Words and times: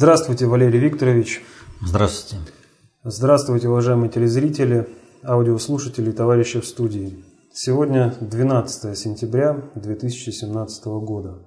Здравствуйте, 0.00 0.46
Валерий 0.46 0.80
Викторович. 0.80 1.42
Здравствуйте. 1.82 2.42
Здравствуйте, 3.04 3.68
уважаемые 3.68 4.08
телезрители, 4.08 4.88
аудиослушатели 5.22 6.08
и 6.08 6.12
товарищи 6.14 6.58
в 6.58 6.64
студии. 6.64 7.22
Сегодня 7.52 8.14
12 8.18 8.96
сентября 8.96 9.60
2017 9.74 10.86
года. 10.86 11.40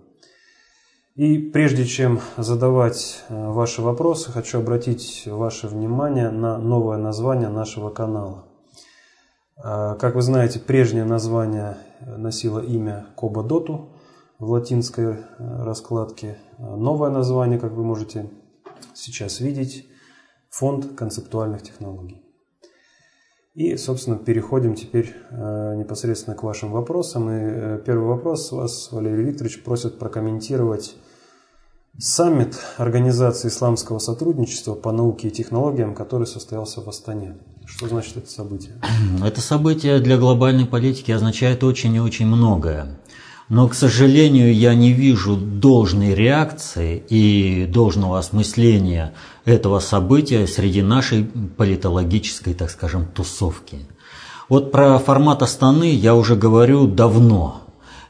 И 1.15 1.39
прежде 1.39 1.83
чем 1.85 2.19
задавать 2.37 3.23
э, 3.27 3.49
ваши 3.49 3.81
вопросы, 3.81 4.31
хочу 4.31 4.59
обратить 4.59 5.23
ваше 5.25 5.67
внимание 5.67 6.29
на 6.29 6.59
новое 6.59 6.99
название 6.99 7.49
нашего 7.49 7.89
канала. 7.89 8.45
Э, 9.57 9.95
как 9.99 10.13
вы 10.13 10.21
знаете, 10.21 10.59
прежнее 10.59 11.05
название 11.05 11.77
носило 12.01 12.59
имя 12.59 13.07
Коба 13.15 13.41
Доту 13.41 13.89
в 14.37 14.51
латинской 14.51 15.05
э, 15.05 15.15
раскладке. 15.39 16.37
Новое 16.59 17.09
название, 17.09 17.57
как 17.57 17.71
вы 17.71 17.83
можете 17.83 18.29
сейчас 18.93 19.39
видеть 19.39 19.87
фонд 20.49 20.95
концептуальных 20.95 21.63
технологий. 21.63 22.23
И, 23.55 23.77
собственно, 23.77 24.17
переходим 24.17 24.73
теперь 24.73 25.13
э, 25.29 25.75
непосредственно 25.77 26.35
к 26.35 26.41
вашим 26.41 26.71
вопросам. 26.71 27.29
И 27.29 27.33
э, 27.33 27.81
первый 27.85 28.07
вопрос 28.07 28.51
вас, 28.51 28.91
Валерий 28.91 29.25
Викторович, 29.25 29.63
просит 29.63 29.99
прокомментировать 29.99 30.95
саммит 31.99 32.57
Организации 32.77 33.49
исламского 33.49 33.99
сотрудничества 33.99 34.73
по 34.73 34.91
науке 34.91 35.27
и 35.27 35.31
технологиям, 35.31 35.93
который 35.93 36.25
состоялся 36.25 36.81
в 36.81 36.89
Астане. 36.89 37.37
Что 37.65 37.87
значит 37.87 38.17
это 38.17 38.29
событие? 38.29 38.73
Это 39.23 39.39
событие 39.39 39.99
для 39.99 40.17
глобальной 40.17 40.65
политики 40.65 41.11
означает 41.11 41.63
очень 41.63 41.93
и 41.95 41.99
очень 41.99 42.25
многое. 42.25 42.99
Но, 43.53 43.67
к 43.67 43.75
сожалению, 43.75 44.51
я 44.51 44.73
не 44.73 44.93
вижу 44.93 45.35
должной 45.35 46.15
реакции 46.15 47.03
и 47.07 47.67
должного 47.67 48.17
осмысления 48.17 49.13
этого 49.45 49.77
события 49.79 50.47
среди 50.47 50.81
нашей 50.81 51.23
политологической, 51.23 52.55
так 52.55 52.71
скажем, 52.71 53.05
тусовки. 53.05 53.85
Вот 54.49 54.71
про 54.71 54.97
формат 54.97 55.43
Астаны 55.43 55.93
я 55.93 56.15
уже 56.15 56.35
говорю 56.35 56.87
давно. 56.87 57.61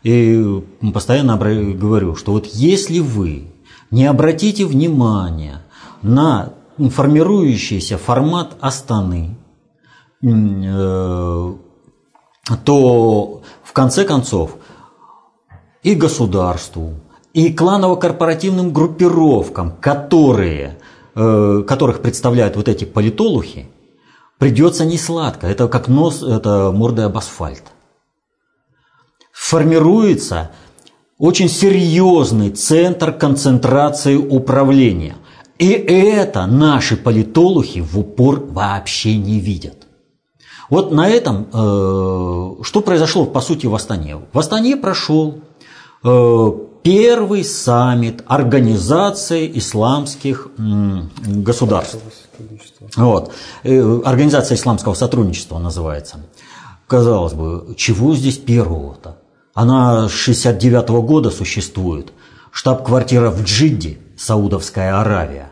И 0.03 0.64
постоянно 0.94 1.36
говорю, 1.36 2.16
что 2.16 2.31
вот 2.31 2.46
если 2.46 3.00
вы 3.00 3.52
не 3.92 4.06
обратите 4.06 4.66
внимания 4.66 5.62
на 6.02 6.53
формирующийся 6.78 7.98
формат 7.98 8.56
Астаны, 8.62 9.36
э, 10.22 11.53
то 12.64 13.42
в 13.64 13.73
конце 13.73 14.06
концов 14.06 14.58
и 15.84 15.95
государству, 15.95 16.94
и 17.34 17.53
кланово-корпоративным 17.53 18.72
группировкам, 18.72 19.76
которые, 19.80 20.80
э, 21.16 21.64
которых 21.67 22.02
представляют 22.02 22.56
вот 22.56 22.67
эти 22.70 22.86
политолухи, 22.86 23.67
придется 24.38 24.86
не 24.86 24.98
сладко. 24.98 25.48
Это 25.48 25.67
как 25.67 25.88
нос, 25.88 26.23
это 26.23 26.72
мордой 26.72 27.06
об 27.06 27.17
асфальт. 27.17 27.64
Формируется 29.31 30.52
очень 31.17 31.50
серьезный 31.50 32.50
центр 32.50 33.12
концентрации 33.12 34.16
управления. 34.16 35.16
И 35.59 35.70
это 35.70 36.45
наши 36.45 36.97
политолухи 36.97 37.80
в 37.81 37.97
упор 38.00 38.44
вообще 38.45 39.18
не 39.18 39.40
видят. 39.40 39.88
Вот 40.70 40.92
на 40.92 41.08
этом, 41.08 41.47
э, 41.53 42.64
что 42.64 42.81
произошло 42.81 43.25
по 43.25 43.42
сути 43.42 43.68
в 43.68 43.75
Астане? 43.75 44.18
В 44.34 44.40
Астане 44.40 44.75
прошел 44.75 45.40
первый 46.04 47.44
саммит 47.44 48.23
Организации 48.28 49.52
исламских 49.58 50.50
государств. 50.58 51.98
Вот. 52.96 53.32
Э, 53.64 54.02
Организация 54.04 54.56
исламского 54.56 54.94
сотрудничества 54.94 55.59
называется. 55.59 56.20
Казалось 56.88 57.34
бы, 57.34 57.74
чего 57.78 58.16
здесь 58.16 58.38
первого-то? 58.38 59.18
Она 59.53 60.09
с 60.09 60.12
69 60.12 60.90
-го 60.90 61.02
года 61.02 61.30
существует. 61.30 62.12
Штаб-квартира 62.52 63.30
в 63.30 63.44
Джидде, 63.44 63.97
Саудовская 64.18 65.00
Аравия. 65.00 65.52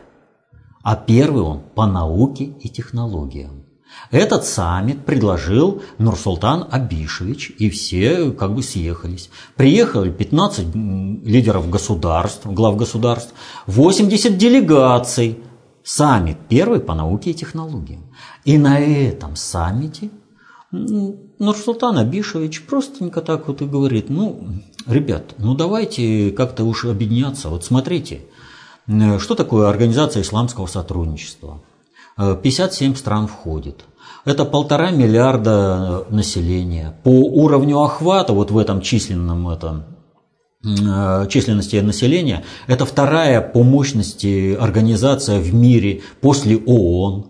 А 0.82 0.96
первый 0.96 1.42
он 1.42 1.60
по 1.74 1.86
науке 1.86 2.44
и 2.44 2.68
технологиям. 2.68 3.61
Этот 4.10 4.44
саммит 4.44 5.04
предложил 5.06 5.82
Нурсултан 5.98 6.66
Абишевич, 6.70 7.52
и 7.58 7.70
все 7.70 8.30
как 8.30 8.54
бы 8.54 8.62
съехались. 8.62 9.30
Приехали 9.56 10.10
15 10.10 10.74
лидеров 10.74 11.70
государств, 11.70 12.46
глав 12.46 12.76
государств, 12.76 13.32
80 13.66 14.36
делегаций. 14.36 15.38
Саммит 15.84 16.36
первый 16.48 16.78
по 16.78 16.94
науке 16.94 17.30
и 17.30 17.34
технологиям. 17.34 18.04
И 18.44 18.56
на 18.56 18.78
этом 18.78 19.34
саммите 19.34 20.10
Нурсултан 20.70 21.98
Абишевич 21.98 22.66
простенько 22.66 23.20
так 23.20 23.48
вот 23.48 23.62
и 23.62 23.66
говорит, 23.66 24.08
ну, 24.08 24.46
ребят, 24.86 25.34
ну 25.38 25.54
давайте 25.54 26.30
как-то 26.30 26.64
уж 26.64 26.84
объединяться. 26.84 27.48
Вот 27.48 27.64
смотрите, 27.64 28.20
что 28.86 29.34
такое 29.34 29.68
Организация 29.68 30.22
исламского 30.22 30.66
сотрудничества? 30.66 31.60
57 32.42 32.94
стран 32.94 33.26
входит. 33.26 33.84
Это 34.24 34.44
полтора 34.44 34.90
миллиарда 34.90 36.06
населения. 36.10 36.94
По 37.02 37.08
уровню 37.08 37.80
охвата, 37.80 38.32
вот 38.32 38.50
в 38.52 38.58
этом 38.58 38.80
численном 38.80 39.48
этом, 39.48 39.84
э, 40.64 41.26
численности 41.28 41.76
населения, 41.76 42.44
это 42.68 42.84
вторая 42.84 43.40
по 43.40 43.64
мощности 43.64 44.54
организация 44.54 45.40
в 45.40 45.52
мире 45.52 46.02
после 46.20 46.56
ООН. 46.56 47.26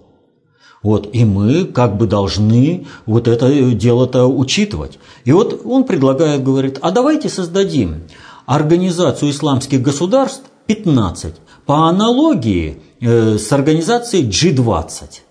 Вот, 0.82 1.08
и 1.14 1.24
мы 1.24 1.64
как 1.64 1.96
бы 1.96 2.06
должны 2.06 2.86
вот 3.06 3.28
это 3.28 3.70
дело-то 3.70 4.26
учитывать. 4.26 4.98
И 5.24 5.32
вот 5.32 5.62
он 5.64 5.84
предлагает, 5.84 6.42
говорит, 6.42 6.78
а 6.82 6.90
давайте 6.90 7.28
создадим 7.28 8.02
организацию 8.46 9.30
исламских 9.30 9.80
государств 9.80 10.42
15 10.66 11.36
по 11.64 11.88
аналогии 11.88 12.82
Э, 12.82 12.91
с 13.02 13.52
организацией 13.52 14.28
G20. 14.28 15.22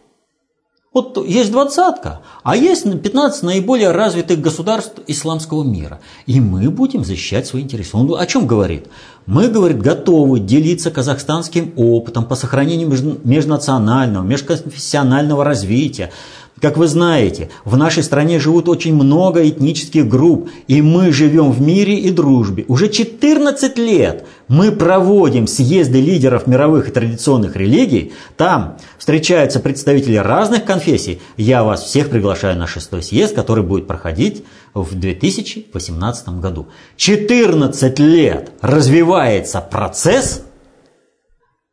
Вот 0.93 1.25
есть 1.25 1.51
двадцатка, 1.51 2.19
а 2.43 2.57
есть 2.57 2.83
15 2.83 3.43
наиболее 3.43 3.91
развитых 3.91 4.41
государств 4.41 4.99
исламского 5.07 5.63
мира. 5.63 6.01
И 6.25 6.41
мы 6.41 6.69
будем 6.69 7.05
защищать 7.05 7.47
свои 7.47 7.61
интересы. 7.61 7.95
Он 7.95 8.13
о 8.19 8.25
чем 8.25 8.45
говорит? 8.45 8.87
Мы, 9.25 9.47
говорит, 9.47 9.81
готовы 9.81 10.41
делиться 10.41 10.91
казахстанским 10.91 11.71
опытом 11.77 12.25
по 12.25 12.35
сохранению 12.35 12.89
межнационального, 13.23 14.25
межконфессионального 14.25 15.45
развития, 15.45 16.11
как 16.61 16.77
вы 16.77 16.87
знаете, 16.87 17.49
в 17.65 17.75
нашей 17.75 18.03
стране 18.03 18.39
живут 18.39 18.69
очень 18.69 18.93
много 18.93 19.49
этнических 19.49 20.07
групп, 20.07 20.49
и 20.67 20.83
мы 20.83 21.11
живем 21.11 21.51
в 21.51 21.59
мире 21.59 21.95
и 21.95 22.11
дружбе. 22.11 22.65
Уже 22.67 22.87
14 22.87 23.77
лет 23.79 24.25
мы 24.47 24.71
проводим 24.71 25.47
съезды 25.47 25.99
лидеров 25.99 26.45
мировых 26.45 26.89
и 26.89 26.91
традиционных 26.91 27.55
религий. 27.55 28.13
Там 28.37 28.77
встречаются 28.99 29.59
представители 29.59 30.17
разных 30.17 30.63
конфессий. 30.63 31.19
Я 31.35 31.63
вас 31.63 31.81
всех 31.83 32.09
приглашаю 32.09 32.57
на 32.59 32.67
шестой 32.67 33.01
съезд, 33.01 33.33
который 33.33 33.63
будет 33.63 33.87
проходить 33.87 34.43
в 34.75 34.93
2018 34.93 36.29
году. 36.39 36.67
14 36.95 37.99
лет 37.99 38.51
развивается 38.61 39.61
процесс. 39.61 40.43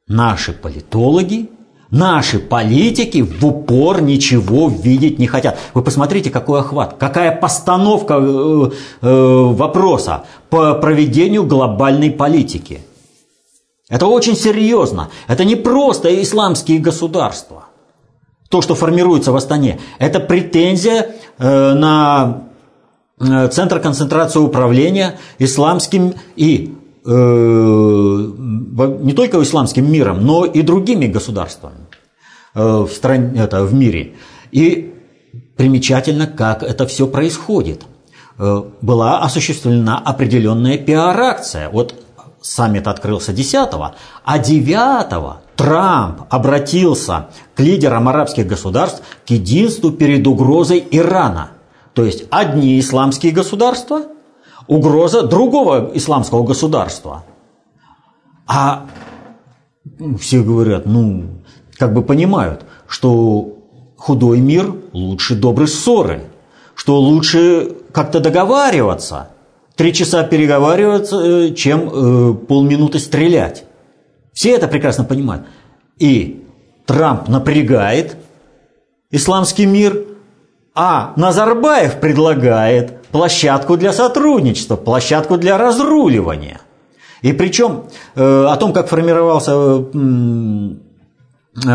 Наши 0.07 0.55
политологи 0.55 1.51
Наши 1.91 2.39
политики 2.39 3.23
в 3.23 3.47
упор 3.47 4.03
ничего 4.03 4.69
видеть 4.69 5.19
не 5.19 5.27
хотят. 5.27 5.59
Вы 5.73 5.83
посмотрите, 5.83 6.29
какой 6.31 6.61
охват, 6.61 6.97
какая 6.99 7.35
постановка 7.35 8.19
э, 8.21 8.71
э, 9.01 9.43
вопроса 9.53 10.25
по 10.51 10.75
проведению 10.75 11.45
глобальной 11.47 12.11
политики. 12.11 12.83
Это 13.89 14.07
очень 14.07 14.37
серьезно. 14.37 15.09
Это 15.29 15.45
не 15.45 15.57
просто 15.57 16.23
исламские 16.23 16.79
государства. 16.79 17.65
То, 18.51 18.61
что 18.61 18.75
формируется 18.75 19.33
в 19.33 19.37
Астане, 19.37 19.81
это 19.99 20.21
претензия 20.21 21.15
э, 21.39 21.73
на 21.73 22.43
э, 23.19 23.49
Центр 23.49 23.81
концентрации 23.81 24.41
управления 24.41 25.19
исламским 25.39 26.13
и 26.37 26.75
не 27.09 29.13
только 29.15 29.43
исламским 29.43 29.91
миром, 29.91 30.27
но 30.27 30.45
и 30.45 30.61
другими 30.63 31.07
государствами 31.07 31.87
э, 32.55 32.61
в, 32.61 32.91
стране, 32.91 33.41
это, 33.41 33.65
в 33.65 33.73
мире. 33.73 34.17
И 34.53 34.95
примечательно, 35.57 36.27
как 36.27 36.63
это 36.63 36.87
все 36.87 37.07
происходит. 37.07 37.87
Э, 38.39 38.63
была 38.83 39.21
осуществлена 39.21 39.99
определенная 39.99 40.77
пиар-акция. 40.77 41.71
Вот 41.71 41.95
саммит 42.43 42.87
открылся 42.87 43.33
10 43.33 43.71
а 44.25 44.39
9 44.39 45.39
Трамп 45.57 46.23
обратился 46.31 47.29
к 47.55 47.61
лидерам 47.61 48.09
арабских 48.09 48.47
государств 48.47 49.03
к 49.27 49.31
единству 49.31 49.93
перед 49.93 50.27
угрозой 50.27 50.87
Ирана. 50.91 51.53
То 51.95 52.05
есть 52.05 52.25
одни 52.31 52.79
исламские 52.79 53.33
государства– 53.33 54.03
угроза 54.69 55.23
другого 55.27 55.91
исламского 55.95 56.45
государства. 56.45 57.25
А 58.47 58.87
все 60.21 60.43
говорят, 60.43 60.87
ну, 60.87 61.25
как 61.77 61.93
бы 61.93 62.03
понимают, 62.03 62.65
что 62.87 63.57
худой 63.97 64.41
мир 64.41 64.75
лучше 64.93 65.35
доброй 65.35 65.69
ссоры, 65.69 66.25
что 66.75 67.01
лучше 67.01 67.77
как-то 67.93 68.21
договариваться, 68.21 69.31
три 69.75 69.93
часа 69.93 70.23
переговариваться, 70.23 71.21
э, 71.21 71.55
чем 71.55 71.89
э, 71.89 72.35
полминуты 72.35 72.99
стрелять. 72.99 73.65
Все 74.33 74.53
это 74.55 74.69
прекрасно 74.69 75.05
понимают. 75.05 75.47
И 75.99 76.45
Трамп 76.87 77.29
напрягает 77.29 78.17
исламский 79.11 79.67
мир, 79.67 80.05
а 80.75 81.13
Назарбаев 81.17 81.99
предлагает 82.01 82.98
площадку 83.13 83.77
для 83.77 83.93
сотрудничества, 83.93 84.77
площадку 84.77 85.37
для 85.37 85.59
разруливания. 85.59 86.61
И 87.23 87.33
причем 87.33 87.85
э, 88.15 88.47
о 88.49 88.57
том, 88.57 88.73
как 88.73 88.89
формировался 88.89 89.53
э, 89.53 89.85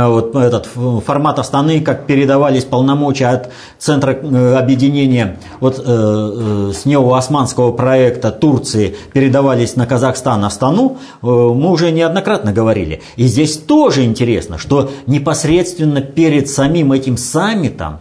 вот 0.07 0.35
этот 0.35 0.69
формат 1.06 1.39
Астаны, 1.39 1.81
как 1.81 2.06
передавались 2.06 2.63
полномочия 2.63 3.27
от 3.27 3.50
Центра 3.77 4.13
э, 4.13 4.56
объединения 4.56 5.38
вот, 5.59 5.80
э, 5.80 5.81
э, 5.85 6.71
с 6.74 6.85
неоосманского 6.85 7.74
проекта 7.74 8.31
Турции 8.31 8.95
передавались 9.12 9.75
на 9.75 9.85
Казахстан, 9.85 10.45
Астану, 10.45 10.97
э, 11.21 11.25
мы 11.25 11.71
уже 11.71 11.91
неоднократно 11.91 12.53
говорили. 12.53 13.01
И 13.18 13.27
здесь 13.27 13.57
тоже 13.57 14.06
интересно, 14.06 14.57
что 14.57 14.89
непосредственно 15.07 16.00
перед 16.00 16.50
самим 16.50 16.94
этим 16.94 17.18
саммитом 17.18 18.00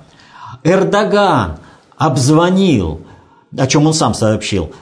Эрдоган 0.62 1.56
обзвонил, 1.96 3.00
о 3.56 3.66
чем 3.66 3.86
он 3.86 3.94
сам 3.94 4.14
сообщил, 4.14 4.72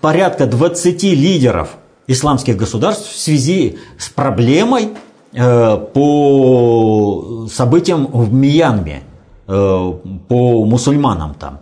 порядка 0.00 0.46
20 0.46 1.02
лидеров 1.04 1.76
исламских 2.06 2.56
государств 2.56 3.12
в 3.12 3.18
связи 3.18 3.78
с 3.98 4.08
проблемой 4.08 4.90
э, 5.32 5.76
по 5.76 7.46
событиям 7.52 8.06
в 8.06 8.32
Мьянме, 8.32 9.02
э, 9.46 9.92
по 10.28 10.64
мусульманам 10.64 11.34
там. 11.34 11.60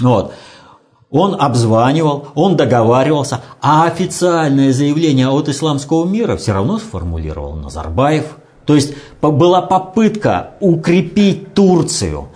Вот. 0.00 0.32
Он 1.10 1.36
обзванивал, 1.40 2.26
он 2.34 2.56
договаривался, 2.56 3.42
а 3.62 3.84
официальное 3.86 4.72
заявление 4.72 5.28
от 5.28 5.48
исламского 5.48 6.04
мира 6.04 6.36
все 6.36 6.52
равно 6.52 6.78
сформулировал 6.78 7.54
Назарбаев. 7.54 8.36
То 8.66 8.74
есть 8.74 8.94
была 9.22 9.62
попытка 9.62 10.54
укрепить 10.58 11.54
Турцию, 11.54 12.30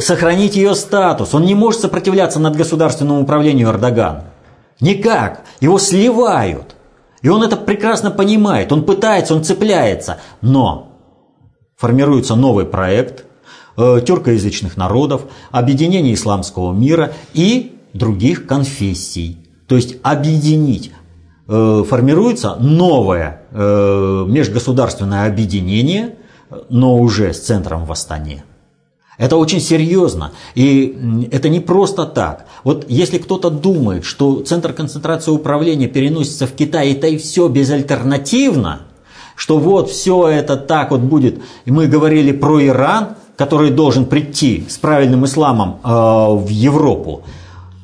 сохранить 0.00 0.56
ее 0.56 0.74
статус. 0.74 1.34
Он 1.34 1.44
не 1.44 1.54
может 1.54 1.80
сопротивляться 1.80 2.40
над 2.40 2.56
государственному 2.56 3.22
управлению 3.22 3.68
Эрдоган. 3.68 4.24
Никак. 4.80 5.44
Его 5.60 5.78
сливают. 5.78 6.76
И 7.22 7.28
он 7.28 7.42
это 7.42 7.56
прекрасно 7.56 8.10
понимает. 8.10 8.72
Он 8.72 8.84
пытается, 8.84 9.34
он 9.34 9.44
цепляется. 9.44 10.18
Но 10.40 10.88
формируется 11.76 12.34
новый 12.34 12.64
проект 12.64 13.24
э, 13.76 14.00
тюркоязычных 14.04 14.76
народов, 14.76 15.22
объединение 15.50 16.14
исламского 16.14 16.72
мира 16.72 17.12
и 17.34 17.76
других 17.92 18.46
конфессий. 18.46 19.38
То 19.66 19.76
есть 19.76 19.96
объединить. 20.02 20.92
Э, 21.48 21.84
формируется 21.88 22.56
новое 22.56 23.42
э, 23.50 24.24
межгосударственное 24.28 25.26
объединение, 25.26 26.16
но 26.68 26.96
уже 26.96 27.32
с 27.32 27.40
центром 27.40 27.84
в 27.84 27.92
Астане. 27.92 28.44
Это 29.18 29.36
очень 29.36 29.60
серьезно. 29.60 30.30
И 30.54 31.26
это 31.32 31.48
не 31.48 31.58
просто 31.58 32.06
так. 32.06 32.46
Вот 32.62 32.86
если 32.88 33.18
кто-то 33.18 33.50
думает, 33.50 34.04
что 34.04 34.42
центр 34.42 34.72
концентрации 34.72 35.32
управления 35.32 35.88
переносится 35.88 36.46
в 36.46 36.52
Китай, 36.52 36.92
это 36.92 37.08
и 37.08 37.18
все 37.18 37.48
безальтернативно, 37.48 38.82
что 39.34 39.58
вот 39.58 39.90
все 39.90 40.28
это 40.28 40.56
так 40.56 40.92
вот 40.92 41.00
будет. 41.00 41.40
И 41.64 41.72
мы 41.72 41.88
говорили 41.88 42.30
про 42.30 42.64
Иран, 42.64 43.16
который 43.36 43.70
должен 43.70 44.06
прийти 44.06 44.64
с 44.68 44.78
правильным 44.78 45.24
исламом 45.24 45.80
э, 45.82 45.88
в 45.88 46.48
Европу, 46.48 47.22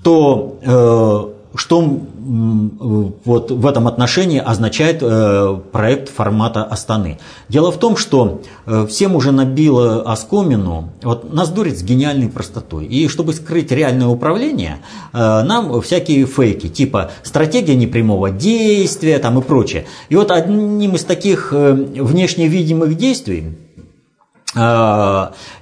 то 0.04 0.58
э, 0.62 1.33
что 1.54 1.80
вот 1.80 3.50
в 3.50 3.66
этом 3.66 3.86
отношении 3.86 4.40
означает 4.40 4.98
э, 5.02 5.58
проект 5.70 6.08
формата 6.08 6.64
Астаны. 6.64 7.18
Дело 7.48 7.70
в 7.70 7.78
том, 7.78 7.96
что 7.96 8.42
э, 8.66 8.86
всем 8.88 9.14
уже 9.14 9.30
набило 9.30 10.02
оскомину, 10.02 10.90
вот 11.02 11.32
нас 11.32 11.50
дурит 11.50 11.78
с 11.78 11.82
гениальной 11.82 12.28
простотой. 12.28 12.86
И 12.86 13.08
чтобы 13.08 13.32
скрыть 13.34 13.70
реальное 13.70 14.08
управление, 14.08 14.78
э, 15.12 15.16
нам 15.16 15.80
всякие 15.80 16.26
фейки, 16.26 16.68
типа 16.68 17.12
стратегия 17.22 17.76
непрямого 17.76 18.30
действия 18.30 19.18
там 19.20 19.38
и 19.38 19.42
прочее. 19.42 19.86
И 20.08 20.16
вот 20.16 20.32
одним 20.32 20.96
из 20.96 21.04
таких 21.04 21.52
внешне 21.52 22.48
видимых 22.48 22.96
действий 22.96 23.56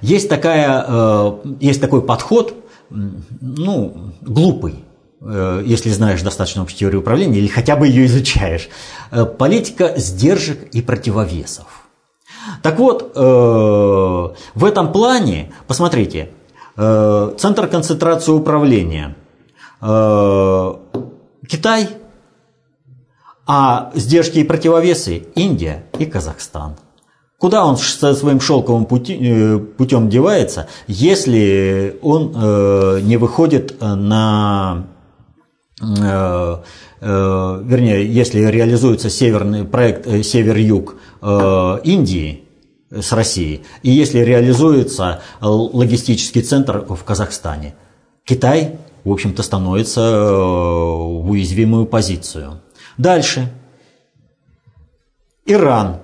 есть, 0.01 0.29
такая, 0.29 1.35
есть 1.59 1.81
такой 1.81 2.03
подход, 2.03 2.53
ну, 2.91 4.11
глупый, 4.21 4.83
если 5.25 5.89
знаешь 5.89 6.21
достаточно 6.21 6.63
общей 6.63 6.77
теории 6.77 6.97
управления 6.97 7.39
или 7.39 7.47
хотя 7.47 7.75
бы 7.75 7.87
ее 7.87 8.05
изучаешь. 8.05 8.69
Э, 9.11 9.25
политика 9.25 9.93
сдержек 9.95 10.69
и 10.73 10.81
противовесов. 10.81 11.65
Так 12.61 12.77
вот, 12.77 13.13
э, 13.15 13.21
в 13.21 14.65
этом 14.65 14.91
плане, 14.91 15.53
посмотрите, 15.67 16.29
центр 16.75 17.67
концентрации 17.67 18.31
управления 18.31 19.15
Китай, 19.79 21.87
а 23.45 23.91
сдержки 23.93 24.39
и 24.39 24.43
противовесы 24.43 25.27
Индия 25.35 25.83
и 25.99 26.07
Казахстан. 26.07 26.77
Куда 27.37 27.67
он 27.67 27.77
со 27.77 28.15
своим 28.15 28.41
шелковым 28.41 28.85
пути, 28.85 29.59
путем 29.77 30.09
девается, 30.09 30.67
если 30.87 31.99
он 32.01 32.31
не 33.05 33.17
выходит 33.17 33.79
на 33.79 34.53
Э, 34.65 34.81
э, 34.81 34.92
вернее, 37.01 38.05
если 38.11 38.39
реализуется 38.41 39.09
северный 39.09 39.65
проект 39.65 40.07
э, 40.07 40.23
Север-Юг 40.23 40.95
Индии 41.83 42.43
с 42.89 43.11
Россией, 43.11 43.63
и 43.81 43.89
если 43.91 44.19
реализуется 44.19 45.21
логистический 45.41 46.41
центр 46.41 46.85
в 46.87 47.03
Казахстане, 47.03 47.75
Китай, 48.23 48.77
в 49.03 49.11
общем-то, 49.11 49.43
становится 49.43 50.01
в 50.01 51.29
уязвимую 51.29 51.85
позицию. 51.85 52.61
Дальше. 52.97 53.51
Иран 55.45 55.97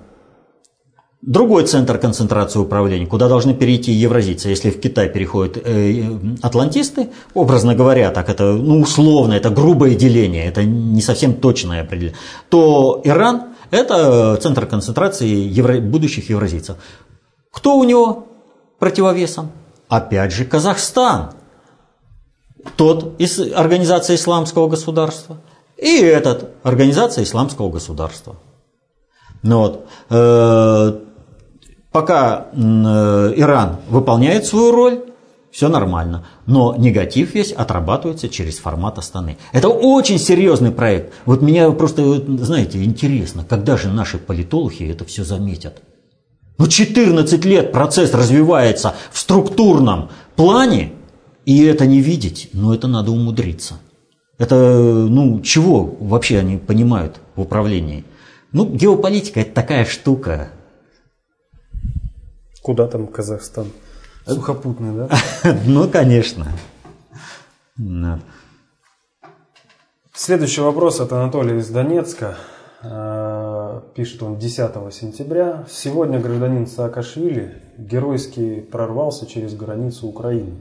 Другой 1.21 1.65
центр 1.65 1.97
концентрации 1.97 2.59
управления, 2.59 3.05
куда 3.05 3.27
должны 3.27 3.53
перейти 3.53 3.91
евразийцы, 3.91 4.47
если 4.47 4.69
в 4.69 4.79
Китай 4.79 5.09
переходят 5.09 5.57
э, 5.57 6.17
атлантисты, 6.41 7.09
образно 7.33 7.75
говоря, 7.75 8.11
так 8.11 8.29
это 8.29 8.53
ну, 8.53 8.79
условно, 8.79 9.33
это 9.33 9.49
грубое 9.49 9.95
деление, 9.95 10.45
это 10.45 10.63
не 10.63 11.01
совсем 11.01 11.33
точное 11.33 11.81
определение, 11.81 12.17
то 12.47 13.01
Иран– 13.03 13.49
это 13.71 14.37
центр 14.37 14.65
концентрации 14.65 15.27
евро, 15.27 15.81
будущих 15.81 16.29
евразийцев. 16.29 16.77
Кто 17.51 17.77
у 17.77 17.83
него 17.83 18.27
противовесом? 18.79 19.51
Опять 19.89 20.31
же 20.31 20.45
Казахстан, 20.45 21.31
тот 22.77 23.19
из 23.19 23.39
Организации 23.39 24.15
Исламского 24.15 24.69
государства, 24.69 25.35
и 25.75 25.97
этот 25.97 26.51
Организация 26.63 27.25
Исламского 27.25 27.69
государства. 27.69 28.37
Ну 29.43 29.59
вот. 29.59 29.85
Пока 31.91 32.47
э, 32.51 32.57
Иран 33.35 33.77
выполняет 33.89 34.45
свою 34.45 34.71
роль, 34.71 34.99
все 35.51 35.67
нормально. 35.67 36.25
Но 36.45 36.75
негатив 36.75 37.33
весь 37.33 37.51
отрабатывается 37.51 38.29
через 38.29 38.59
формат 38.59 38.99
Астаны. 38.99 39.37
Это 39.51 39.69
очень 39.69 40.19
серьезный 40.19 40.71
проект. 40.71 41.13
Вот 41.25 41.41
меня 41.41 41.71
просто, 41.71 42.21
знаете, 42.37 42.83
интересно, 42.83 43.43
когда 43.43 43.75
же 43.75 43.89
наши 43.89 44.19
политологи 44.19 44.89
это 44.89 45.05
все 45.05 45.23
заметят? 45.23 45.81
Ну, 46.59 46.67
14 46.67 47.45
лет 47.45 47.71
процесс 47.71 48.13
развивается 48.13 48.93
в 49.11 49.17
структурном 49.17 50.09
плане, 50.35 50.91
и 51.45 51.63
это 51.63 51.85
не 51.85 52.01
видеть, 52.01 52.49
ну, 52.51 52.73
это 52.73 52.87
надо 52.87 53.11
умудриться. 53.11 53.75
Это, 54.37 54.55
ну, 54.55 55.41
чего 55.41 55.95
вообще 55.99 56.37
они 56.39 56.57
понимают 56.57 57.21
в 57.35 57.41
управлении? 57.41 58.03
Ну, 58.51 58.65
геополитика– 58.65 59.39
это 59.41 59.53
такая 59.53 59.85
штука, 59.85 60.49
Куда 62.69 62.85
там 62.85 63.07
Казахстан? 63.07 63.65
Сухопутный, 64.27 64.95
да? 64.95 65.09
Ну, 65.65 65.89
конечно. 65.89 66.45
Следующий 70.13 70.61
вопрос 70.61 70.99
от 70.99 71.11
Анатолия 71.11 71.57
из 71.57 71.67
Донецка. 71.69 72.37
А, 72.83 73.81
пишет 73.95 74.21
он 74.21 74.37
10 74.37 74.93
сентября. 74.93 75.65
Сегодня 75.67 76.19
гражданин 76.19 76.67
Саакашвили 76.67 77.59
геройски 77.79 78.59
прорвался 78.59 79.25
через 79.25 79.55
границу 79.55 80.05
Украины. 80.05 80.59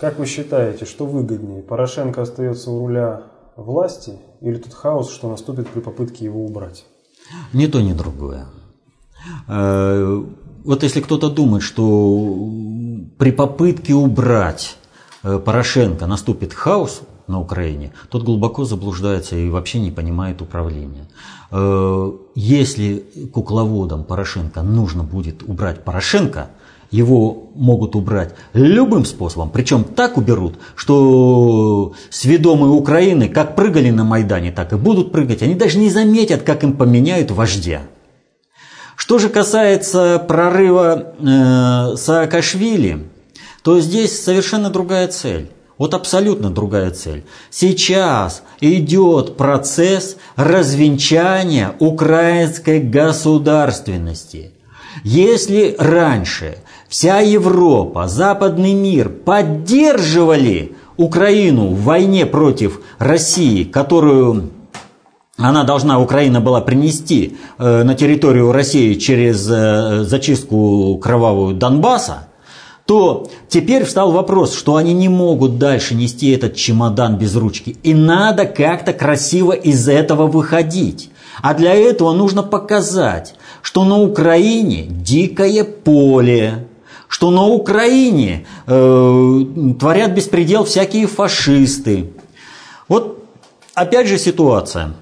Как 0.00 0.18
вы 0.18 0.26
считаете, 0.26 0.86
что 0.86 1.06
выгоднее? 1.06 1.62
Порошенко 1.62 2.22
остается 2.22 2.72
у 2.72 2.80
руля 2.80 3.22
власти 3.54 4.18
или 4.40 4.56
тот 4.56 4.74
хаос, 4.74 5.12
что 5.12 5.30
наступит 5.30 5.68
при 5.68 5.78
попытке 5.78 6.24
его 6.24 6.44
убрать? 6.44 6.84
Ни 7.52 7.68
то, 7.68 7.80
ни 7.80 7.92
другое. 7.92 8.48
Вот 10.64 10.82
если 10.82 11.00
кто-то 11.00 11.28
думает, 11.28 11.62
что 11.62 12.48
при 13.18 13.32
попытке 13.32 13.94
убрать 13.94 14.76
э, 15.22 15.38
Порошенко 15.44 16.06
наступит 16.06 16.52
хаос 16.52 17.02
на 17.26 17.40
Украине, 17.40 17.92
тот 18.10 18.22
глубоко 18.22 18.64
заблуждается 18.64 19.36
и 19.36 19.48
вообще 19.48 19.80
не 19.80 19.90
понимает 19.90 20.40
управления. 20.40 21.08
Э, 21.50 22.12
если 22.34 23.04
кукловодам 23.32 24.04
Порошенко 24.04 24.62
нужно 24.62 25.02
будет 25.02 25.42
убрать 25.42 25.84
Порошенко, 25.84 26.50
его 26.92 27.48
могут 27.54 27.96
убрать 27.96 28.34
любым 28.52 29.04
способом, 29.04 29.50
причем 29.50 29.82
так 29.82 30.18
уберут, 30.18 30.58
что 30.76 31.94
сведомые 32.10 32.70
Украины 32.70 33.28
как 33.28 33.56
прыгали 33.56 33.90
на 33.90 34.04
Майдане, 34.04 34.52
так 34.52 34.72
и 34.74 34.76
будут 34.76 35.10
прыгать. 35.10 35.42
Они 35.42 35.54
даже 35.54 35.78
не 35.78 35.90
заметят, 35.90 36.42
как 36.42 36.62
им 36.62 36.74
поменяют 36.74 37.30
вождя. 37.30 37.80
Что 38.96 39.18
же 39.18 39.28
касается 39.28 40.24
прорыва 40.26 41.14
э, 41.18 41.96
Саакашвили, 41.96 43.08
то 43.62 43.80
здесь 43.80 44.22
совершенно 44.22 44.70
другая 44.70 45.08
цель. 45.08 45.50
Вот 45.78 45.94
абсолютно 45.94 46.50
другая 46.50 46.90
цель. 46.90 47.24
Сейчас 47.50 48.42
идет 48.60 49.36
процесс 49.36 50.16
развенчания 50.36 51.74
украинской 51.78 52.78
государственности. 52.78 54.52
Если 55.02 55.74
раньше 55.78 56.58
вся 56.88 57.20
Европа, 57.20 58.06
западный 58.06 58.74
мир 58.74 59.08
поддерживали 59.08 60.76
Украину 60.96 61.68
в 61.68 61.82
войне 61.82 62.26
против 62.26 62.80
России, 62.98 63.64
которую 63.64 64.50
она 65.38 65.64
должна, 65.64 65.98
Украина 65.98 66.40
была 66.40 66.60
принести 66.60 67.36
э, 67.58 67.82
на 67.84 67.94
территорию 67.94 68.52
России 68.52 68.94
через 68.94 69.48
э, 69.50 70.04
зачистку 70.04 70.98
кровавую 71.02 71.54
Донбасса, 71.54 72.28
то 72.84 73.30
теперь 73.48 73.84
встал 73.84 74.12
вопрос, 74.12 74.54
что 74.54 74.76
они 74.76 74.92
не 74.92 75.08
могут 75.08 75.58
дальше 75.58 75.94
нести 75.94 76.30
этот 76.30 76.56
чемодан 76.56 77.16
без 77.16 77.34
ручки. 77.34 77.76
И 77.82 77.94
надо 77.94 78.44
как-то 78.44 78.92
красиво 78.92 79.52
из 79.52 79.88
этого 79.88 80.26
выходить. 80.26 81.10
А 81.40 81.54
для 81.54 81.72
этого 81.72 82.12
нужно 82.12 82.42
показать, 82.42 83.34
что 83.62 83.84
на 83.84 83.98
Украине 83.98 84.84
дикое 84.86 85.64
поле, 85.64 86.66
что 87.08 87.30
на 87.30 87.46
Украине 87.46 88.46
э, 88.66 89.44
творят 89.80 90.10
беспредел 90.12 90.64
всякие 90.64 91.06
фашисты. 91.06 92.12
Вот 92.88 93.24
опять 93.74 94.08
же 94.08 94.18
ситуация. 94.18 94.92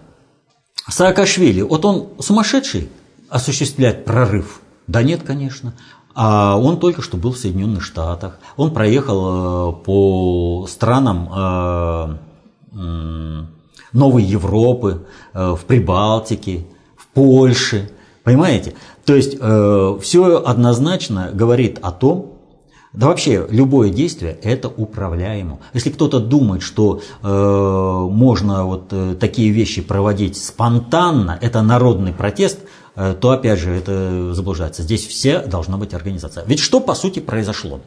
Саакашвили, 0.91 1.63
вот 1.63 1.85
он 1.85 2.09
сумасшедший 2.19 2.89
осуществлять 3.29 4.05
прорыв? 4.05 4.61
Да 4.87 5.03
нет, 5.03 5.23
конечно. 5.25 5.75
А 6.15 6.57
он 6.59 6.79
только 6.81 7.01
что 7.01 7.17
был 7.17 7.33
в 7.33 7.39
Соединенных 7.39 7.85
Штатах. 7.85 8.39
Он 8.57 8.73
проехал 8.75 9.71
э, 9.71 9.85
по 9.85 10.67
странам 10.69 12.19
э, 12.73 13.47
Новой 13.93 14.23
Европы, 14.23 15.07
э, 15.33 15.55
в 15.55 15.65
Прибалтике, 15.65 16.67
в 16.97 17.07
Польше. 17.09 17.91
Понимаете? 18.25 18.75
То 19.07 19.15
есть 19.17 19.39
все 19.39 20.45
однозначно 20.45 21.31
говорит 21.33 21.79
о 21.81 21.91
том, 21.91 22.35
да 22.93 23.07
вообще 23.07 23.47
любое 23.51 23.91
действие 23.91 24.39
это 24.43 24.69
управляемо. 24.69 25.61
Если 25.75 25.91
кто-то 25.91 26.19
думает, 26.21 26.63
что 26.63 27.01
э, 27.23 28.09
можно 28.11 28.65
вот 28.65 28.89
э, 28.91 29.15
такие 29.19 29.51
вещи 29.51 29.81
проводить 29.81 30.37
спонтанно, 30.37 31.39
это 31.41 31.63
народный 31.63 32.13
протест, 32.13 32.59
Э, 32.97 33.15
то 33.19 33.31
опять 33.31 33.59
же 33.59 33.71
это 33.71 34.35
заблуждается. 34.35 34.83
Здесь 34.83 35.07
все 35.07 35.41
должна 35.41 35.79
быть 35.79 35.95
организация. 35.95 36.45
Ведь 36.47 36.61
что 36.61 36.81
по 36.81 36.95
сути 36.95 37.21
произошло? 37.21 37.81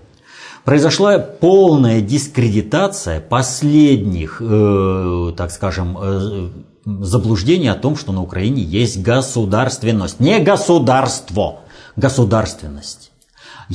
Произошла 0.64 1.20
полная 1.20 2.02
дискредитация 2.02 3.20
последних, 3.20 4.42
э, 4.42 5.34
так 5.38 5.52
скажем, 5.52 5.98
э, 6.02 6.50
заблуждений 6.86 7.68
о 7.68 7.76
том, 7.76 7.96
что 7.96 8.12
на 8.12 8.22
Украине 8.22 8.64
есть 8.64 9.02
государственность. 9.04 10.20
Не 10.20 10.40
государство, 10.40 11.60
государственность. 11.96 13.12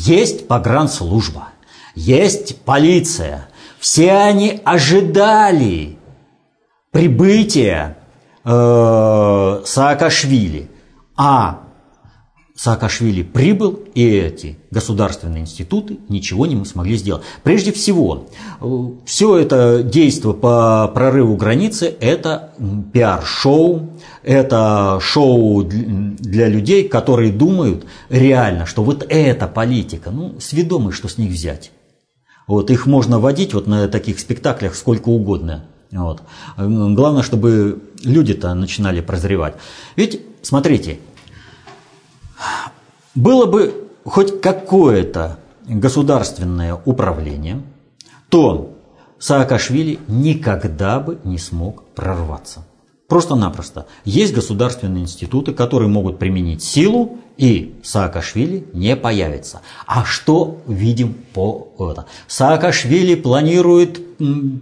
Есть 0.07 0.47
погранслужба, 0.47 1.49
есть 1.95 2.63
полиция. 2.63 3.49
Все 3.81 4.13
они 4.13 4.61
ожидали 4.65 5.99
прибытия 6.93 7.99
э, 8.45 9.63
Саакашвили– 9.65 10.71
а 11.19 11.65
Саакашвили 12.59 13.23
прибыл, 13.23 13.79
и 13.95 14.05
эти 14.05 14.59
государственные 14.73 15.43
институты 15.43 15.99
ничего 16.09 16.45
не 16.45 16.65
смогли 16.65 16.97
сделать. 16.97 17.23
Прежде 17.45 17.71
всего, 17.71 18.27
все 19.07 19.39
это 19.39 19.85
действие 19.85 20.35
по 20.35 20.91
прорыву 20.93 21.37
границы– 21.37 21.95
это 22.01 22.51
пиар-шоу, 22.93 23.91
это 24.25 24.99
шоу 25.01 25.63
для 25.63 26.49
людей, 26.49 26.89
которые 26.89 27.31
думают 27.31 27.87
реально, 28.09 28.67
что 28.67 28.83
вот 28.83 29.07
эта 29.09 29.47
политика, 29.47 30.11
ну, 30.11 30.35
сведомы, 30.41 30.91
что 30.91 31.07
с 31.07 31.17
них 31.17 31.31
взять. 31.31 31.71
Вот, 32.49 32.73
их 32.73 32.87
можно 32.87 33.21
водить 33.21 33.55
вот 33.55 33.69
на 33.69 33.87
таких 33.87 34.19
спектаклях 34.19 34.75
сколько 34.75 35.11
угодно. 35.11 35.67
Вот. 35.93 36.23
Главное, 36.57 37.23
чтобы 37.23 37.83
люди-то 38.03 38.53
начинали 38.55 39.01
прозревать. 39.01 39.55
Ведь, 39.97 40.21
смотрите, 40.43 40.99
было 43.15 43.47
бы 43.47 43.89
хоть 44.05 44.41
какое-то 44.41 45.39
государственное 45.67 46.81
управление, 46.85 47.63
то 48.29 48.75
Саакашвили 49.19 49.99
никогда 50.07 51.01
бы 51.01 51.19
не 51.25 51.39
смог 51.39 51.85
прорваться. 51.95 52.65
Просто-напросто. 53.09 53.87
Есть 54.05 54.35
государственные 54.35 55.05
институты, 55.05 55.53
которые 55.53 55.89
могут 55.89 56.19
применить 56.19 56.63
силу, 56.63 57.19
и 57.39 57.75
Саакашвили 57.83 58.67
не 58.75 58.97
появится. 58.97 59.63
А 59.87 60.05
что 60.05 60.59
видим 60.67 61.15
по 61.33 61.69
это? 61.79 62.05
Саакашвили 62.27 63.15
планирует 63.15 64.19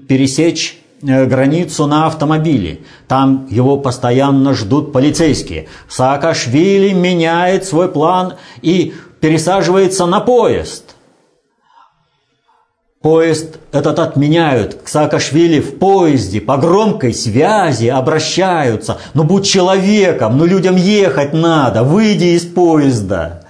пересечь 0.06 0.80
границу 1.06 1.86
на 1.86 2.06
автомобиле. 2.06 2.80
Там 3.08 3.46
его 3.50 3.76
постоянно 3.76 4.54
ждут 4.54 4.92
полицейские. 4.92 5.68
Саакашвили 5.88 6.92
меняет 6.92 7.64
свой 7.64 7.88
план 7.88 8.34
и 8.62 8.94
пересаживается 9.20 10.06
на 10.06 10.20
поезд. 10.20 10.96
Поезд 13.00 13.58
этот 13.70 14.00
отменяют. 14.00 14.82
К 14.82 14.88
Саакашвили 14.88 15.60
в 15.60 15.78
поезде 15.78 16.40
по 16.40 16.56
громкой 16.56 17.14
связи 17.14 17.86
обращаются. 17.86 18.98
Ну 19.14 19.22
будь 19.22 19.46
человеком, 19.46 20.36
ну 20.36 20.44
людям 20.44 20.74
ехать 20.74 21.32
надо, 21.32 21.84
выйди 21.84 22.36
из 22.36 22.44
поезда. 22.44 23.42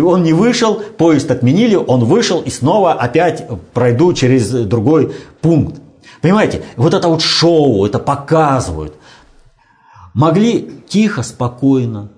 Он 0.00 0.22
не 0.22 0.32
вышел, 0.32 0.76
поезд 0.96 1.28
отменили, 1.32 1.74
он 1.74 2.04
вышел 2.04 2.40
и 2.40 2.50
снова 2.50 2.92
опять 2.92 3.44
пройду 3.74 4.12
через 4.12 4.50
другой 4.50 5.12
пункт. 5.40 5.80
Понимаете, 6.22 6.64
вот 6.76 6.94
это 6.94 7.08
вот 7.08 7.22
шоу, 7.22 7.86
это 7.86 7.98
показывают. 7.98 8.94
Могли 10.12 10.82
тихо, 10.88 11.22
спокойно 11.22 12.10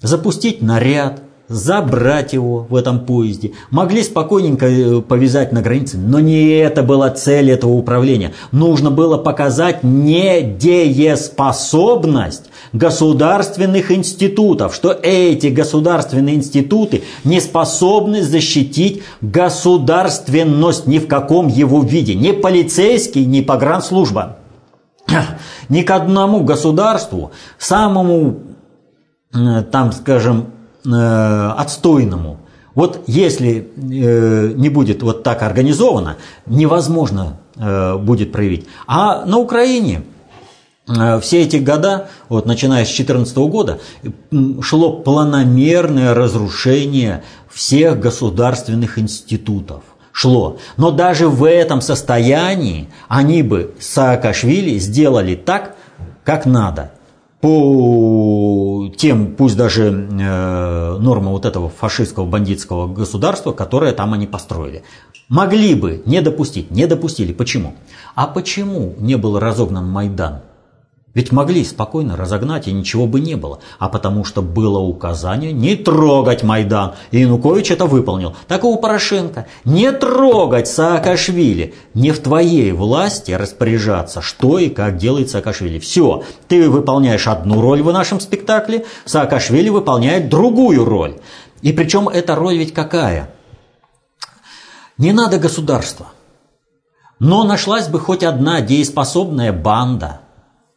запустить 0.00 0.62
наряд, 0.62 1.22
забрать 1.48 2.32
его 2.32 2.66
в 2.68 2.74
этом 2.74 3.06
поезде. 3.06 3.52
Могли 3.70 4.02
спокойненько 4.02 4.66
э, 4.66 5.00
повязать 5.00 5.52
на 5.52 5.62
границе, 5.62 5.96
но 5.96 6.18
не 6.20 6.56
это 6.56 6.82
была 6.82 7.08
цель 7.10 7.50
этого 7.50 7.72
управления. 7.72 8.34
Нужно 8.50 8.90
было 8.90 9.16
показать 9.16 9.84
недееспособность 9.84 12.50
государственных 12.72 13.92
институтов, 13.92 14.74
что 14.74 14.90
эти 14.90 15.46
государственные 15.46 16.34
институты 16.34 17.04
не 17.24 17.40
способны 17.40 18.22
защитить 18.22 19.02
государственность 19.20 20.86
ни 20.86 20.98
в 20.98 21.06
каком 21.06 21.48
его 21.48 21.82
виде. 21.82 22.14
Ни 22.14 22.32
полицейский, 22.32 23.24
ни 23.24 23.40
погранслужба. 23.40 24.38
Ни 25.68 25.82
к 25.82 25.90
одному 25.92 26.40
государству, 26.40 27.30
самому, 27.58 28.40
э, 29.32 29.62
там, 29.70 29.92
скажем, 29.92 30.46
Э, 30.86 31.52
отстойному. 31.56 32.38
Вот 32.76 33.02
если 33.08 33.68
э, 33.76 34.52
не 34.54 34.68
будет 34.68 35.02
вот 35.02 35.24
так 35.24 35.42
организовано, 35.42 36.16
невозможно 36.44 37.38
э, 37.56 37.96
будет 37.96 38.30
проявить. 38.30 38.66
А 38.86 39.24
на 39.24 39.38
Украине 39.38 40.02
все 41.20 41.42
эти 41.42 41.56
года, 41.56 42.08
вот 42.28 42.46
начиная 42.46 42.84
с 42.84 42.88
2014 42.88 43.36
года, 43.38 43.80
шло 44.60 44.92
планомерное 44.92 46.14
разрушение 46.14 47.24
всех 47.50 47.98
государственных 47.98 48.96
институтов. 48.96 49.82
Шло. 50.12 50.58
Но 50.76 50.92
даже 50.92 51.26
в 51.28 51.42
этом 51.44 51.80
состоянии 51.80 52.88
они 53.08 53.42
бы 53.42 53.74
Саакашвили 53.80 54.78
сделали 54.78 55.34
так, 55.34 55.74
как 56.22 56.46
надо. 56.46 56.92
По 57.40 58.90
тем, 58.96 59.34
пусть 59.36 59.56
даже 59.56 59.84
э, 59.92 60.96
нормам 60.98 61.32
вот 61.32 61.44
этого 61.44 61.68
фашистского 61.68 62.26
бандитского 62.26 62.86
государства, 62.92 63.52
которое 63.52 63.92
там 63.92 64.14
они 64.14 64.26
построили. 64.26 64.82
Могли 65.28 65.74
бы 65.74 66.02
не 66.06 66.22
допустить, 66.22 66.70
не 66.70 66.86
допустили. 66.86 67.32
Почему? 67.32 67.74
А 68.14 68.26
почему 68.26 68.94
не 68.98 69.16
был 69.16 69.38
разогнан 69.38 69.88
Майдан? 69.88 70.42
Ведь 71.16 71.32
могли 71.32 71.64
спокойно 71.64 72.14
разогнать, 72.14 72.68
и 72.68 72.72
ничего 72.74 73.06
бы 73.06 73.20
не 73.20 73.36
было. 73.36 73.60
А 73.78 73.88
потому 73.88 74.22
что 74.22 74.42
было 74.42 74.80
указание 74.80 75.50
не 75.50 75.74
трогать 75.74 76.42
Майдан. 76.42 76.92
И 77.10 77.20
Янукович 77.20 77.70
это 77.70 77.86
выполнил. 77.86 78.36
Так 78.48 78.64
и 78.64 78.66
у 78.66 78.76
Порошенко. 78.76 79.46
Не 79.64 79.92
трогать 79.92 80.68
Саакашвили. 80.68 81.72
Не 81.94 82.12
в 82.12 82.18
твоей 82.18 82.70
власти 82.72 83.32
распоряжаться, 83.32 84.20
что 84.20 84.58
и 84.58 84.68
как 84.68 84.98
делает 84.98 85.30
Саакашвили. 85.30 85.78
Все. 85.78 86.22
Ты 86.48 86.68
выполняешь 86.68 87.26
одну 87.28 87.62
роль 87.62 87.80
в 87.80 87.90
нашем 87.90 88.20
спектакле, 88.20 88.84
Саакашвили 89.06 89.70
выполняет 89.70 90.28
другую 90.28 90.84
роль. 90.84 91.16
И 91.62 91.72
причем 91.72 92.10
эта 92.10 92.34
роль 92.34 92.58
ведь 92.58 92.74
какая? 92.74 93.30
Не 94.98 95.14
надо 95.14 95.38
государства. 95.38 96.08
Но 97.18 97.44
нашлась 97.44 97.88
бы 97.88 98.00
хоть 98.00 98.22
одна 98.22 98.60
дееспособная 98.60 99.54
банда– 99.54 100.20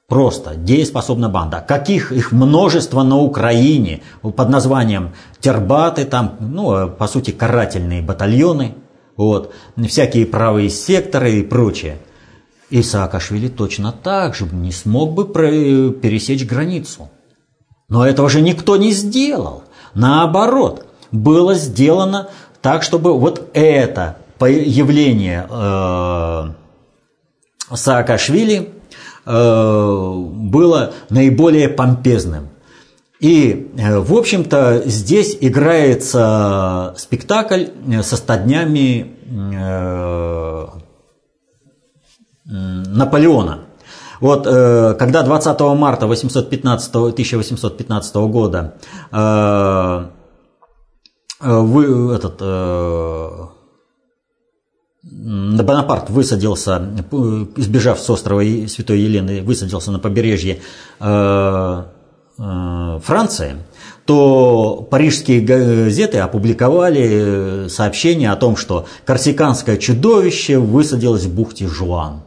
Просто 0.09 0.55
дееспособна 0.55 1.29
банда. 1.29 1.63
Каких 1.65 2.11
их 2.11 2.31
множество 2.31 3.03
на 3.03 3.17
Украине 3.17 4.01
под 4.23 4.49
названием 4.49 5.11
тербаты, 5.39 6.03
там, 6.03 6.35
ну, 6.39 6.89
по 6.89 7.07
сути, 7.07 7.29
карательные 7.29 8.01
батальоны, 8.01 8.73
вот, 9.15 9.53
всякие 9.87 10.25
правые 10.25 10.71
секторы 10.71 11.33
и 11.33 11.43
прочее. 11.43 11.99
И 12.71 12.81
Саакашвили 12.81 13.49
точно 13.49 13.91
так 13.91 14.33
же 14.33 14.47
не 14.51 14.71
смог 14.71 15.13
бы 15.13 15.25
пересечь 15.25 16.45
границу. 16.45 17.11
Но 17.87 18.05
этого 18.05 18.29
же 18.29 18.41
никто 18.41 18.77
не 18.77 18.91
сделал. 18.91 19.63
Наоборот, 19.93 20.87
было 21.11 21.53
сделано 21.53 22.29
так, 22.63 22.81
чтобы 22.81 23.17
вот 23.17 23.51
это 23.53 24.17
явление 24.39 25.47
э, 25.49 26.49
Саакашвили 27.75 28.69
Э, 28.69 28.78
было 29.25 30.93
наиболее 31.09 31.69
помпезным. 31.69 32.49
И, 33.19 33.71
э, 33.77 33.99
в 33.99 34.13
общем-то, 34.13 34.83
здесь 34.85 35.38
играется 35.41 36.93
спектакль 36.97 37.65
со 38.01 38.15
стаднями 38.15 39.17
э, 39.25 40.67
Наполеона. 42.45 43.65
Вот 44.21 44.43
когда 44.43 45.23
20 45.23 45.59
марта 45.77 46.07
815, 46.07 46.95
1815 46.95 48.15
года 48.15 48.73
вы, 51.39 52.13
этот, 52.13 52.41
Бонапарт 55.11 56.09
высадился, 56.09 56.81
избежав 57.57 57.99
с 57.99 58.09
острова 58.09 58.43
Святой 58.67 58.99
Елены, 58.99 59.41
высадился 59.41 59.91
на 59.91 59.99
побережье 59.99 60.59
э, 60.99 61.83
э, 62.37 62.99
Франции, 63.03 63.55
то 64.05 64.87
парижские 64.89 65.41
газеты 65.41 66.19
опубликовали 66.19 67.67
сообщение 67.69 68.31
о 68.31 68.35
том, 68.35 68.55
что 68.55 68.85
корсиканское 69.05 69.77
чудовище 69.77 70.59
высадилось 70.59 71.25
в 71.25 71.33
бухте 71.33 71.67
Жуан. 71.67 72.21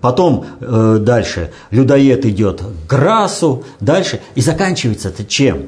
Потом 0.00 0.46
э, 0.60 0.98
дальше 1.00 1.52
людоед 1.70 2.26
идет 2.26 2.60
к 2.60 2.90
Грасу, 2.90 3.64
дальше. 3.80 4.20
И 4.34 4.40
заканчивается 4.40 5.10
это 5.10 5.24
чем? 5.24 5.66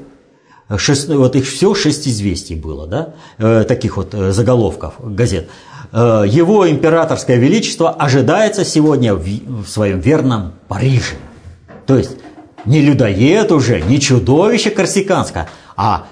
Шесть, 0.76 1.08
вот 1.08 1.36
их 1.36 1.46
все 1.46 1.74
шесть 1.74 2.08
известий 2.08 2.56
было, 2.56 2.88
да, 2.88 3.14
э, 3.38 3.64
таких 3.68 3.96
вот 3.96 4.14
э, 4.14 4.32
заголовков 4.32 4.94
газет. 4.98 5.48
Э, 5.92 6.24
его 6.26 6.68
императорское 6.68 7.36
величество 7.36 7.90
ожидается 7.90 8.64
сегодня 8.64 9.14
в 9.14 9.66
своем 9.66 10.00
верном 10.00 10.52
Париже. 10.68 11.14
То 11.86 11.96
есть 11.96 12.16
не 12.64 12.80
людоед 12.80 13.52
уже, 13.52 13.80
не 13.80 14.00
чудовище 14.00 14.70
корсиканское, 14.70 15.48
а 15.76 16.06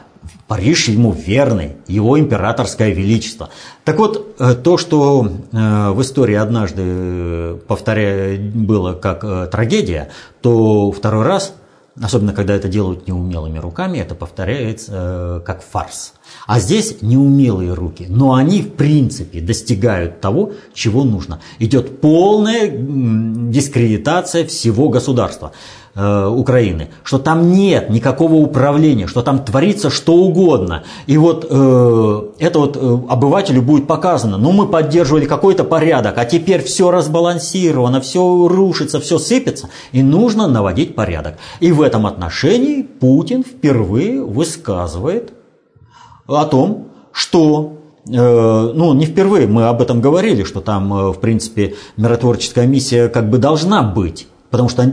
Париж 0.47 0.89
ему 0.89 1.13
верный, 1.13 1.77
его 1.87 2.19
императорское 2.19 2.91
величество. 2.91 3.51
Так 3.85 3.99
вот, 3.99 4.37
э, 4.39 4.55
то, 4.55 4.79
что 4.79 5.27
э, 5.53 5.91
в 5.91 6.01
истории 6.03 6.37
однажды, 6.37 7.57
повторяю, 7.67 8.53
было 8.55 8.93
как 8.93 9.51
трагедия, 9.51 10.11
то 10.43 10.93
второй 10.93 11.25
раз, 11.25 11.55
особенно 12.01 12.33
когда 12.33 12.55
это 12.55 12.69
делают 12.69 13.07
неумелыми 13.07 13.59
руками, 13.59 13.99
это 13.99 14.15
повторяется 14.15 15.43
как 15.47 15.63
фарс. 15.63 16.15
А 16.47 16.59
здесь 16.59 17.03
неумелые 17.03 17.75
руки, 17.75 18.07
но 18.09 18.35
они 18.35 18.63
в 18.63 18.73
принципе 18.73 19.41
достигают 19.41 20.21
того, 20.21 20.53
чего 20.73 21.05
нужно. 21.05 21.41
Идет 21.59 22.01
полная 22.01 22.69
дискредитация 22.69 24.45
всего 24.47 24.89
государства 24.89 25.53
э, 25.95 26.27
Украины, 26.29 26.89
что 27.03 27.19
там 27.19 27.53
нет 27.53 27.91
никакого 27.91 28.35
управления, 28.35 29.07
что 29.07 29.23
там 29.23 29.45
творится 29.45 29.91
что 29.91 30.15
угодно. 30.15 30.85
И 31.07 31.17
вот 31.17 31.47
э, 31.49 32.23
это 32.39 32.59
вот 32.59 32.77
э, 32.77 32.99
обывателю 33.09 33.63
будет 33.63 33.87
показано, 33.87 34.39
ну 34.39 34.53
мы 34.53 34.67
поддерживали 34.67 35.27
какой-то 35.27 35.65
порядок, 35.65 36.19
а 36.19 36.25
теперь 36.25 36.63
все 36.63 36.91
разбалансировано, 36.91 38.01
все 38.01 38.49
рушится, 38.49 39.01
все 39.01 39.19
сыпется, 39.19 39.71
и 39.93 40.03
нужно 40.03 40.49
наводить 40.49 40.95
порядок. 40.95 41.35
И 41.61 41.73
в 41.73 41.83
этом 41.83 42.07
отношении 42.07 42.83
Путин 42.83 43.45
впервые 43.45 44.23
высказывает 44.23 45.33
о 46.27 46.45
том, 46.47 46.89
что 47.13 47.79
э, 48.09 48.73
ну, 48.75 48.95
не 48.95 49.07
впервые 49.07 49.47
мы 49.47 49.67
об 49.69 49.81
этом 49.81 50.01
говорили, 50.01 50.43
что 50.45 50.61
там, 50.61 51.13
в 51.13 51.21
принципе, 51.21 51.75
миротворческая 51.97 52.67
миссия 52.67 53.09
как 53.09 53.31
бы 53.31 53.39
должна 53.39 53.83
быть. 53.83 54.27
Потому 54.55 54.69
что, 54.69 54.85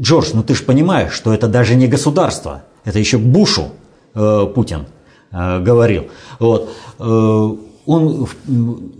Джордж, 0.00 0.30
ну 0.34 0.42
ты 0.42 0.56
же 0.56 0.64
понимаешь, 0.64 1.12
что 1.12 1.32
это 1.32 1.46
даже 1.46 1.76
не 1.76 1.86
государство, 1.86 2.64
это 2.82 2.98
еще 2.98 3.16
Бушу 3.16 3.68
э, 4.12 4.46
Путин 4.52 4.86
э, 5.30 5.60
говорил. 5.60 6.06
Вот. 6.40 6.70
Э, 6.98 7.56
он 7.86 8.26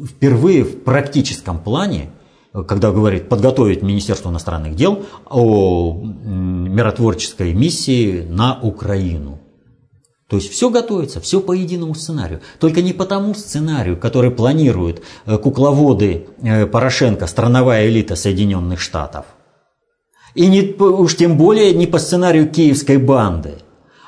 впервые 0.06 0.62
в 0.62 0.84
практическом 0.84 1.58
плане, 1.58 2.10
когда 2.52 2.92
говорит 2.92 3.28
подготовить 3.28 3.82
Министерство 3.82 4.30
иностранных 4.30 4.76
дел 4.76 5.04
о 5.28 6.00
миротворческой 6.00 7.52
миссии 7.52 8.24
на 8.30 8.60
Украину. 8.62 9.40
То 10.28 10.36
есть 10.36 10.52
все 10.52 10.70
готовится, 10.70 11.20
все 11.20 11.40
по 11.40 11.50
единому 11.50 11.96
сценарию. 11.96 12.40
Только 12.60 12.82
не 12.82 12.92
по 12.92 13.04
тому 13.04 13.34
сценарию, 13.34 13.96
который 13.96 14.30
планируют 14.30 15.02
э, 15.24 15.38
кукловоды 15.38 16.28
э, 16.40 16.66
Порошенко, 16.66 17.26
страновая 17.26 17.88
элита 17.88 18.14
Соединенных 18.14 18.78
Штатов. 18.78 19.26
И 20.36 20.48
не, 20.48 20.74
уж 20.78 21.16
тем 21.16 21.38
более 21.38 21.72
не 21.72 21.86
по 21.86 21.98
сценарию 21.98 22.50
киевской 22.50 22.98
банды, 22.98 23.54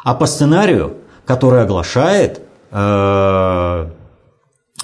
а 0.04 0.14
по 0.14 0.26
сценарию, 0.26 0.98
который 1.24 1.62
оглашает 1.62 2.42
э, 2.70 3.90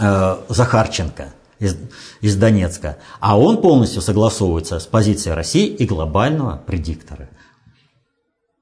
э, 0.00 0.36
Захарченко 0.48 1.34
из, 1.58 1.76
из 2.22 2.36
Донецка. 2.36 2.96
А 3.20 3.38
он 3.38 3.60
полностью 3.60 4.00
согласовывается 4.00 4.78
с 4.78 4.86
позицией 4.86 5.34
России 5.34 5.66
и 5.66 5.84
глобального 5.84 6.62
предиктора. 6.66 7.28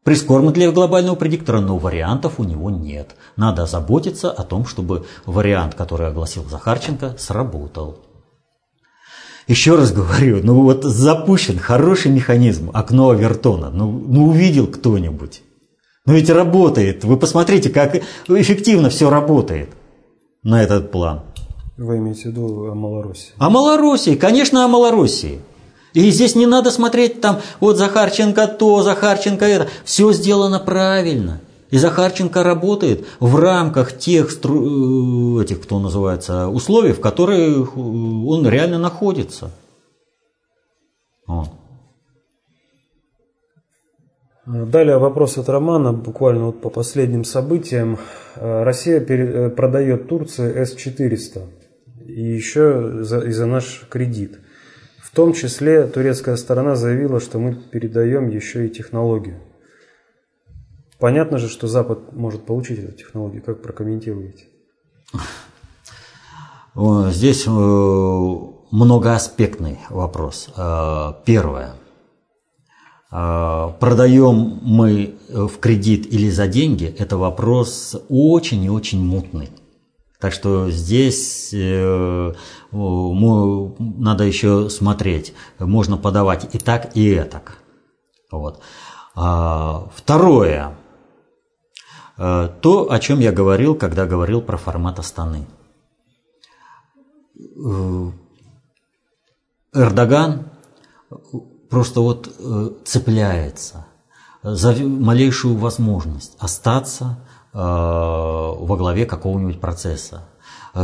Прискорбно 0.02 0.50
для 0.50 0.72
глобального 0.72 1.14
предиктора, 1.14 1.60
но 1.60 1.78
вариантов 1.78 2.40
у 2.40 2.44
него 2.44 2.68
нет. 2.68 3.14
Надо 3.36 3.66
заботиться 3.66 4.32
о 4.32 4.42
том, 4.42 4.66
чтобы 4.66 5.06
вариант, 5.24 5.76
который 5.76 6.08
огласил 6.08 6.44
Захарченко, 6.48 7.14
сработал. 7.16 8.00
Еще 9.48 9.74
раз 9.74 9.92
говорю, 9.92 10.40
ну 10.42 10.62
вот 10.62 10.84
запущен 10.84 11.58
хороший 11.58 12.10
механизм, 12.10 12.70
окно 12.72 13.10
Авертона, 13.10 13.70
ну, 13.70 13.90
ну 13.90 14.28
увидел 14.28 14.66
кто-нибудь. 14.66 15.42
Ну 16.06 16.14
ведь 16.14 16.30
работает. 16.30 17.04
Вы 17.04 17.16
посмотрите, 17.16 17.70
как 17.70 18.02
эффективно 18.28 18.90
все 18.90 19.10
работает 19.10 19.70
на 20.42 20.62
этот 20.62 20.90
план. 20.90 21.22
Вы 21.76 21.98
имеете 21.98 22.22
в 22.22 22.26
виду 22.26 22.66
о 22.66 22.74
Малороссии? 22.74 23.32
О 23.38 23.50
Малороссии, 23.50 24.14
конечно, 24.14 24.64
о 24.64 24.68
Малороссии. 24.68 25.40
И 25.94 26.10
здесь 26.10 26.34
не 26.34 26.46
надо 26.46 26.70
смотреть 26.70 27.20
там, 27.20 27.40
вот 27.60 27.76
Захарченко 27.76 28.46
то, 28.46 28.82
Захарченко 28.82 29.44
это. 29.44 29.68
Все 29.84 30.12
сделано 30.12 30.58
правильно. 30.58 31.40
И 31.72 31.78
Захарченко 31.78 32.42
работает 32.42 33.06
в 33.18 33.34
рамках 33.36 33.96
тех 33.98 34.26
э, 34.30 35.42
этих, 35.42 35.62
кто 35.62 35.78
называется, 35.78 36.48
условий, 36.48 36.92
в 36.92 37.00
которых 37.00 37.78
он 37.78 38.46
реально 38.46 38.78
находится. 38.78 39.50
Вот. 41.26 41.48
Далее 44.44 44.98
вопрос 44.98 45.38
от 45.38 45.48
Романа, 45.48 45.94
буквально 45.94 46.46
вот 46.46 46.60
по 46.60 46.68
последним 46.68 47.24
событиям. 47.24 47.98
Россия 48.36 49.00
э, 49.00 49.48
продает 49.48 50.08
Турции 50.08 50.52
С-400 50.54 51.46
и 52.06 52.22
еще 52.22 53.02
за, 53.02 53.20
и 53.20 53.30
за 53.30 53.46
наш 53.46 53.86
кредит– 53.88 54.38
В 55.12 55.14
том 55.14 55.34
числе 55.34 55.86
турецкая 55.86 56.36
сторона 56.36 56.74
заявила, 56.74 57.20
что 57.20 57.38
мы 57.38 57.54
передаем 57.54 58.28
еще 58.28 58.66
и 58.66 58.70
технологию. 58.70 59.40
Понятно 61.02 61.38
же, 61.38 61.48
что 61.48 61.66
Запад 61.66 62.12
может 62.12 62.46
получить 62.46 62.78
эту 62.78 62.92
технологию. 62.96 63.42
Как 63.42 63.60
прокомментируете? 63.60 64.44
Здесь 66.76 67.44
э, 67.44 67.50
многоаспектный 68.70 69.80
вопрос. 69.90 70.48
Э, 70.56 71.14
первое. 71.24 71.74
Э, 73.10 73.72
продаем 73.80 74.60
мы 74.62 75.16
в 75.28 75.58
кредит 75.58 76.06
или 76.06 76.30
за 76.30 76.46
деньги, 76.46 76.94
это 76.96 77.16
вопрос 77.16 77.96
очень 78.08 78.62
и 78.62 78.70
очень 78.70 79.04
мутный. 79.04 79.50
Так 80.20 80.32
что 80.32 80.70
здесь 80.70 81.52
надо 81.52 82.36
еще 84.22 84.70
смотреть. 84.70 85.34
Можно 85.58 85.96
подавать 85.96 86.54
и 86.54 86.58
так, 86.58 86.96
и 86.96 87.08
этак. 87.08 87.58
Вот. 88.30 88.60
Второе. 89.16 90.76
То, 92.22 92.92
о 92.92 92.98
чем 93.00 93.18
я 93.18 93.32
говорил, 93.32 93.74
когда 93.74 94.06
говорил 94.06 94.42
про 94.42 94.56
формат 94.56 95.00
Астаны. 95.00 95.46
Э, 97.56 98.10
Эрдоган 99.74 100.50
просто 101.70 102.00
вот 102.00 102.28
э, 102.38 102.70
цепляется 102.84 103.86
за 104.42 104.74
малейшую 104.74 105.56
возможность 105.56 106.36
остаться 106.38 107.18
э, 107.52 107.58
во 107.58 108.76
главе 108.76 109.06
какого-нибудь 109.06 109.60
процесса, 109.60 110.28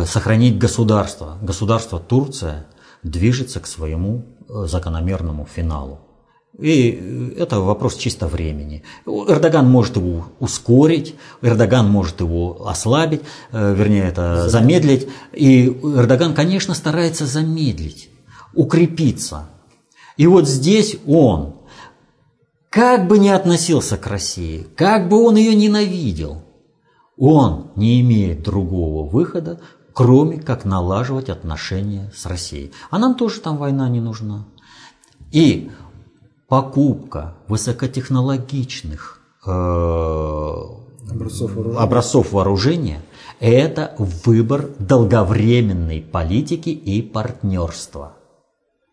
сохранить 0.04 0.58
государство. 0.58 1.38
Государство 1.42 1.98
Турция 1.98 2.66
движется 3.02 3.60
к 3.60 3.66
своему 3.66 4.26
закономерному 4.48 5.46
финалу. 5.46 6.00
И 6.56 7.34
это 7.36 7.60
вопрос 7.60 7.96
чисто 7.96 8.26
времени. 8.26 8.82
Эрдоган 9.06 9.68
может 9.68 9.96
его 9.96 10.26
ускорить, 10.40 11.14
Эрдоган 11.40 11.88
может 11.88 12.20
его 12.20 12.66
ослабить, 12.66 13.20
э, 13.52 13.74
вернее, 13.74 14.04
это 14.04 14.48
замедлить. 14.48 15.08
И 15.32 15.68
Эрдоган, 15.68 16.34
конечно, 16.34 16.74
старается 16.74 17.26
замедлить, 17.26 18.10
укрепиться. 18.54 19.48
И 20.16 20.26
вот 20.26 20.48
здесь 20.48 20.96
он, 21.06 21.54
как 22.70 23.06
бы 23.06 23.18
ни 23.20 23.28
относился 23.28 23.96
к 23.96 24.06
России, 24.08 24.66
как 24.74 25.08
бы 25.08 25.22
он 25.24 25.36
ее 25.36 25.54
ненавидел, 25.54 26.42
он 27.16 27.70
не 27.76 28.00
имеет 28.00 28.42
другого 28.42 29.08
выхода, 29.08 29.60
кроме 29.92 30.40
как 30.40 30.64
налаживать 30.64 31.28
отношения 31.28 32.10
с 32.16 32.26
Россией. 32.26 32.72
А 32.90 32.98
нам 32.98 33.14
тоже 33.14 33.40
там 33.40 33.56
война 33.58 33.88
не 33.88 34.00
нужна. 34.00 34.46
И 35.30 35.70
покупка 36.48 37.34
высокотехнологичных 37.46 39.20
э, 39.46 39.50
образцов, 39.50 41.54
вооружения. 41.54 41.78
образцов 41.78 42.32
вооружения– 42.32 43.02
это 43.40 43.94
выбор 43.98 44.70
долговременной 44.78 46.00
политики 46.00 46.70
и 46.70 47.02
партнерства. 47.02 48.16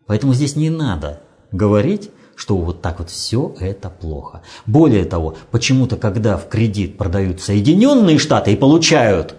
Поэтому 0.06 0.34
здесь 0.34 0.54
не 0.54 0.70
надо 0.70 1.22
говорить, 1.50 2.10
что 2.36 2.58
вот 2.58 2.82
так 2.82 2.98
вот 2.98 3.08
все 3.08 3.54
это 3.58 3.88
плохо. 3.88 4.42
Более 4.66 5.06
того, 5.06 5.36
почему-то, 5.50 5.96
когда 5.96 6.36
в 6.36 6.48
кредит 6.48 6.98
продают 6.98 7.40
Соединенные 7.40 8.18
Штаты 8.18 8.52
и 8.52 8.56
получают 8.56 9.34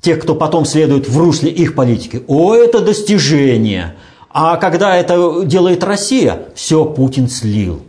тех, 0.00 0.20
кто 0.20 0.36
потом 0.36 0.64
следует 0.64 1.08
в 1.08 1.18
русле 1.18 1.50
их 1.50 1.74
политики, 1.74 2.22
о, 2.28 2.54
это 2.54 2.80
достижение– 2.80 3.96
а 4.32 4.56
когда 4.56 4.96
это 4.96 5.44
делает 5.44 5.84
Россия, 5.84 6.48
все 6.54 6.84
Путин 6.84 7.28
слил. 7.28 7.82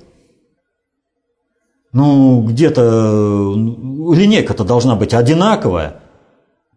Ну, 1.93 2.41
где-то 2.41 3.53
линейка-то 3.56 4.63
должна 4.63 4.95
быть 4.95 5.13
одинаковая. 5.13 6.01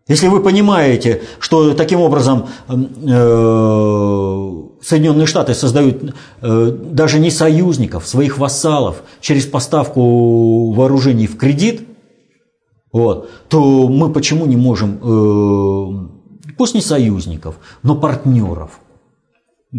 Если 0.06 0.28
вы 0.28 0.40
понимаете, 0.40 1.22
что 1.40 1.74
таким 1.74 2.00
образом 2.00 2.46
э, 2.68 2.74
Соединенные 4.82 5.26
Штаты 5.26 5.54
создают 5.54 6.14
э, 6.42 6.70
даже 6.70 7.18
не 7.18 7.30
союзников, 7.32 8.06
своих 8.06 8.38
вассалов 8.38 9.02
через 9.20 9.46
поставку 9.46 10.70
вооружений 10.72 11.26
в 11.26 11.36
кредит, 11.36 11.88
вот, 12.92 13.28
то 13.48 13.88
мы 13.88 14.12
почему 14.12 14.46
не 14.46 14.56
можем, 14.56 15.00
э, 15.02 16.52
пусть 16.56 16.74
не 16.74 16.82
союзников, 16.82 17.56
но 17.82 17.96
партнеров– 17.96 18.78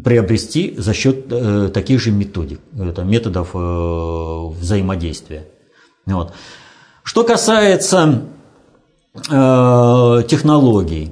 приобрести 0.03 0.75
за 0.77 0.93
счет 0.93 1.25
э, 1.31 1.69
таких 1.73 1.99
же 1.99 2.11
методик, 2.11 2.59
это, 2.77 3.03
методов 3.03 3.51
э, 3.53 4.59
взаимодействия. 4.59 5.47
Вот. 6.05 6.33
Что 7.03 7.23
касается 7.23 8.23
э, 9.15 10.23
технологий, 10.27 11.11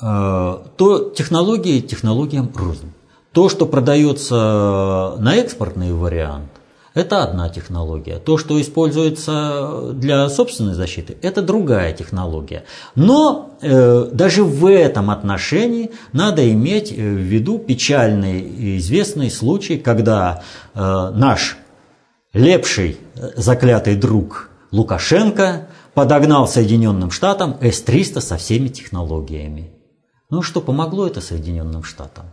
э, 0.00 0.58
то 0.76 1.10
технологии 1.16 1.80
технологиям 1.80 2.50
рознь. 2.54 2.92
То, 3.32 3.48
что 3.48 3.64
продается 3.64 5.14
на 5.18 5.36
экспортный 5.36 5.92
вариант, 5.92 6.50
это 6.94 7.22
одна 7.22 7.48
технология. 7.48 8.18
То, 8.18 8.36
что 8.36 8.60
используется 8.60 9.92
для 9.92 10.28
собственной 10.28 10.74
защиты, 10.74 11.16
это 11.22 11.40
другая 11.40 11.92
технология. 11.92 12.64
Но 12.96 13.56
э, 13.60 14.08
даже 14.12 14.42
в 14.42 14.66
этом 14.66 15.10
отношении 15.10 15.92
надо 16.12 16.50
иметь 16.52 16.90
в 16.90 16.94
виду 16.94 17.58
печальный 17.58 18.40
и 18.40 18.78
известный 18.78 19.30
случай, 19.30 19.78
когда 19.78 20.42
э, 20.74 20.80
наш 21.14 21.56
лепший 22.32 22.98
э, 23.14 23.30
заклятый 23.36 23.94
друг 23.94 24.50
Лукашенко 24.72 25.68
подогнал 25.94 26.48
Соединенным 26.48 27.10
Штатам 27.10 27.56
С-300 27.60 28.20
со 28.20 28.36
всеми 28.36 28.68
технологиями. 28.68 29.70
Ну 30.28 30.42
что, 30.42 30.60
помогло 30.60 31.06
это 31.06 31.20
Соединенным 31.20 31.84
Штатам? 31.84 32.26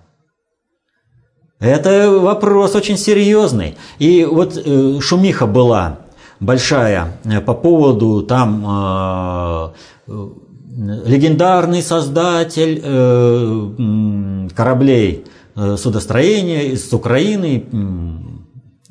Это 1.59 2.11
вопрос 2.11 2.75
очень 2.75 2.97
серьезный. 2.97 3.77
И 3.97 4.25
вот 4.25 4.61
э, 4.63 4.99
шумиха 5.01 5.47
была 5.47 5.99
большая 6.39 7.19
э, 7.23 7.41
по 7.41 7.55
поводу 7.55 8.21
там 8.21 9.73
э, 10.07 10.29
легендарный 11.05 11.81
создатель 11.81 12.79
кораблей 14.53 15.25
судостроения 15.55 16.65
из 16.73 16.93
Украины, 16.93 17.65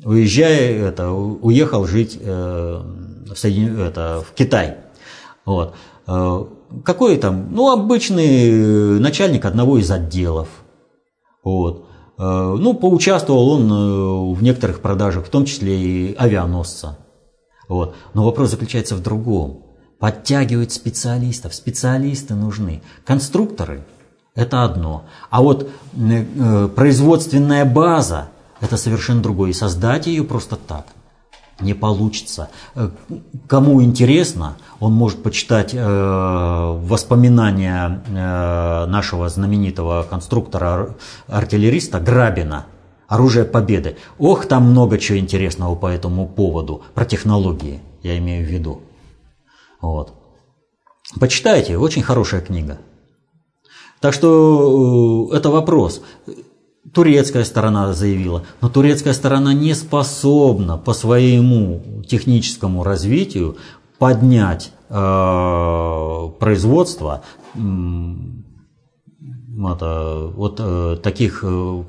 уезжая, 0.03 0.89
это, 0.89 1.11
уехал 1.11 1.87
жить 1.87 2.19
в, 2.21 2.83
Соедин... 3.33 3.79
это, 3.79 4.21
в 4.29 4.33
Китай. 4.35 4.75
Вот. 5.45 5.75
Какой 6.83 7.15
там? 7.15 7.47
Ну, 7.51 7.71
обычный 7.71 8.99
начальник 8.99 9.45
одного 9.45 9.77
из 9.77 9.89
отделов. 9.89 10.49
Вот. 11.41 11.86
Э, 12.17 12.55
ну, 12.59 12.73
поучаствовал 12.73 13.49
он 13.49 13.71
э, 13.71 14.35
в 14.35 14.41
некоторых 14.41 14.81
продажах, 14.81 15.25
в 15.25 15.29
том 15.29 15.45
числе 15.45 15.79
и 15.79 16.15
авианосца. 16.15 16.97
Вот. 17.67 17.95
Но 18.13 18.23
вопрос 18.23 18.51
заключается 18.51 18.95
в 18.95 19.01
другом. 19.01 19.63
Подтягивать 19.99 20.71
специалистов. 20.71 21.55
Специалисты 21.55 22.35
нужны. 22.35 22.81
Конструкторы– 23.05 23.85
это 24.35 24.63
одно. 24.63 25.05
А 25.29 25.41
вот 25.41 25.69
э, 25.95 26.69
производственная 26.75 27.65
база– 27.65 28.29
это 28.61 28.77
совершенно 28.77 29.21
другое. 29.21 29.51
И 29.51 29.53
создать 29.53 30.07
ее 30.07 30.23
просто 30.23 30.55
так 30.55 30.85
не 31.59 31.73
получится. 31.73 32.49
Э, 32.75 32.89
кому 33.47 33.81
интересно, 33.81 34.57
он 34.79 34.93
может 34.93 35.23
почитать 35.23 35.73
э, 35.73 36.79
воспоминания 36.83 38.03
э, 38.07 38.85
нашего 38.85 39.29
знаменитого 39.29 40.03
конструктора-артиллериста 40.09 41.99
Грабина 41.99 42.65
«Оружие 43.07 43.45
Победы». 43.45 43.97
Ох, 44.19 44.45
там 44.45 44.69
много 44.69 44.97
чего 44.97 45.17
интересного 45.17 45.75
по 45.75 45.87
этому 45.87 46.27
поводу, 46.27 46.83
про 46.93 47.05
технологии, 47.05 47.81
я 48.03 48.17
имею 48.17 48.45
в 48.45 48.49
виду. 48.49 48.81
Вот. 49.81 50.13
Почитайте, 51.19 51.77
очень 51.77 52.03
хорошая 52.03 52.41
книга. 52.41 52.77
Так 53.99 54.13
что 54.13 55.29
это 55.33 55.49
вопрос 55.49 56.03
турецкая 56.93 57.43
сторона 57.43 57.93
заявила, 57.93 58.43
но 58.61 58.69
турецкая 58.69 59.13
сторона 59.13 59.53
не 59.53 59.73
способна 59.73 60.77
по 60.77 60.93
своему 60.93 62.03
техническому 62.07 62.83
развитию 62.83 63.57
поднять 63.97 64.71
э, 64.89 66.29
производство 66.39 67.23
э, 67.55 67.59
это, 69.65 70.31
вот 70.35 70.59
э, 70.59 70.97
таких 71.01 71.43
э, 71.43 71.83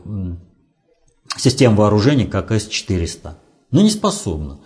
систем 1.36 1.76
вооружений, 1.76 2.24
как 2.24 2.50
С-400. 2.50 3.32
Ну, 3.70 3.82
не 3.82 3.90
способна. 3.90 4.58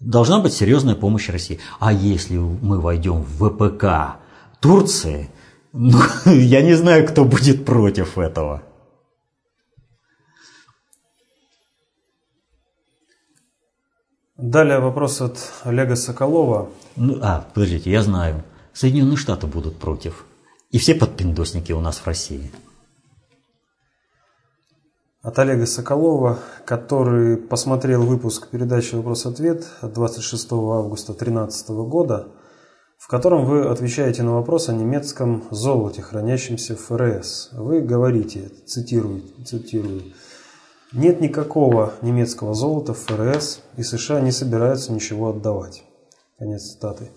Должна 0.00 0.40
быть 0.40 0.52
серьезная 0.52 0.94
помощь 0.94 1.28
России. 1.28 1.58
А 1.78 1.92
если 1.92 2.38
мы 2.38 2.80
войдем 2.80 3.22
в 3.22 3.48
ВПК 3.48 4.18
Турции, 4.60 5.30
ну, 5.72 5.98
я 6.26 6.62
не 6.62 6.74
знаю, 6.74 7.06
кто 7.06 7.24
будет 7.24 7.64
против 7.64 8.18
этого. 8.18 8.62
Далее 14.38 14.80
вопрос 14.80 15.22
от 15.22 15.38
Олега 15.64 15.96
Соколова. 15.96 16.68
Ну, 16.94 17.18
а, 17.22 17.46
подождите, 17.54 17.90
я 17.90 18.02
знаю. 18.02 18.44
Соединенные 18.74 19.16
Штаты 19.16 19.46
будут 19.46 19.78
против. 19.78 20.26
И 20.70 20.76
все 20.78 20.94
подпиндосники 20.94 21.72
у 21.72 21.80
нас 21.80 21.96
в 21.96 22.06
России. 22.06 22.50
От 25.22 25.38
Олега 25.38 25.64
Соколова, 25.64 26.38
который 26.66 27.38
посмотрел 27.38 28.02
выпуск 28.02 28.48
передачи 28.48 28.94
«Вопрос-ответ» 28.94 29.66
26 29.80 30.52
августа 30.52 31.14
2013 31.14 31.70
года, 31.70 32.28
в 32.98 33.08
котором 33.08 33.46
вы 33.46 33.66
отвечаете 33.66 34.22
на 34.22 34.34
вопрос 34.34 34.68
о 34.68 34.74
немецком 34.74 35.44
золоте, 35.50 36.02
хранящемся 36.02 36.76
в 36.76 36.80
ФРС. 36.80 37.50
Вы 37.52 37.80
говорите, 37.80 38.50
цитирую, 38.66 39.22
цитирую, 39.46 40.02
нет 40.92 41.20
никакого 41.20 41.94
немецкого 42.02 42.54
золота 42.54 42.94
в 42.94 42.98
ФРС, 42.98 43.60
и 43.76 43.82
США 43.82 44.20
не 44.20 44.32
собираются 44.32 44.92
ничего 44.92 45.30
отдавать. 45.30 45.84
Конец 46.38 46.72
цитаты. 46.72 47.10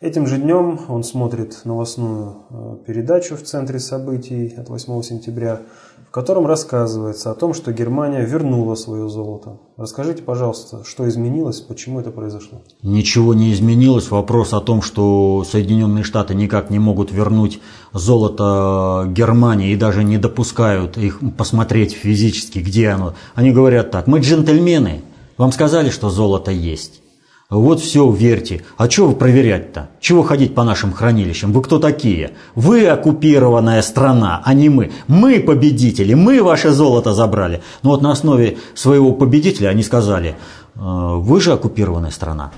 Этим 0.00 0.26
же 0.26 0.36
днем 0.36 0.78
он 0.88 1.02
смотрит 1.04 1.64
новостную 1.64 2.44
э, 2.50 2.76
передачу 2.86 3.36
в 3.36 3.42
центре 3.42 3.78
событий 3.78 4.54
от 4.54 4.68
8 4.68 5.02
сентября, 5.02 5.62
в 6.08 6.10
котором 6.10 6.46
рассказывается 6.46 7.30
о 7.30 7.34
том, 7.34 7.52
что 7.52 7.72
Германия 7.72 8.24
вернула 8.24 8.74
свое 8.74 9.08
золото. 9.08 9.58
Расскажите, 9.76 10.22
пожалуйста, 10.22 10.82
что 10.84 11.08
изменилось, 11.08 11.60
почему 11.60 12.00
это 12.00 12.10
произошло? 12.10 12.62
Ничего 12.82 13.34
не 13.34 13.52
изменилось. 13.52 14.10
Вопрос 14.10 14.52
о 14.54 14.60
том, 14.60 14.82
что 14.82 15.44
Соединенные 15.44 16.04
Штаты 16.04 16.34
никак 16.34 16.70
не 16.70 16.78
могут 16.78 17.12
вернуть 17.12 17.60
золото 17.92 19.04
Германии 19.08 19.72
и 19.72 19.76
даже 19.76 20.04
не 20.04 20.18
допускают 20.18 20.96
их 20.96 21.20
посмотреть 21.36 21.92
физически, 21.92 22.60
где 22.60 22.88
оно. 22.88 23.14
Они 23.34 23.50
говорят 23.50 23.90
так, 23.90 24.06
мы 24.06 24.20
джентльмены, 24.20 25.02
вам 25.36 25.52
сказали, 25.52 25.90
что 25.90 26.08
золото 26.08 26.50
есть. 26.50 27.02
Вот 27.48 27.80
все, 27.80 28.10
верьте. 28.10 28.64
А 28.76 28.90
что 28.90 29.06
вы 29.06 29.14
проверять-то? 29.14 29.90
Чего 30.00 30.24
ходить 30.24 30.56
по 30.56 30.64
нашим 30.64 30.92
хранилищам? 30.92 31.52
Вы 31.52 31.62
кто 31.62 31.78
такие? 31.78 32.32
Вы 32.56 32.88
оккупированная 32.88 33.82
страна, 33.82 34.42
а 34.44 34.52
не 34.52 34.68
мы. 34.68 34.90
Мы 35.06 35.38
победители, 35.38 36.14
мы 36.14 36.42
ваше 36.42 36.70
золото 36.70 37.14
забрали. 37.14 37.62
Но 37.84 37.90
вот 37.90 38.02
на 38.02 38.10
основе 38.10 38.58
своего 38.74 39.12
победителя 39.12 39.68
они 39.68 39.84
сказали, 39.84 40.34
«Э, 40.74 40.80
вы 40.80 41.40
же 41.40 41.52
оккупированная 41.52 42.10
страна. 42.10 42.50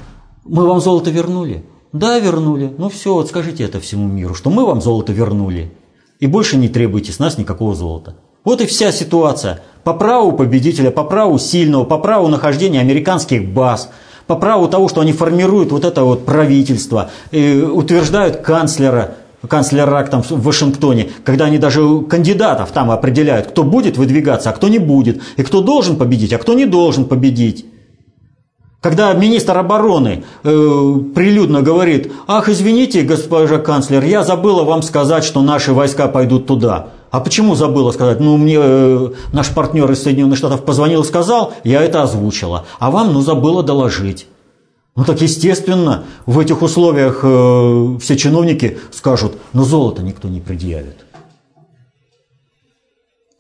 Мы 0.47 0.67
вам 0.67 0.81
золото 0.81 1.11
вернули? 1.11 1.67
Да, 1.93 2.19
вернули. 2.19 2.73
Ну 2.79 2.89
все, 2.89 3.13
вот 3.13 3.29
скажите 3.29 3.65
это 3.65 3.81
всему 3.81 4.09
миру, 4.09 4.35
что 4.35 4.49
мы 4.49 4.65
вам 4.65 4.81
золото 4.81 5.13
вернули. 5.13 5.71
И 6.19 6.27
больше 6.27 6.57
не 6.57 6.71
требуйте 6.71 7.13
с 7.13 7.19
нас 7.19 7.37
никакого 7.37 7.75
золота. 7.75 8.17
Вот 8.43 8.63
и 8.63 8.67
вся 8.67 8.91
ситуация. 8.91 9.61
По 9.85 9.93
праву 9.93 10.33
победителя, 10.33 10.91
по 10.91 11.05
праву 11.05 11.39
сильного, 11.39 11.85
по 11.85 11.99
праву 11.99 12.29
нахождения 12.29 12.81
американских 12.81 13.53
баз– 13.53 13.91
по 14.29 14.37
праву 14.37 14.69
того, 14.69 14.89
что 14.89 15.01
они 15.01 15.13
формируют 15.13 15.73
вот 15.73 15.85
это 15.85 16.05
вот 16.05 16.25
правительство, 16.25 17.11
и 17.33 17.61
утверждают 17.61 18.37
канцлера, 18.37 19.15
канцлера 19.49 20.05
там 20.05 20.23
в 20.23 20.43
Вашингтоне, 20.43 21.09
когда 21.25 21.47
они 21.47 21.59
даже 21.59 22.03
кандидатов 22.03 22.71
там 22.73 22.91
определяют, 22.91 23.49
кто 23.49 23.65
будет 23.65 23.97
выдвигаться, 23.97 24.51
а 24.51 24.53
кто 24.53 24.69
не 24.69 24.79
будет, 24.79 25.23
и 25.37 25.43
кто 25.43 25.63
должен 25.63 25.97
победить, 25.97 26.33
а 26.35 26.39
кто 26.39 26.53
не 26.53 26.67
должен 26.67 27.07
победить. 27.07 27.65
Когда 28.81 29.13
министр 29.15 29.59
обороны 29.59 30.23
э, 30.45 30.95
прилюдно 31.15 31.63
говорит, 31.63 32.13
ах, 32.29 32.49
извините, 32.49 33.03
госпожа 33.03 33.59
канцлер, 33.59 34.05
я 34.05 34.23
забыла 34.23 34.63
вам 34.63 34.83
сказать, 34.83 35.25
что 35.25 35.43
наши 35.43 35.73
войска 35.73 36.07
пойдут 36.07 36.47
туда. 36.47 36.91
А 37.11 37.21
почему 37.21 37.55
забыла 37.55 37.91
сказать? 37.93 38.21
Ну, 38.21 38.37
мне 38.37 38.57
э, 38.59 39.09
наш 39.33 39.49
партнер 39.55 39.91
из 39.91 40.03
Соединенных 40.03 40.39
Штатов 40.39 40.65
позвонил 40.65 41.03
и 41.03 41.07
сказал, 41.07 41.55
я 41.65 41.83
это 41.83 42.03
озвучила. 42.03 42.67
А 42.79 42.91
вам, 42.91 43.13
ну, 43.13 43.21
забыла 43.21 43.63
доложить. 43.63 44.27
Ну, 44.95 45.05
так 45.05 45.21
естественно, 45.23 46.05
в 46.27 46.39
этих 46.39 46.61
условиях 46.61 47.21
э, 47.23 47.99
все 48.01 48.17
чиновники 48.17 48.79
скажут, 48.91 49.35
ну, 49.53 49.65
золото 49.65 50.03
никто 50.03 50.29
не 50.29 50.41
предъявит. 50.41 50.97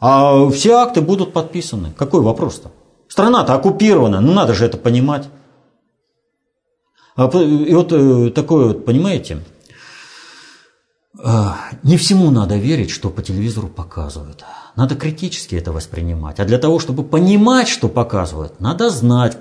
А 0.00 0.48
все 0.50 0.74
акты 0.74 1.00
будут 1.00 1.32
подписаны. 1.32 1.92
Какой 1.96 2.22
вопрос-то? 2.22 2.70
Страна-то 3.08 3.54
оккупирована, 3.54 4.20
ну 4.20 4.32
надо 4.32 4.54
же 4.54 4.64
это 4.64 4.76
понимать. 4.76 5.28
А 7.16 7.26
и 7.26 7.74
вот 7.74 7.92
э, 7.92 8.30
такое 8.30 8.68
вот, 8.68 8.84
понимаете, 8.84 9.38
не 11.14 11.96
всему 11.96 12.30
надо 12.30 12.56
верить, 12.56 12.90
что 12.90 13.10
по 13.10 13.22
телевизору 13.22 13.68
показывают. 13.68 14.44
Надо 14.76 14.94
критически 14.94 15.56
это 15.56 15.72
воспринимать. 15.72 16.38
А 16.38 16.44
для 16.44 16.58
того, 16.58 16.78
чтобы 16.78 17.02
понимать, 17.02 17.66
что 17.66 17.88
показывают, 17.88 18.60
надо 18.60 18.90
знать, 18.90 19.36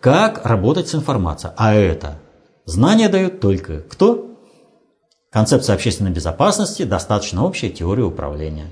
как 0.00 0.46
работать 0.46 0.88
с 0.88 0.94
информацией. 0.94 1.52
А 1.56 1.74
это 1.74 2.18
знания 2.64 3.08
дают 3.08 3.40
только 3.40 3.80
кто? 3.80 4.38
Концепция 5.30 5.74
общественной 5.74 6.10
безопасности, 6.10 6.84
достаточно 6.84 7.44
общая 7.44 7.68
теория 7.68 8.04
управления. 8.04 8.68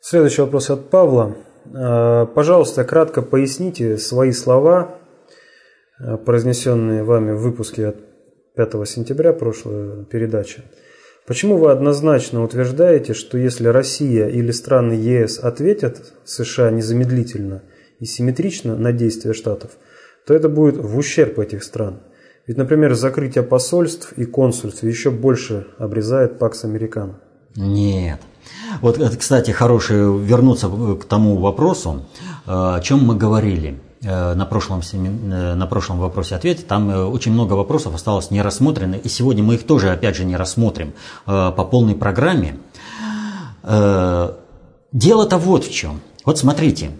Следующий 0.00 0.42
вопрос 0.42 0.70
от 0.70 0.90
Павла. 0.90 1.36
А, 1.72 2.26
пожалуйста, 2.26 2.84
кратко 2.84 3.22
поясните 3.22 3.96
свои 3.98 4.32
слова, 4.32 4.96
а, 5.98 6.16
произнесенные 6.16 7.04
вами 7.04 7.32
в 7.32 7.42
выпуске 7.42 7.88
от 7.88 8.13
5 8.56 8.88
сентября 8.88 9.32
прошлой 9.32 10.04
передачи. 10.04 10.62
Почему 11.26 11.56
вы 11.56 11.72
однозначно 11.72 12.44
утверждаете, 12.44 13.12
что 13.12 13.36
если 13.36 13.66
Россия 13.66 14.28
или 14.28 14.52
страны 14.52 14.92
ЕС 14.92 15.40
ответят 15.40 16.12
США 16.24 16.70
незамедлительно 16.70 17.62
и 17.98 18.04
симметрично 18.04 18.76
на 18.76 18.92
действия 18.92 19.32
Штатов, 19.32 19.72
то 20.24 20.34
это 20.34 20.48
будет 20.48 20.76
в 20.76 20.96
ущерб 20.96 21.40
этих 21.40 21.64
стран? 21.64 21.98
Ведь, 22.46 22.56
например, 22.56 22.94
закрытие 22.94 23.42
посольств 23.42 24.12
и 24.12 24.24
консульств 24.24 24.84
еще 24.84 25.10
больше 25.10 25.66
обрезает 25.78 26.38
Пакс 26.38 26.64
Американо. 26.64 27.18
Нет. 27.56 28.20
Вот, 28.80 29.00
кстати, 29.18 29.50
хороший 29.50 29.96
вернуться 29.96 30.68
к 30.68 31.04
тому 31.06 31.38
вопросу, 31.38 32.06
э, 32.46 32.50
о 32.50 32.80
чем 32.80 33.00
мы 33.00 33.16
говорили. 33.16 33.80
Э, 34.04 34.34
на 34.34 34.44
прошлом, 34.44 34.80
э, 34.80 35.54
на 35.54 35.66
прошлом 35.66 35.98
вопросе-ответе, 35.98 36.62
там 36.62 36.90
э, 36.90 37.04
очень 37.04 37.32
много 37.32 37.54
вопросов 37.54 37.94
осталось 37.94 38.30
не 38.30 38.42
рассмотрены, 38.42 39.00
и 39.02 39.08
сегодня 39.08 39.42
мы 39.42 39.54
их 39.54 39.64
тоже, 39.64 39.90
опять 39.90 40.16
же, 40.16 40.24
не 40.24 40.36
рассмотрим 40.36 40.92
по 41.24 41.50
полной 41.52 41.94
программе. 41.94 42.58
Дело-то 43.62 45.38
вот 45.38 45.64
в 45.64 45.72
чем. 45.72 46.00
Вот 46.24 46.38
смотрите, 46.38 46.90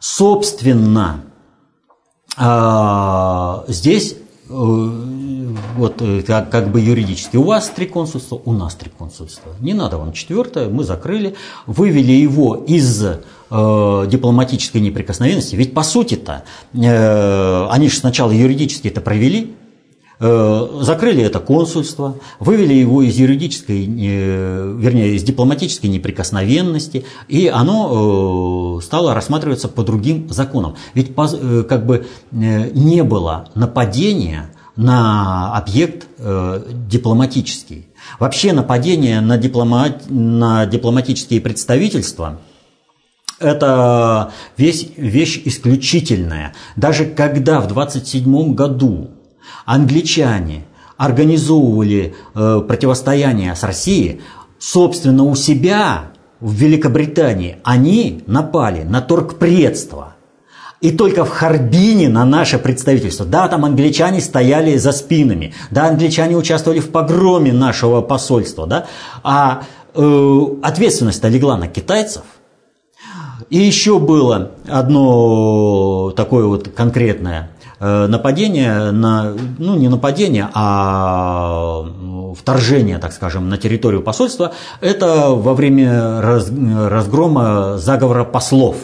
собственно, 0.00 1.22
здесь 3.68 4.16
вот 4.48 6.02
как, 6.26 6.50
как 6.50 6.72
бы 6.72 6.80
юридически. 6.80 7.36
У 7.36 7.44
вас 7.44 7.68
три 7.70 7.86
консульства, 7.86 8.40
у 8.44 8.52
нас 8.52 8.74
три 8.74 8.90
консульства. 8.90 9.52
Не 9.60 9.74
надо 9.74 9.98
вам 9.98 10.12
четвертое, 10.12 10.68
мы 10.68 10.84
закрыли, 10.84 11.36
вывели 11.66 12.12
его 12.12 12.56
из 12.56 13.04
э, 13.50 14.06
дипломатической 14.08 14.80
неприкосновенности. 14.80 15.56
Ведь 15.56 15.74
по 15.74 15.82
сути-то 15.82 16.44
э, 16.72 17.66
они 17.70 17.88
же 17.88 17.96
сначала 17.96 18.30
юридически 18.30 18.88
это 18.88 19.00
провели, 19.00 19.54
э, 20.20 20.68
закрыли 20.80 21.22
это 21.22 21.40
консульство, 21.40 22.16
вывели 22.38 22.74
его 22.74 23.02
из 23.02 23.16
юридической, 23.16 23.84
э, 23.84 24.76
вернее, 24.78 25.14
из 25.14 25.22
дипломатической 25.22 25.86
неприкосновенности, 25.86 27.04
и 27.28 27.48
оно 27.48 28.78
э, 28.78 28.84
стало 28.84 29.14
рассматриваться 29.14 29.68
по 29.68 29.82
другим 29.82 30.28
законам. 30.30 30.76
Ведь 30.94 31.14
как 31.14 31.86
бы 31.86 32.06
не 32.30 33.02
было 33.02 33.48
нападения 33.54 34.50
на 34.76 35.54
объект 35.56 36.06
дипломатический. 36.88 37.88
Вообще 38.18 38.52
нападение 38.52 39.20
на, 39.20 39.36
дипломат, 39.36 40.04
на 40.08 40.64
дипломатические 40.64 41.40
представительства– 41.40 42.38
это 43.40 44.32
вещь, 44.56 44.88
вещь 44.96 45.42
исключительная. 45.44 46.52
Даже 46.76 47.06
когда 47.06 47.60
в 47.60 47.66
27 47.66 48.54
году 48.54 49.10
англичане 49.64 50.64
организовывали 50.96 52.14
э, 52.34 52.62
противостояние 52.66 53.54
с 53.56 53.62
Россией, 53.62 54.20
собственно, 54.58 55.24
у 55.24 55.34
себя 55.34 56.10
в 56.40 56.52
Великобритании 56.52 57.56
они 57.64 58.22
напали 58.26 58.82
на 58.82 59.00
торгпредство. 59.00 60.14
И 60.82 60.92
только 60.92 61.26
в 61.26 61.30
Харбине 61.30 62.08
на 62.08 62.24
наше 62.24 62.58
представительство. 62.58 63.26
Да, 63.26 63.48
там 63.48 63.66
англичане 63.66 64.20
стояли 64.20 64.78
за 64.78 64.92
спинами. 64.92 65.52
Да, 65.70 65.88
англичане 65.88 66.36
участвовали 66.36 66.80
в 66.80 66.90
погроме 66.90 67.52
нашего 67.52 68.00
посольства. 68.00 68.66
Да, 68.66 68.86
а 69.22 69.62
э, 69.94 70.40
ответственность-то 70.62 71.28
легла 71.28 71.56
на 71.56 71.68
китайцев– 71.68 72.22
и 73.50 73.58
еще 73.58 73.98
было 73.98 74.52
одно 74.68 76.12
такое 76.16 76.46
вот 76.46 76.68
конкретное 76.68 77.50
э, 77.80 78.06
нападение 78.06 78.92
на, 78.92 79.34
ну 79.58 79.76
не 79.76 79.88
нападение, 79.88 80.48
а 80.54 81.84
вторжение, 82.38 82.98
так 82.98 83.12
скажем, 83.12 83.48
на 83.48 83.58
территорию 83.58 84.02
посольства, 84.02 84.52
это 84.80 85.30
во 85.30 85.54
время 85.54 86.20
разгрома 86.20 87.76
заговора 87.76 88.24
послов. 88.24 88.76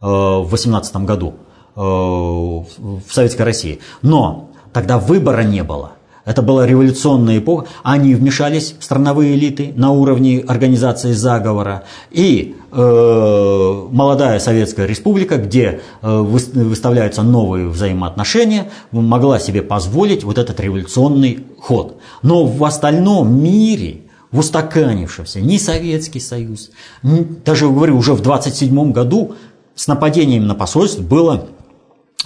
в 0.00 0.48
18 0.50 0.96
году 0.96 1.34
в 1.76 2.66
Советской 3.08 3.42
России. 3.42 3.80
Но 4.02 4.50
тогда 4.72 4.98
выбора 4.98 5.42
не 5.42 5.62
было. 5.62 5.92
Это 6.24 6.40
была 6.40 6.66
революционная 6.66 7.38
эпоха. 7.38 7.66
Они 7.82 8.14
вмешались, 8.14 8.74
страновые 8.80 9.34
элиты, 9.34 9.72
на 9.76 9.90
уровне 9.90 10.42
организации 10.46 11.12
заговора. 11.12 11.84
И 12.10 12.56
э, 12.56 12.63
молодая 12.76 14.38
Советская 14.40 14.86
Республика, 14.86 15.36
где 15.36 15.80
э, 16.02 16.18
выставляются 16.18 17.22
новые 17.22 17.68
взаимоотношения, 17.68 18.70
могла 18.90 19.38
себе 19.38 19.62
позволить 19.62 20.24
вот 20.24 20.38
этот 20.38 20.58
революционный 20.60 21.44
ход. 21.60 21.98
Но 22.22 22.44
в 22.44 22.64
остальном 22.64 23.42
мире 23.42 24.02
в 24.34 24.40
устаканившемся 24.40 25.40
ни 25.40 25.58
Советский 25.58 26.18
Союз, 26.18 26.70
даже, 27.02 27.68
говорю, 27.68 27.96
уже 27.96 28.14
в 28.14 28.20
27 28.20 28.90
году 28.90 29.36
с 29.76 29.86
нападением 29.86 30.48
на 30.48 30.56
посольство 30.56 31.02
было 31.02 31.48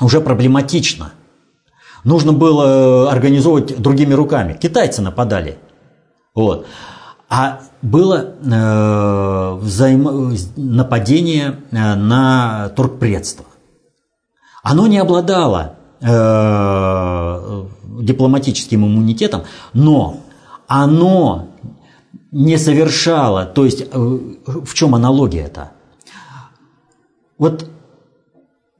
уже 0.00 0.22
проблематично. 0.22 1.12
Нужно 2.04 2.32
было 2.32 3.08
э, 3.08 3.10
организовывать 3.10 3.78
другими 3.78 4.14
руками. 4.14 4.56
Китайцы 4.58 5.02
нападали. 5.02 5.58
Вот. 6.34 6.66
А 7.28 7.60
было 7.82 8.34
э, 8.40 9.54
взаим... 9.60 10.34
нападение 10.56 11.60
э, 11.70 11.94
на 11.94 12.70
туркпредство. 12.70 13.44
Оно 14.62 14.86
не 14.86 14.98
обладало 14.98 15.76
э, 16.00 17.64
дипломатическим 18.00 18.86
иммунитетом, 18.86 19.42
но 19.74 20.20
оно 20.66 21.48
не 22.32 22.56
совершало, 22.58 23.44
то 23.44 23.64
есть 23.64 23.82
э, 23.82 23.86
в 23.92 24.74
чем 24.74 24.94
аналогия 24.94 25.42
это? 25.42 25.72
Вот 27.36 27.68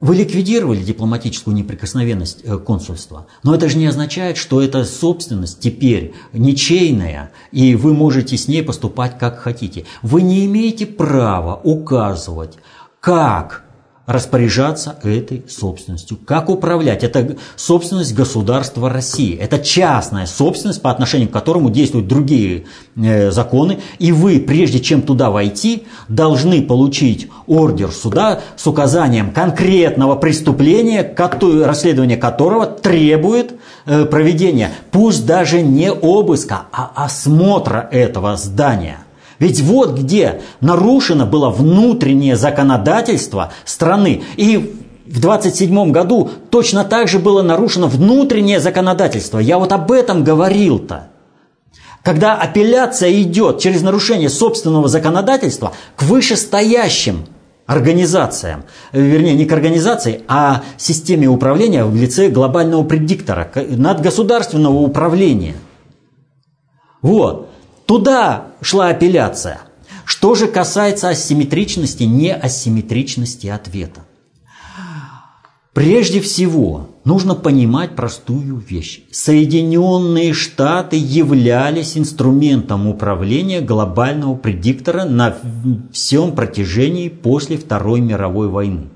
вы 0.01 0.15
ликвидировали 0.15 0.81
дипломатическую 0.81 1.55
неприкосновенность 1.55 2.41
э, 2.43 2.57
консульства, 2.57 3.27
но 3.43 3.53
это 3.53 3.67
же 3.67 3.77
не 3.77 3.85
означает, 3.85 4.37
что 4.37 4.61
эта 4.61 4.85
собственность 4.85 5.59
теперь 5.59 6.13
ничейная, 6.31 7.31
и 7.51 7.75
вы 7.75 7.93
можете 7.93 8.37
с 8.37 8.47
ней 8.47 8.63
поступать 8.63 9.17
как 9.17 9.39
хотите. 9.39 9.85
Вы 10.01 10.21
не 10.21 10.45
имеете 10.45 10.85
права 10.85 11.59
указывать, 11.63 12.57
как 13.01 13.65
распоряжаться 14.09 14.97
этой 15.03 15.45
собственностью. 15.47 16.17
Как 16.25 16.49
управлять? 16.49 17.03
Это 17.03 17.37
собственность 17.55 18.15
государства 18.15 18.89
России. 18.89 19.37
Это 19.37 19.59
частная 19.59 20.25
собственность, 20.25 20.81
по 20.81 20.89
отношению 20.89 21.29
к 21.29 21.31
которому 21.31 21.69
действуют 21.69 22.07
другие 22.07 22.65
э, 22.95 23.29
законы. 23.29 23.77
И 23.99 24.11
вы, 24.11 24.39
прежде 24.39 24.79
чем 24.79 25.03
туда 25.03 25.29
войти, 25.29 25.83
должны 26.07 26.63
получить 26.63 27.27
ордер 27.45 27.91
суда 27.91 28.41
с 28.57 28.65
указанием 28.65 29.31
конкретного 29.31 30.15
преступления, 30.15 31.03
расследование 31.63 32.17
которого 32.17 32.65
требует 32.65 33.59
э, 33.85 34.05
проведения, 34.05 34.71
пусть 34.89 35.27
даже 35.27 35.61
не 35.61 35.91
обыска, 35.91 36.63
а 36.71 36.91
осмотра 36.95 37.87
этого 37.91 38.35
здания– 38.37 38.97
ведь 39.39 39.61
вот 39.61 39.97
где 39.97 40.41
нарушено 40.61 41.25
было 41.25 41.49
внутреннее 41.49 42.35
законодательство 42.35 43.51
страны. 43.65 44.23
И 44.35 44.75
в 45.07 45.19
27 45.19 45.91
году 45.91 46.29
точно 46.49 46.83
так 46.83 47.07
же 47.07 47.19
было 47.19 47.41
нарушено 47.41 47.87
внутреннее 47.87 48.59
законодательство. 48.59 49.39
Я 49.39 49.57
вот 49.57 49.71
об 49.71 49.91
этом 49.91 50.23
говорил-то. 50.23 51.07
Когда 52.03 52.35
апелляция 52.35 53.11
идет 53.21 53.59
через 53.59 53.81
нарушение 53.81 54.29
собственного 54.29 54.87
законодательства 54.87 55.73
к 55.95 56.03
вышестоящим 56.03 57.25
организациям, 57.65 58.63
вернее, 58.93 59.35
не 59.35 59.45
к 59.45 59.51
организации, 59.51 60.21
а 60.27 60.63
системе 60.77 61.27
управления 61.27 61.83
в 61.85 61.95
лице 61.95 62.29
глобального 62.29 62.83
предиктора, 62.83 63.51
надгосударственного 63.55 64.77
управления. 64.77 65.55
Вот. 67.01 67.49
Туда 67.89 68.49
шла 68.61 68.89
апелляция. 68.89 69.61
Что 70.05 70.35
же 70.35 70.45
касается 70.45 71.09
асимметричности, 71.09 72.03
неасимметричности 72.03 73.47
ответа. 73.47 74.01
Прежде 75.73 76.21
всего, 76.21 76.91
нужно 77.03 77.33
понимать 77.33 77.95
простую 77.95 78.57
вещь. 78.57 79.01
Соединенные 79.09 80.33
Штаты 80.33 80.97
являлись 80.97 81.97
инструментом 81.97 82.85
управления 82.85 83.59
глобального 83.59 84.35
предиктора 84.35 85.05
на 85.05 85.35
всем 85.91 86.35
протяжении 86.35 87.09
после 87.09 87.57
Второй 87.57 88.01
мировой 88.01 88.49
войны. 88.49 88.89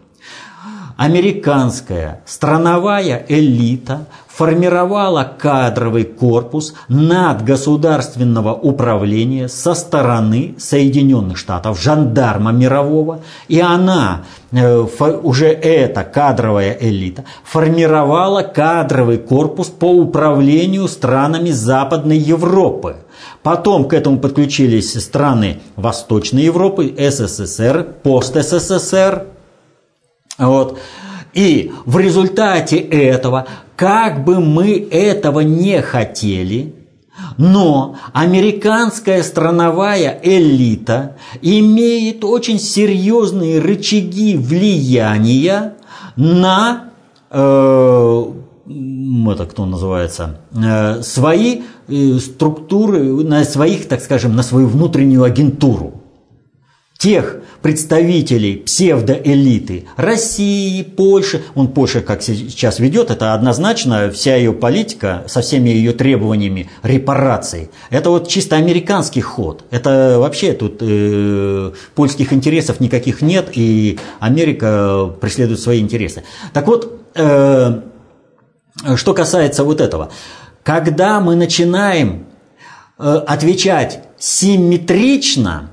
Американская 0.98 2.22
страновая 2.28 3.26
элита 3.28 4.06
формировала 4.36 5.32
кадровый 5.38 6.06
корпус 6.06 6.74
надгосударственного 6.88 8.54
управления 8.54 9.48
со 9.48 9.76
стороны 9.76 10.56
Соединенных 10.58 11.38
Штатов, 11.38 11.80
жандарма 11.80 12.52
мирового, 12.52 13.20
и 13.48 13.60
она, 13.60 14.24
э, 14.52 14.86
уже 15.24 15.48
эта 15.48 16.04
кадровая 16.04 16.76
элита, 16.80 17.26
формировала 17.44 18.42
кадровый 18.42 19.18
корпус 19.18 19.68
по 19.68 19.92
управлению 19.92 20.88
странами 20.88 21.52
Западной 21.52 22.18
Европы. 22.18 22.98
Потом 23.44 23.88
к 23.88 23.94
этому 23.94 24.18
подключились 24.18 25.00
страны 25.00 25.60
Восточной 25.76 26.44
Европы, 26.44 26.94
СССР, 26.98 27.88
пост-СССР. 28.02 29.28
Вот. 30.40 30.80
И 31.34 31.72
в 31.86 31.98
результате 31.98 32.78
этого, 32.78 33.48
как 33.76 34.24
бы 34.24 34.40
мы 34.40 34.88
этого 34.92 35.40
не 35.40 35.82
хотели, 35.82 36.76
но 37.38 37.96
американская 38.14 39.24
страновая 39.24 40.20
элита 40.24 41.18
имеет 41.42 42.24
очень 42.24 42.60
серьезные 42.60 43.60
рычаги 43.60 44.36
влияния 44.36 45.74
на 46.16 46.90
э, 47.32 48.24
это 49.32 49.46
кто 49.46 49.66
называется, 49.66 50.40
э, 50.56 51.02
свои 51.02 51.62
э, 51.88 52.20
структуры, 52.20 53.04
на 53.24 53.44
своих, 53.44 53.88
так 53.88 54.02
скажем, 54.02 54.36
на 54.36 54.44
свою 54.44 54.68
внутреннюю 54.68 55.24
агентуру. 55.24 56.02
Тех 56.98 57.43
представителей 57.64 58.58
псевдоэлиты 58.58 59.86
России, 59.96 60.84
Польши. 60.84 61.42
Он 61.56 61.70
Польша, 61.70 62.02
как 62.02 62.22
сейчас 62.22 62.78
ведет, 62.80 63.10
это 63.10 63.34
однозначно 63.34 64.12
вся 64.12 64.36
ее 64.36 64.52
политика 64.52 65.24
со 65.28 65.42
всеми 65.42 65.70
ее 65.70 65.94
требованиями 65.94 66.70
репараций. 66.84 67.72
Это 67.90 68.10
вот 68.10 68.28
чисто 68.28 68.58
американский 68.58 69.22
ход. 69.22 69.64
Это 69.72 70.18
вообще 70.20 70.52
тут 70.52 70.80
э, 70.82 71.72
польских 71.96 72.34
интересов 72.34 72.82
никаких 72.82 73.22
нет, 73.22 73.48
и 73.54 73.98
Америка 74.20 75.16
преследует 75.22 75.62
свои 75.62 75.80
интересы. 75.80 76.24
Так 76.52 76.68
вот, 76.68 77.02
э, 77.16 77.80
что 78.96 79.14
касается 79.14 79.64
вот 79.64 79.80
этого. 79.80 80.12
Когда 80.64 81.22
мы 81.22 81.36
начинаем 81.36 82.26
э, 83.00 83.04
отвечать 83.26 84.04
симметрично 84.20 85.70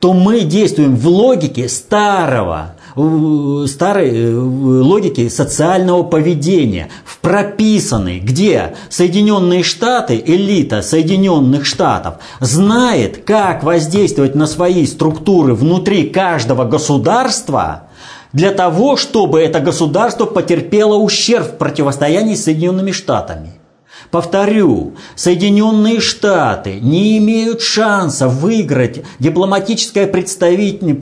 то 0.00 0.12
мы 0.12 0.40
действуем 0.42 0.96
в 0.96 1.08
логике 1.08 1.68
старого, 1.68 2.74
старой 3.66 4.10
э, 4.10 4.34
логики 4.34 5.28
социального 5.28 6.02
поведения, 6.04 6.88
в 7.04 7.18
прописанной, 7.18 8.20
где 8.20 8.76
Соединенные 8.88 9.62
Штаты, 9.62 10.22
элита 10.24 10.82
Соединенных 10.82 11.66
Штатов, 11.66 12.14
знает, 12.40 13.24
как 13.24 13.64
воздействовать 13.64 14.34
на 14.34 14.46
свои 14.46 14.86
структуры 14.86 15.54
внутри 15.54 16.08
каждого 16.10 16.64
государства 16.64 17.88
для 18.32 18.52
того, 18.52 18.96
чтобы 18.96 19.40
это 19.40 19.60
государство 19.60 20.26
потерпело 20.26 20.96
ущерб 20.96 21.46
в 21.46 21.58
противостоянии 21.58 22.34
с 22.34 22.44
Соединенными 22.44 22.92
Штатами. 22.92 23.52
Повторю, 24.10 24.94
Соединенные 25.16 26.00
Штаты 26.00 26.78
не 26.80 27.18
имеют 27.18 27.60
шанса 27.60 28.26
выиграть 28.26 29.02
дипломатическое 29.18 30.06
представительное 30.06 30.96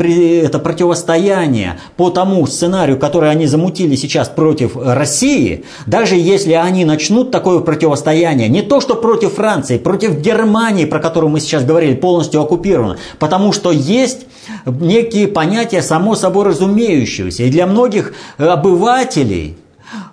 это 0.44 0.58
противостояние 0.58 1.78
по 1.96 2.10
тому 2.10 2.44
сценарию, 2.46 2.98
который 2.98 3.30
они 3.30 3.46
замутили 3.46 3.94
сейчас 3.94 4.28
против 4.28 4.76
России, 4.76 5.64
даже 5.86 6.16
если 6.16 6.52
они 6.52 6.84
начнут 6.84 7.30
такое 7.30 7.60
противостояние, 7.60 8.48
не 8.48 8.62
то 8.62 8.80
что 8.80 8.96
против 8.96 9.34
Франции, 9.34 9.78
против 9.78 10.18
Германии, 10.20 10.84
про 10.84 10.98
которую 10.98 11.30
мы 11.30 11.40
сейчас 11.40 11.64
говорили, 11.64 11.94
полностью 11.94 12.40
оккупировано, 12.40 12.96
потому 13.20 13.52
что 13.52 13.70
есть 13.70 14.26
некие 14.64 15.28
понятия 15.28 15.82
само 15.82 16.16
собой 16.16 16.46
разумеющиеся. 16.46 17.44
И 17.44 17.50
для 17.50 17.66
многих 17.66 18.14
обывателей– 18.38 19.56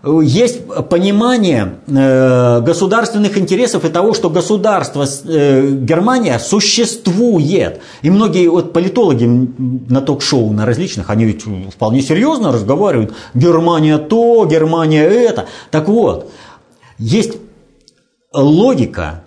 есть 0.04 0.62
понимание 0.90 1.80
э, 1.88 2.62
государственных 2.62 3.38
интересов 3.38 3.86
и 3.86 3.90
того, 3.90 4.14
что 4.14 4.30
государство 4.30 5.06
э, 5.06 5.70
Германия 5.72 6.40
существует. 6.40 7.82
И 8.02 8.10
многие 8.10 8.48
вот 8.48 8.74
политологи 8.74 9.26
на 9.26 10.02
ток-шоу, 10.02 10.52
на 10.52 10.66
различных, 10.66 11.10
они 11.10 11.26
ведь 11.26 11.44
вполне 11.72 12.02
серьезно 12.02 12.52
разговаривают. 12.52 13.14
Германия 13.34 13.98
то, 13.98 14.46
Германия 14.46 15.04
это. 15.04 15.48
Так 15.72 15.88
вот, 15.88 16.32
есть 16.98 17.38
логика 18.34 19.24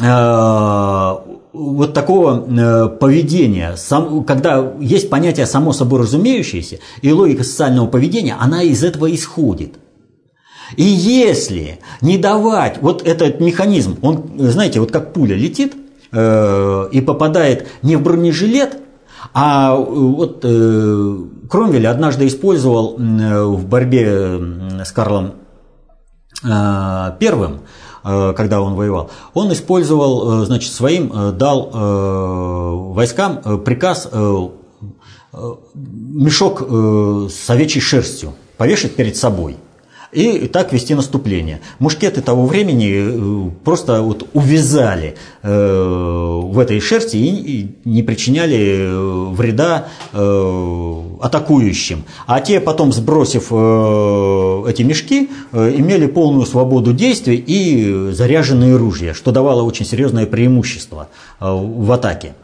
э, 0.00 1.16
вот 1.52 1.94
такого 1.94 2.46
э, 2.46 2.88
поведения, 2.88 3.76
сам, 3.76 4.24
когда 4.24 4.72
есть 4.80 5.10
понятие 5.10 5.46
само 5.46 5.72
собой 5.72 6.00
разумеющееся, 6.00 6.78
и 7.02 7.12
логика 7.12 7.44
социального 7.44 7.86
поведения, 7.86 8.36
она 8.38 8.62
из 8.62 8.84
этого 8.84 9.12
исходит. 9.12 9.74
И 10.76 10.84
если 10.84 11.80
не 12.00 12.18
давать 12.18 12.80
вот 12.80 13.06
этот 13.06 13.40
механизм, 13.40 13.98
он, 14.02 14.30
знаете, 14.38 14.78
вот 14.78 14.92
как 14.92 15.12
пуля 15.12 15.34
летит 15.34 15.74
э, 16.12 16.88
и 16.92 17.00
попадает 17.00 17.68
не 17.82 17.96
в 17.96 18.02
бронежилет, 18.02 18.78
а 19.34 19.74
вот 19.74 20.44
э, 20.44 21.18
Кромвель 21.50 21.86
однажды 21.86 22.26
использовал 22.26 22.96
э, 22.98 23.44
в 23.44 23.66
борьбе 23.66 24.38
с 24.84 24.92
Карлом 24.92 25.34
э, 26.44 27.12
Первым 27.18 27.60
Э, 27.62 27.79
когда 28.02 28.60
он 28.60 28.74
воевал, 28.74 29.10
он 29.34 29.52
использовал, 29.52 30.42
э, 30.42 30.46
значит, 30.46 30.72
своим 30.72 31.12
э, 31.12 31.32
дал 31.32 31.70
войскам 32.92 33.62
приказ 33.64 34.08
мешок 35.74 36.62
с 37.30 37.50
овечьей 37.50 37.80
шерстью 37.80 38.32
повешать 38.56 38.96
перед 38.96 39.16
собой– 39.16 39.56
и 40.12 40.48
так 40.48 40.72
вести 40.72 40.94
наступление. 40.94 41.60
Мушкеты 41.78 42.20
того 42.20 42.46
времени 42.46 43.52
просто 43.64 44.02
вот 44.02 44.28
увязали 44.32 45.16
в 45.42 46.58
этой 46.58 46.80
шерсти 46.80 47.16
и 47.16 47.68
не 47.84 48.02
причиняли 48.02 48.88
вреда 49.34 49.86
атакующим. 51.20 52.04
А 52.26 52.40
те 52.40 52.60
потом, 52.60 52.92
сбросив 52.92 53.48
э, 53.50 54.64
эти 54.68 54.82
мешки, 54.82 55.30
э, 55.52 55.74
имели 55.76 56.06
полную 56.06 56.46
свободу 56.46 56.92
действий 56.92 57.36
и 57.36 58.12
заряженные 58.12 58.76
ружья, 58.76 59.14
что 59.14 59.30
давало 59.30 59.62
очень 59.62 59.84
серьезное 59.84 60.26
преимущество 60.26 61.08
э, 61.40 61.44
в 61.44 61.92
атаке. 61.92 62.34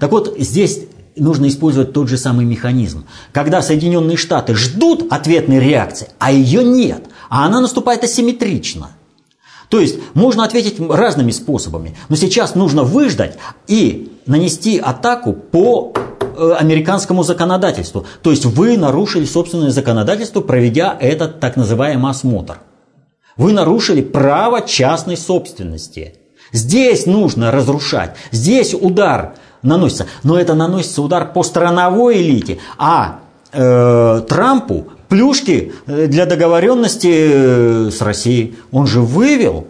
Так 0.00 0.10
вот, 0.10 0.34
здесь 0.38 0.80
нужно 1.16 1.48
использовать 1.48 1.92
тот 1.92 2.08
же 2.08 2.16
самый 2.16 2.46
механизм. 2.46 3.04
Когда 3.32 3.60
Соединенные 3.60 4.16
Штаты 4.16 4.54
ждут 4.54 5.12
ответной 5.12 5.60
реакции, 5.60 6.08
а 6.18 6.32
ее 6.32 6.64
нет, 6.64 7.04
а 7.32 7.46
она 7.46 7.60
наступает 7.60 8.04
асимметрично. 8.04 8.90
То 9.68 9.80
есть 9.80 9.98
можно 10.14 10.44
ответить 10.44 10.78
разными 10.78 11.32
способами, 11.32 11.96
но 12.08 12.16
сейчас 12.16 12.54
нужно 12.54 12.84
выждать 12.84 13.38
и 13.66 14.12
нанести 14.26 14.78
атаку 14.78 15.32
по 15.32 15.92
Э, 16.34 16.54
американскому 16.58 17.22
законодательству. 17.24 18.06
То 18.22 18.30
есть 18.30 18.46
вы 18.46 18.78
нарушили 18.78 19.26
собственное 19.26 19.70
законодательство, 19.70 20.40
проведя 20.40 20.96
этот 20.98 21.40
так 21.40 21.56
называемый 21.56 22.10
осмотр. 22.10 22.58
Вы 23.36 23.52
нарушили 23.52 24.00
право 24.00 24.62
частной 24.62 25.16
собственности. 25.16 26.14
Здесь 26.52 27.06
нужно 27.06 27.50
разрушать, 27.50 28.14
здесь 28.30 28.74
удар 28.74 29.34
наносится. 29.62 30.06
Но 30.22 30.38
это 30.38 30.54
наносится 30.54 31.02
удар 31.02 31.32
по 31.32 31.42
страновой 31.42 32.22
элите, 32.22 32.58
а 32.78 33.20
э, 33.52 34.22
Трампу 34.28 34.86
плюшки 35.12 35.72
э, 35.86 36.06
для 36.06 36.24
договоренности 36.24 37.10
э, 37.12 37.90
с 37.90 38.00
Россией. 38.00 38.54
Он 38.70 38.86
же 38.86 39.02
вывел 39.02 39.66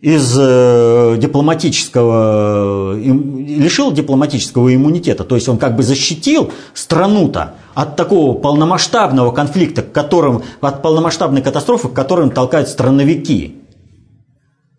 из 0.00 0.32
э, 0.38 1.16
дипломатического, 1.18 2.94
лишил 2.94 3.90
дипломатического 3.90 4.72
иммунитета. 4.72 5.24
То 5.24 5.34
есть 5.34 5.48
он 5.48 5.58
как 5.58 5.74
бы 5.74 5.82
защитил 5.82 6.52
страну-то 6.72 7.54
от 7.74 7.96
такого 7.96 8.38
полномасштабного 8.38 9.32
конфликта, 9.32 9.82
к 9.82 9.90
которым, 9.90 10.44
от 10.60 10.82
полномасштабной 10.82 11.42
катастрофы, 11.42 11.88
к 11.88 11.92
которым 11.92 12.30
толкают 12.30 12.68
страновики. 12.68 13.56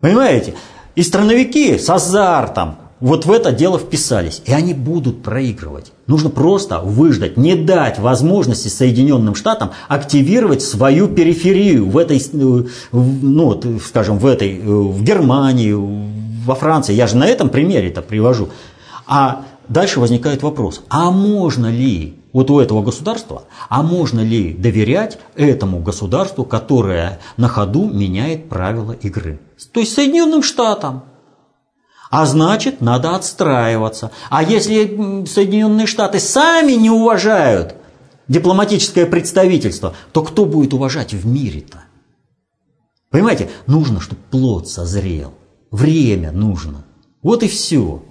Понимаете? 0.00 0.54
И 0.94 1.02
страновики 1.02 1.76
с 1.76 1.90
азартом, 1.90 2.76
вот 3.00 3.26
в 3.26 3.30
это 3.30 3.52
дело 3.52 3.78
вписались. 3.78 4.42
И 4.44 4.52
они 4.52 4.74
будут 4.74 5.22
проигрывать. 5.22 5.92
Нужно 6.06 6.30
просто 6.30 6.80
выждать, 6.80 7.36
не 7.36 7.54
дать 7.54 7.98
возможности 7.98 8.68
Соединенным 8.68 9.34
Штатам 9.34 9.70
активировать 9.88 10.62
свою 10.62 11.08
периферию 11.08 11.88
в 11.88 11.96
этой, 11.96 12.18
э, 12.18 12.64
ну, 12.92 13.60
скажем, 13.84 14.18
в 14.18 14.26
этой, 14.26 14.58
э, 14.58 14.62
в 14.62 15.02
Германии, 15.02 15.74
во 16.44 16.54
Франции. 16.54 16.94
Я 16.94 17.06
же 17.06 17.16
на 17.16 17.26
этом 17.26 17.50
примере 17.50 17.88
это 17.88 18.02
привожу. 18.02 18.48
А 19.06 19.44
дальше 19.68 20.00
возникает 20.00 20.42
вопрос, 20.42 20.82
а 20.88 21.10
можно 21.10 21.66
ли 21.66 22.14
вот 22.32 22.50
у 22.50 22.60
этого 22.60 22.82
государства, 22.82 23.44
а 23.68 23.82
можно 23.82 24.20
ли 24.20 24.52
доверять 24.52 25.18
этому 25.34 25.80
государству, 25.80 26.44
которое 26.44 27.20
на 27.36 27.48
ходу 27.48 27.88
меняет 27.88 28.48
правила 28.48 28.92
игры? 28.92 29.40
То 29.72 29.80
есть 29.80 29.94
Соединенным 29.94 30.42
Штатам. 30.42 31.04
А 32.10 32.24
значит, 32.26 32.80
надо 32.80 33.14
отстраиваться. 33.14 34.10
А 34.30 34.42
если 34.42 35.26
Соединенные 35.26 35.86
Штаты 35.86 36.20
сами 36.20 36.72
не 36.72 36.90
уважают 36.90 37.74
дипломатическое 38.28 39.06
представительство, 39.06 39.94
то 40.12 40.22
кто 40.22 40.44
будет 40.44 40.72
уважать 40.72 41.12
в 41.12 41.26
мире-то? 41.26 41.84
Понимаете, 43.10 43.50
нужно, 43.66 44.00
чтобы 44.00 44.20
плод 44.30 44.68
созрел. 44.68 45.34
Время 45.70 46.32
нужно. 46.32 46.84
Вот 47.22 47.42
и 47.42 47.48
все. 47.48 48.02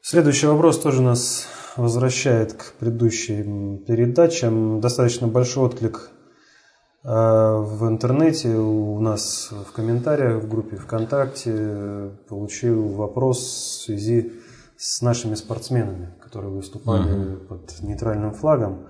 Следующий 0.00 0.46
вопрос 0.46 0.80
тоже 0.80 1.02
нас 1.02 1.46
возвращает 1.76 2.52
к 2.52 2.74
предыдущим 2.74 3.78
передачам. 3.78 4.80
Достаточно 4.80 5.26
большой 5.26 5.64
отклик 5.64 6.11
в 7.04 7.88
интернете 7.88 8.54
у 8.56 9.00
нас 9.00 9.50
в 9.50 9.72
комментариях 9.72 10.42
в 10.42 10.48
группе 10.48 10.76
ВКонтакте 10.76 12.12
получил 12.28 12.88
вопрос 12.88 13.38
в 13.38 13.84
связи 13.84 14.32
с 14.76 15.02
нашими 15.02 15.34
спортсменами, 15.34 16.14
которые 16.20 16.52
выступали 16.52 17.12
uh-huh. 17.12 17.46
под 17.46 17.82
нейтральным 17.82 18.32
флагом. 18.34 18.86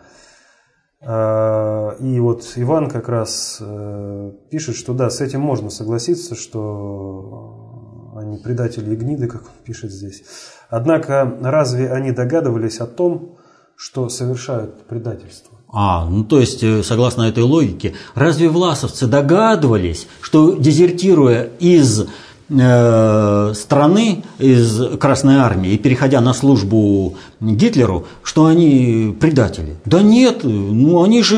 А, 1.05 1.97
и 1.99 2.21
вот 2.21 2.45
Иван 2.57 2.89
как 2.89 3.09
раз 3.09 3.59
э, 3.61 4.33
пишет, 4.51 4.77
что 4.77 4.95
да, 4.95 5.11
с 5.11 5.21
этим 5.21 5.41
можно 5.41 5.69
согласиться, 5.69 6.35
что 6.35 8.13
они 8.17 8.39
предатели 8.39 8.93
и 8.93 8.97
гниды, 8.97 9.27
как 9.27 9.43
он 9.43 9.65
пишет 9.65 9.91
здесь. 9.91 10.25
Однако 10.69 11.39
разве 11.43 11.91
они 11.93 12.13
догадывались 12.13 12.81
о 12.81 12.87
том, 12.87 13.37
что 13.75 14.09
совершают 14.09 14.87
предательство? 14.87 15.59
А, 15.73 16.07
ну 16.07 16.23
то 16.23 16.39
есть, 16.39 16.62
э, 16.62 16.83
согласно 16.83 17.23
этой 17.23 17.43
логике, 17.45 17.95
разве 18.14 18.51
власовцы 18.51 19.07
догадывались, 19.07 20.07
что 20.20 20.55
дезертируя 20.55 21.49
из 21.61 22.05
э, 22.51 23.53
страны, 23.55 24.23
из 24.39 24.99
Красной 24.99 25.37
Армии 25.37 25.73
и 25.73 25.79
переходя 25.79 26.20
на 26.20 26.35
службу 26.35 27.14
Гитлеру, 27.41 28.05
что 28.23 28.45
они 28.45 29.16
предатели? 29.18 29.77
Да 29.87 30.03
нет, 30.03 30.41
ну 30.45 31.03
они 31.03 31.23
же 31.23 31.37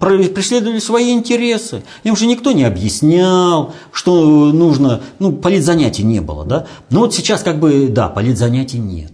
преследовали 0.00 0.78
свои 0.78 1.12
интересы. 1.12 1.82
Им 2.04 2.16
же 2.16 2.24
никто 2.24 2.52
не 2.52 2.64
объяснял, 2.64 3.74
что 3.92 4.50
нужно, 4.50 5.02
ну 5.18 5.30
политзанятий 5.30 6.04
не 6.04 6.20
было, 6.22 6.46
да? 6.46 6.66
Но 6.88 7.00
вот 7.00 7.12
сейчас 7.14 7.42
как 7.42 7.60
бы, 7.60 7.88
да, 7.90 8.08
политзанятий 8.08 8.78
нет. 8.78 9.12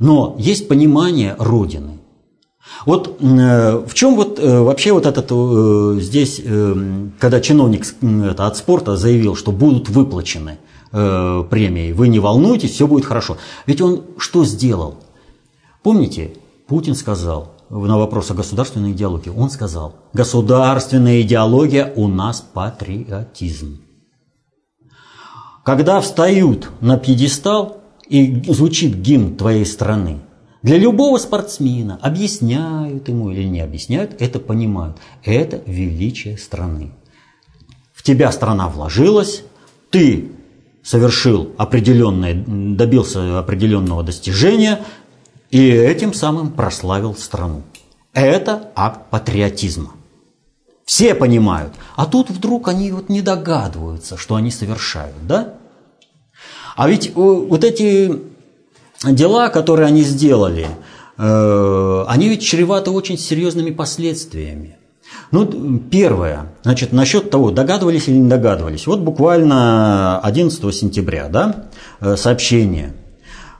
Но 0.00 0.34
есть 0.36 0.66
понимание 0.66 1.36
Родины. 1.38 1.97
Вот 2.86 3.18
э, 3.20 3.84
в 3.86 3.94
чем 3.94 4.16
вот 4.16 4.38
э, 4.38 4.60
вообще 4.60 4.92
вот 4.92 5.06
этот 5.06 5.26
э, 5.30 6.00
здесь, 6.00 6.40
когда 7.18 7.40
чиновник 7.40 7.86
это, 8.02 8.46
от 8.46 8.56
спорта 8.56 8.96
заявил, 8.96 9.34
что 9.36 9.52
будут 9.52 9.88
выплачены 9.88 10.58
премии, 10.90 11.92
вы 11.92 12.08
не 12.08 12.18
волнуйтесь, 12.18 12.72
все 12.72 12.86
будет 12.86 13.04
хорошо. 13.04 13.36
Ведь 13.66 13.82
он 13.82 14.04
что 14.16 14.46
сделал? 14.46 14.94
Помните, 15.82 16.32
Путин 16.66 16.94
сказал 16.94 17.52
на 17.68 17.98
вопрос 17.98 18.30
о 18.30 18.34
государственной 18.34 18.92
идеологии, 18.92 19.28
он 19.28 19.50
сказал, 19.50 19.96
государственная 20.14 21.20
идеология 21.20 21.92
у 21.94 22.08
нас 22.08 22.40
патриотизм. 22.40 23.82
Когда 25.62 26.00
встают 26.00 26.70
на 26.80 26.96
пьедестал 26.96 27.82
и 28.08 28.42
звучит 28.50 28.96
гимн 28.96 29.36
твоей 29.36 29.66
страны, 29.66 30.20
для 30.68 30.76
любого 30.76 31.16
спортсмена 31.16 31.98
объясняют 32.02 33.08
ему 33.08 33.30
или 33.30 33.44
не 33.44 33.62
объясняют, 33.62 34.20
это 34.20 34.38
понимают. 34.38 34.98
Это 35.24 35.62
величие 35.64 36.36
страны. 36.36 36.92
В 37.94 38.02
тебя 38.02 38.30
страна 38.32 38.68
вложилась, 38.68 39.44
ты 39.88 40.30
совершил 40.82 41.54
определенное, 41.56 42.34
добился 42.34 43.38
определенного 43.38 44.02
достижения, 44.02 44.84
И 45.50 45.70
этим 45.70 46.12
самым 46.12 46.52
прославил 46.52 47.14
страну. 47.14 47.62
Это 48.12 48.70
акт 48.76 49.08
патриотизма. 49.08 49.92
Все 50.84 51.14
понимают. 51.14 51.72
А 51.96 52.04
тут 52.04 52.28
вдруг 52.28 52.68
они 52.68 52.92
вот 52.92 53.08
не 53.08 53.22
догадываются, 53.22 54.18
что 54.18 54.34
они 54.34 54.50
совершают, 54.50 55.16
да? 55.26 55.54
А 56.76 56.86
ведь 56.90 57.14
вот 57.14 57.64
эти 57.64 58.20
дела, 59.04 59.48
которые 59.48 59.86
они 59.86 60.02
сделали, 60.02 60.66
э, 61.16 62.04
они 62.08 62.28
ведь 62.28 62.42
чреваты 62.42 62.90
очень 62.90 63.18
серьезными 63.18 63.70
последствиями. 63.70 64.76
Ну, 65.30 65.78
первое, 65.90 66.52
значит, 66.62 66.92
насчет 66.92 67.30
того, 67.30 67.50
догадывались 67.50 68.08
или 68.08 68.16
не 68.16 68.28
догадывались. 68.28 68.86
Вот 68.86 69.00
буквально 69.00 70.20
11 70.20 70.74
сентября, 70.74 71.28
да, 71.28 71.68
э, 72.00 72.16
сообщение. 72.16 72.94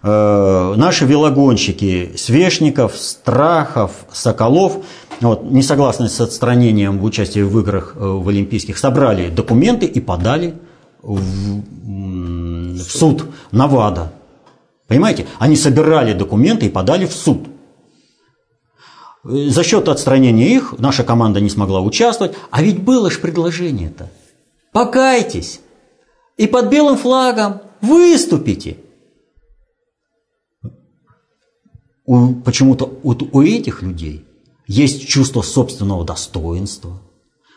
Э, 0.03 0.75
наши 0.77 1.05
велогонщики 1.05 2.13
Свешников, 2.17 2.97
Страхов, 2.97 3.93
Соколов, 4.13 4.85
вот, 5.21 5.51
не 5.51 5.63
согласны 5.63 6.09
с 6.09 6.21
отстранением 6.21 6.99
в 6.99 7.05
участии 7.05 7.41
в 7.41 7.59
играх 7.59 7.95
в 7.97 8.29
Олимпийских, 8.29 8.79
собрали 8.79 9.31
документы 9.31 9.87
и 9.87 10.01
подали 10.01 10.55
в, 11.03 11.21
в 12.75 12.83
суд 12.83 13.25
на 13.51 13.67
ВАДА. 13.67 14.13
Понимаете? 14.89 15.27
Они 15.39 15.55
собирали 15.55 16.15
документы 16.15 16.67
и 16.67 16.71
подали 16.71 17.07
в 17.07 17.13
суд. 17.13 17.47
За 19.23 19.63
счет 19.63 19.89
отстранения 19.89 20.49
их 20.49 20.75
наша 20.79 21.05
команда 21.05 21.41
не 21.41 21.51
смогла 21.51 21.81
участвовать. 21.81 22.35
А 22.51 22.63
ведь 22.63 22.83
было 22.83 23.11
же 23.11 23.21
предложение-то. 23.21 24.11
Покайтесь. 24.73 25.61
И 26.39 26.47
под 26.47 26.71
белым 26.71 26.97
флагом 26.97 27.61
выступите. 27.83 28.79
Почему-то 32.07 32.99
вот 33.03 33.23
у 33.33 33.43
этих 33.43 33.83
людей 33.83 34.25
есть 34.67 35.07
чувство 35.07 35.43
собственного 35.43 36.07
достоинства, 36.07 37.03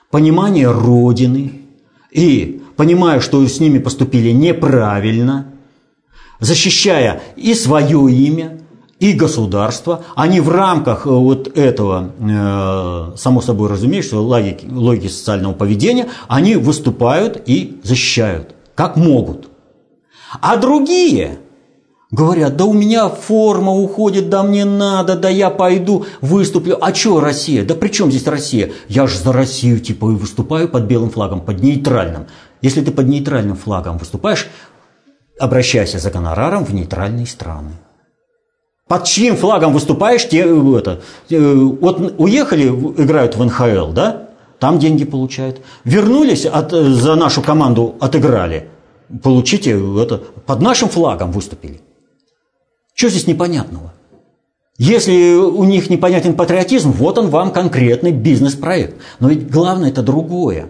понимание 0.10 0.70
Родины 0.70 1.62
и 2.12 2.62
понимая, 2.76 3.22
что 3.22 3.46
с 3.46 3.62
ними 3.62 3.80
поступили 3.80 4.32
неправильно, 4.32 5.54
защищая 6.42 7.22
и 7.38 7.54
свое 7.54 8.12
имя, 8.12 8.58
и 9.00 9.14
государство, 9.14 10.04
они 10.16 10.42
в 10.42 10.50
рамках 10.50 11.08
э, 11.08 11.10
вот 11.10 11.58
этого, 11.58 12.12
э, 12.20 13.18
само 13.18 13.42
собой 13.42 13.70
разумеется, 13.70 14.20
логики, 14.20 14.68
логики 14.70 15.08
социального 15.08 15.54
поведения, 15.54 16.08
они 16.28 16.56
выступают 16.56 17.42
и 17.48 17.80
защищают, 17.84 18.54
как 18.76 18.98
могут. 18.98 19.50
А 20.40 20.56
другие 20.58 21.40
говорят, 22.12 22.58
да 22.58 22.66
у 22.66 22.74
меня 22.74 23.10
форма 23.10 23.74
уходит, 23.74 24.30
да 24.30 24.44
мне 24.44 24.66
надо, 24.66 25.16
да 25.16 25.30
я 25.30 25.50
пойду 25.50 26.06
выступлю. 26.22 26.78
А 26.80 26.94
что 26.94 27.20
Россия? 27.20 27.66
Да 27.66 27.74
при 27.74 27.90
чем 27.90 28.12
здесь 28.12 28.28
Россия? 28.28 28.72
Я 28.88 29.08
же 29.08 29.18
за 29.18 29.34
Россию 29.34 29.80
типа 29.80 30.12
и 30.12 30.16
выступаю 30.16 30.70
под 30.70 30.84
белым 30.84 31.10
флагом, 31.10 31.42
под 31.42 31.64
нейтральным. 31.64 32.28
Если 32.62 32.82
ты 32.82 32.92
под 32.92 33.08
нейтральным 33.08 33.56
флагом 33.56 33.98
выступаешь, 33.98 34.48
обращайся 35.42 36.00
за 36.00 36.12
гонораром 36.12 36.64
в 36.64 36.74
нейтральные 36.74 37.26
страны. 37.26 37.72
Под 38.88 39.06
чьим 39.06 39.36
флагом 39.36 39.74
выступаешь, 39.74 40.28
те, 40.30 40.44
э, 40.46 40.78
это, 40.78 41.02
э, 41.30 41.54
вот 41.82 42.14
уехали, 42.18 42.68
играют 42.68 43.36
в 43.36 43.44
НХЛ, 43.44 43.92
да? 43.94 44.30
Там 44.60 44.78
деньги 44.78 45.06
получают. 45.06 45.62
Вернулись, 45.84 46.46
от, 46.46 46.74
э, 46.74 46.84
за 46.84 47.16
нашу 47.16 47.42
команду 47.42 47.96
отыграли. 48.00 48.70
Получите 49.24 49.72
это, 49.72 50.22
под 50.46 50.62
нашим 50.62 50.90
флагом 50.90 51.32
выступили. 51.32 51.82
Что 52.94 53.10
здесь 53.10 53.28
непонятного? 53.28 53.94
Если 54.78 55.36
у 55.36 55.64
них 55.64 55.90
непонятен 55.90 56.36
патриотизм, 56.36 56.92
вот 56.92 57.18
он 57.18 57.30
вам 57.30 57.52
конкретный 57.52 58.12
бизнес-проект. 58.12 58.96
Но 59.20 59.30
ведь 59.30 59.50
главное 59.50 59.90
это 59.90 60.04
другое. 60.04 60.68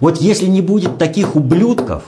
Вот 0.00 0.20
если 0.20 0.46
не 0.46 0.60
будет 0.60 0.98
таких 0.98 1.36
ублюдков, 1.36 2.02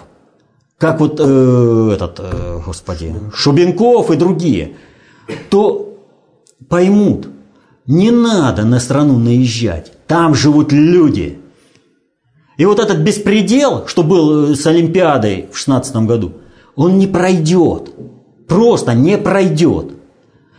как 0.83 0.99
вот 0.99 1.21
э, 1.21 1.91
этот, 1.95 2.19
э, 2.19 2.61
господи, 2.67 3.15
Шубенков 3.33 4.11
и 4.11 4.17
другие– 4.17 4.73
то 5.49 5.97
поймут, 6.69 7.29
не 7.87 8.11
надо 8.11 8.65
на 8.65 8.81
страну 8.81 9.17
наезжать, 9.17 9.93
там 10.09 10.35
живут 10.35 10.73
люди. 10.73 11.39
И 12.57 12.65
вот 12.65 12.81
этот 12.81 12.99
беспредел, 12.99 13.87
что 13.87 14.03
был 14.03 14.57
с 14.57 14.67
Олимпиадой 14.67 15.49
в 15.53 15.57
16 15.57 15.95
году, 15.99 16.33
он 16.75 16.99
не 16.99 17.07
пройдет, 17.07 17.93
просто 18.49 18.93
не 18.93 19.19
пройдет. 19.19 19.93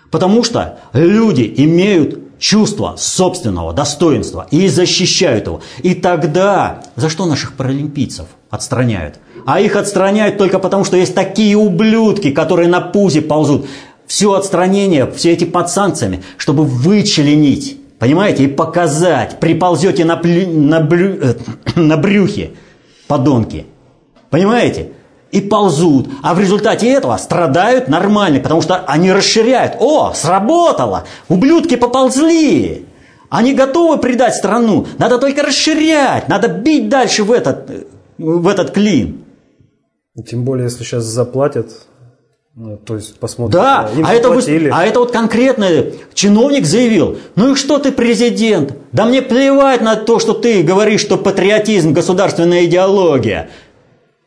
Потому 0.10 0.46
что 0.46 0.80
люди 0.94 1.54
имеют 1.58 2.40
чувство 2.40 2.96
собственного 2.98 3.74
достоинства 3.74 4.48
и 4.52 4.70
защищают 4.70 5.48
его. 5.48 5.62
И 5.82 5.96
тогда 5.96 6.84
за 6.96 7.10
что 7.10 7.26
наших 7.26 7.58
паралимпийцев 7.58 8.28
отстраняют? 8.50 9.20
А 9.46 9.60
их 9.60 9.76
отстраняют 9.76 10.38
только 10.38 10.60
потому, 10.60 10.84
что 10.84 10.98
есть 10.98 11.16
такие 11.16 11.58
ублюдки, 11.58 12.32
которые 12.32 12.70
на 12.70 12.82
пузе 12.82 13.22
ползут. 13.22 13.68
Все 14.08 14.34
отстранение, 14.34 15.10
все 15.12 15.32
эти 15.32 15.44
под 15.44 15.70
санкциями, 15.70 16.24
чтобы 16.38 16.64
вычленить, 16.64 17.78
понимаете, 18.00 18.44
и 18.44 18.48
показать, 18.48 19.40
приползете 19.40 20.06
на, 20.06 20.18
плю, 20.18 20.50
на, 20.50 20.80
брю, 20.82 21.18
э, 21.22 21.36
на 21.76 21.98
брюхе, 21.98 22.52
подонки, 23.08 23.66
понимаете, 24.30 24.92
и 25.32 25.42
ползут, 25.42 26.10
а 26.22 26.36
в 26.36 26.40
результате 26.40 26.90
этого 26.90 27.18
страдают 27.18 27.88
нормально, 27.88 28.40
потому 28.40 28.62
что 28.62 28.84
они 28.86 29.12
расширяют. 29.12 29.78
О, 29.80 30.14
сработало, 30.14 31.06
ублюдки 31.28 31.76
поползли, 31.76 32.86
они 33.30 33.56
готовы 33.56 33.98
предать 33.98 34.36
страну, 34.36 34.86
надо 35.00 35.18
только 35.18 35.42
расширять, 35.42 36.30
надо 36.30 36.50
бить 36.50 36.88
дальше 36.88 37.24
в 37.24 37.32
этот, 37.32 37.88
в 38.20 38.48
этот 38.48 38.70
клин. 38.72 39.23
Тем 40.28 40.44
более, 40.44 40.66
если 40.66 40.84
сейчас 40.84 41.04
заплатят 41.04 41.88
ну, 42.56 42.78
то 42.78 42.96
есть 42.96 43.18
посмотрим. 43.18 43.60
Да, 43.60 43.90
а 44.06 44.14
это, 44.14 44.30
вы, 44.30 44.70
а 44.72 44.86
это 44.86 45.00
вот 45.00 45.12
конкретно 45.12 45.86
чиновник 46.14 46.68
заявил, 46.68 47.18
ну 47.36 47.54
и 47.54 47.56
что 47.56 47.80
ты 47.80 47.92
президент? 47.92 48.76
Да 48.92 49.06
мне 49.06 49.24
плевать 49.24 49.82
на 49.82 49.96
то, 49.96 50.20
что 50.20 50.34
ты 50.34 50.62
говоришь, 50.62 51.02
что 51.02 51.18
патриотизм– 51.18 51.94
государственная 51.94 52.66
идеология. 52.66 53.50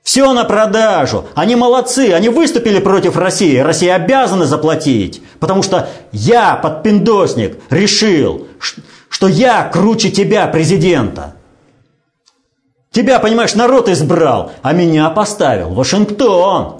Все 0.02 0.32
на 0.32 0.44
продажу. 0.44 1.26
Они 1.36 1.54
молодцы, 1.54 2.12
они 2.14 2.28
выступили 2.28 2.80
против 2.80 3.16
России. 3.16 3.58
Россия 3.58 3.94
обязана 3.94 4.44
заплатить. 4.44 5.22
Потому 5.38 5.62
что 5.62 5.88
я, 6.10 6.56
подпиндосник, 6.56 7.58
решил, 7.70 8.48
что 9.08 9.28
я 9.28 9.68
круче 9.72 10.10
тебя, 10.10 10.48
президента. 10.48 11.35
Тебя, 12.96 13.18
понимаешь, 13.18 13.54
народ 13.54 13.90
избрал, 13.90 14.52
а 14.62 14.72
меня 14.72 15.10
поставил 15.10 15.74
Вашингтон. 15.74 16.76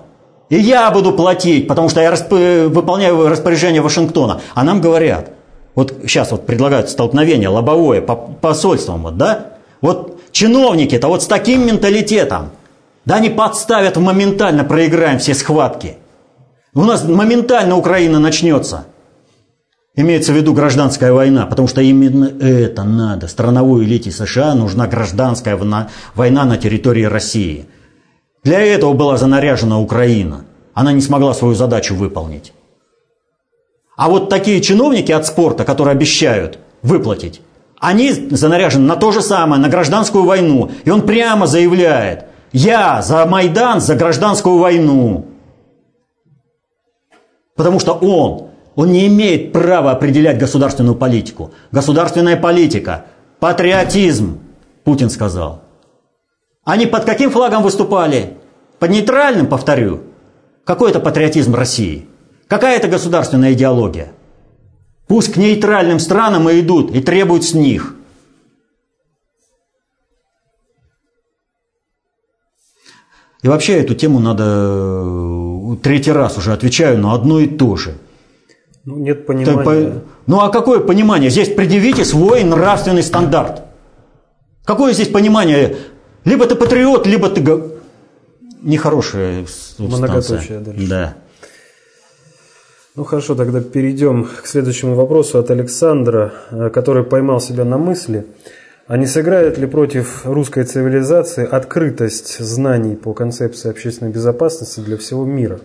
И 0.49 0.57
я 0.57 0.91
буду 0.91 1.13
платить, 1.13 1.69
потому 1.69 1.91
что 1.91 2.01
я 2.01 2.11
расп... 2.11 2.31
выполняю 2.31 3.29
распоряжение 3.29 3.83
Вашингтона. 3.83 4.41
А 4.55 4.65
нам 4.65 4.81
говорят, 4.81 5.33
вот 5.75 5.93
сейчас 6.05 6.31
вот 6.31 6.47
предлагают 6.47 6.89
столкновение 6.89 7.51
лобовое 7.51 8.01
по 8.01 8.17
посольствам, 8.17 9.03
вот, 9.03 9.19
да? 9.19 9.59
Вот 9.83 10.19
чиновники-то 10.33 11.07
вот 11.09 11.23
с 11.23 11.27
таким 11.27 11.67
менталитетом, 11.67 12.49
да 13.05 13.17
они 13.17 13.29
подставят 13.29 13.99
моментально, 13.99 14.65
проиграем 14.65 15.19
все 15.19 15.35
схватки. 15.35 15.99
У 16.73 16.85
нас 16.85 17.05
моментально 17.05 17.77
Украина 17.77 18.19
начнется. 18.21 18.87
Имеется 19.97 20.33
в 20.33 20.37
виду 20.37 20.53
гражданская 20.53 21.13
война, 21.13 21.47
потому 21.47 21.69
что 21.69 21.81
именно 21.81 22.27
это 22.27 22.85
надо. 22.85 23.29
Страновой 23.29 23.85
элите 23.85 24.11
США 24.11 24.55
нужна 24.55 24.87
гражданская 24.87 25.59
война 26.15 26.45
на 26.45 26.57
территории 26.57 27.05
России– 27.05 27.67
для 28.47 28.61
этого 28.61 28.93
была 28.93 29.17
занаряжена 29.17 29.81
Украина. 29.81 30.45
Она 30.73 30.93
не 30.93 31.01
смогла 31.01 31.35
свою 31.35 31.57
задачу 31.57 31.97
выполнить. 31.97 32.53
А 33.97 34.09
вот 34.09 34.29
такие 34.29 34.61
чиновники 34.61 35.11
от 35.11 35.27
спорта, 35.27 35.65
которые 35.65 35.91
обещают 35.91 36.61
выплатить, 36.81 37.41
они 37.81 38.13
занаряжены 38.13 38.87
на 38.87 38.95
то 38.95 39.11
же 39.11 39.21
самое, 39.21 39.61
на 39.61 39.69
гражданскую 39.69 40.23
войну. 40.23 40.71
И 40.85 40.91
он 40.91 41.03
прямо 41.03 41.49
заявляет, 41.49 42.27
я 42.53 43.03
за 43.03 43.27
Майдан, 43.27 43.81
за 43.81 43.97
гражданскую 43.97 44.59
войну. 44.59 45.27
Потому 47.57 47.81
что 47.81 47.95
он, 47.95 48.51
он 48.77 48.93
не 48.93 49.07
имеет 49.09 49.53
права 49.53 49.91
определять 49.91 50.39
государственную 50.39 50.95
политику. 50.95 51.53
Государственная 51.73 52.37
политика, 52.37 53.07
патриотизм, 53.41 54.39
Путин 54.85 55.09
сказал. 55.09 55.63
Они 56.63 56.87
под 56.87 57.05
каким 57.05 57.31
флагом 57.31 57.63
выступали? 57.63 58.37
Под 58.79 58.91
нейтральным, 58.91 59.47
повторю. 59.47 60.03
Какой 60.65 60.91
это 60.91 61.01
патриотизм 61.01 61.55
России? 61.55 62.07
Какая 62.49 62.77
это 62.77 62.87
государственная 62.89 63.55
идеология? 63.55 64.13
Пусть 65.09 65.33
к 65.33 65.37
нейтральным 65.37 65.99
странам 65.99 66.49
и 66.51 66.61
идут 66.61 66.95
и 66.95 67.01
требуют 67.01 67.45
с 67.45 67.55
них. 67.55 67.95
И 73.43 73.49
вообще 73.49 73.79
эту 73.81 73.95
тему 73.95 74.19
надо 74.19 74.45
э, 74.45 75.77
третий 75.83 76.13
раз 76.13 76.37
уже 76.37 76.53
отвечаю, 76.53 76.99
но 76.99 77.15
одно 77.15 77.39
и 77.41 77.47
то 77.47 77.77
же. 77.77 77.97
Ну, 78.87 78.99
нет 78.99 79.27
понимания. 79.27 79.63
по... 79.65 80.03
Ну, 80.27 80.41
а 80.41 80.49
какое 80.49 80.79
понимание? 80.79 81.29
Здесь 81.29 81.49
предъявите 81.49 82.05
свой 82.05 82.45
нравственный 82.45 83.03
стандарт. 83.03 83.65
Какое 84.65 84.93
здесь 84.93 85.09
понимание? 85.09 85.77
Либо 86.25 86.47
ты 86.47 86.55
патриот, 86.55 87.07
либо 87.07 87.29
ты 87.29 87.43
нехорошая 88.63 89.45
Многоточие 89.79 90.61
дальше. 90.61 90.89
Да. 90.89 91.15
Ну 92.95 93.05
хорошо, 93.05 93.35
тогда 93.35 93.61
перейдем 93.61 94.25
к 94.25 94.47
следующему 94.47 94.95
вопросу 94.95 95.39
от 95.39 95.51
Александра, 95.51 96.33
э, 96.51 96.71
который 96.71 97.05
поймал 97.05 97.41
себя 97.41 97.65
на 97.65 97.77
мысли. 97.77 98.25
А 98.87 98.97
не 98.97 99.07
сыграет 99.07 99.59
ли 99.59 99.67
против 99.67 100.25
русской 100.25 100.65
цивилизации 100.65 101.45
открытость 101.45 102.39
знаний 102.39 102.95
по 102.95 103.13
концепции 103.13 103.69
общественной 103.69 104.13
безопасности 104.13 104.81
для 104.81 104.97
всего 104.97 105.25
мира? 105.25 105.61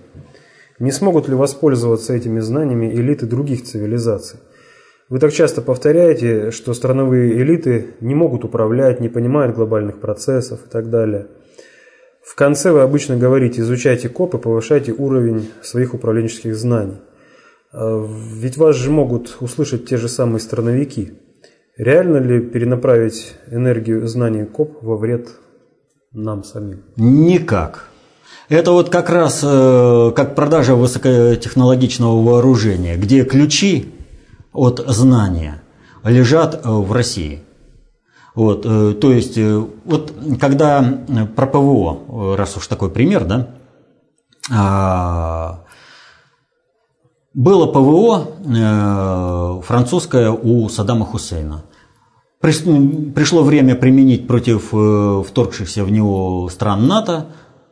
Не 0.81 0.91
смогут 0.91 1.29
ли 1.29 1.35
воспользоваться 1.35 2.13
этими 2.13 2.41
знаниями 2.41 2.93
элиты 2.93 3.25
других 3.25 3.63
цивилизаций? 3.63 4.39
Вы 5.07 5.19
так 5.19 5.31
часто 5.31 5.61
повторяете, 5.61 6.51
что 6.51 6.73
страновые 6.73 7.41
элиты 7.41 7.95
не 8.01 8.15
могут 8.15 8.43
управлять, 8.43 8.99
не 8.99 9.07
понимают 9.07 9.55
глобальных 9.55 10.01
процессов 10.01 10.59
и 10.65 10.69
так 10.69 10.89
далее– 10.89 11.27
в 12.23 12.35
конце 12.35 12.71
вы 12.71 12.81
обычно 12.81 13.17
говорите, 13.17 13.61
изучайте 13.61 14.07
КОП 14.07 14.35
и 14.35 14.37
повышайте 14.37 14.93
уровень 14.93 15.49
своих 15.61 15.93
управленческих 15.93 16.55
знаний. 16.55 16.97
А 17.73 18.07
ведь 18.35 18.57
вас 18.57 18.75
же 18.75 18.91
могут 18.91 19.37
услышать 19.39 19.87
те 19.87 19.97
же 19.97 20.07
самые 20.07 20.39
страновики. 20.39 21.13
Реально 21.77 22.17
ли 22.17 22.39
перенаправить 22.39 23.35
энергию 23.49 24.07
знаний 24.07 24.45
КОП 24.45 24.83
во 24.83 24.97
вред 24.97 25.29
нам 26.11 26.43
самим? 26.43 26.83
Никак. 26.95 27.89
Это 28.51 28.71
вот 28.71 28.89
как 28.89 29.09
раз 29.09 29.39
э, 29.43 30.11
как 30.15 30.35
продажа 30.35 30.75
высокотехнологичного 30.75 32.21
вооружения, 32.21 32.97
где 32.97 33.23
ключи 33.23 33.91
от 34.53 34.83
знания 34.87 35.61
лежат 36.03 36.61
э, 36.63 36.69
в 36.69 36.91
России– 36.91 37.41
вот, 38.33 38.65
э, 38.65 38.93
то 38.93 39.11
есть, 39.11 39.37
э, 39.37 39.65
вот 39.83 40.13
когда 40.39 40.81
э, 41.07 41.25
про 41.25 41.47
ПВО, 41.47 42.35
раз 42.37 42.55
уж 42.55 42.67
такой 42.67 42.89
пример, 42.89 43.25
да, 43.25 43.49
а, 44.51 45.65
было 47.33 47.67
ПВО 47.67 49.61
французское 49.61 50.31
у 50.31 50.67
Саддама 50.67 51.05
Хусейна. 51.05 51.63
Пришло 52.41 53.43
время 53.43 53.75
применить 53.75 54.27
против 54.27 54.73
вторгшихся 55.27 55.85
в 55.85 55.91
него 55.91 56.49
стран 56.49 56.87
НАТО, 56.87 57.27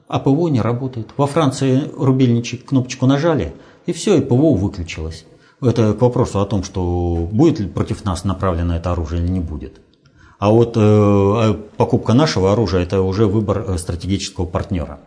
а 0.09 0.19
ПВО 0.19 0.49
не 0.49 0.59
работает. 0.59 1.11
Во 1.15 1.27
Франции 1.27 1.89
рубильничек 1.95 2.65
кнопочку 2.65 3.05
нажали, 3.05 3.53
и 3.85 3.93
все, 3.93 4.17
и 4.17 4.21
ПВО 4.21 4.55
выключилось. 4.55 5.25
Это 5.61 5.93
к 5.93 6.01
вопросу 6.01 6.41
о 6.41 6.45
том, 6.45 6.63
что 6.63 7.29
будет 7.31 7.59
ли 7.59 7.67
против 7.67 8.03
нас 8.03 8.23
направлено 8.23 8.75
это 8.75 8.91
оружие 8.91 9.21
или 9.21 9.29
не 9.29 9.39
будет. 9.39 9.79
А 10.39 10.49
вот 10.49 10.75
э, 10.77 10.79
а 10.81 11.53
покупка 11.77 12.13
нашего 12.13 12.53
оружия– 12.53 12.81
это 12.83 13.01
уже 13.01 13.27
выбор 13.27 13.65
э, 13.67 13.77
стратегического 13.77 14.45
партнера. 14.45 14.99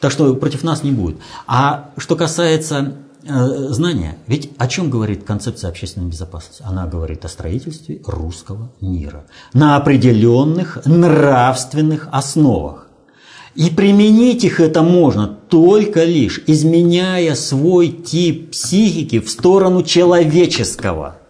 Так 0.00 0.10
что 0.10 0.34
против 0.34 0.64
нас 0.64 0.82
не 0.82 0.90
будет. 0.90 1.18
А 1.46 1.90
что 1.98 2.16
касается 2.16 2.94
э, 3.22 3.46
знания, 3.70 4.16
ведь 4.26 4.50
о 4.58 4.66
чем 4.66 4.90
говорит 4.90 5.24
концепция 5.24 5.68
общественной 5.68 6.08
безопасности? 6.08 6.62
Она 6.66 6.86
говорит 6.86 7.24
о 7.24 7.28
строительстве 7.28 8.00
русского 8.06 8.70
мира 8.80 9.26
на 9.52 9.76
определенных 9.76 10.84
нравственных 10.86 12.08
основах. 12.10 12.87
И 13.58 13.70
применить 13.70 14.44
их 14.44 14.60
это 14.60 14.82
можно 14.82 15.26
только 15.26 16.04
лишь 16.04 16.40
изменяя 16.46 17.34
свой 17.34 17.88
тип 17.88 18.52
психики 18.52 19.18
в 19.18 19.28
сторону 19.28 19.82
человеческого– 19.82 21.16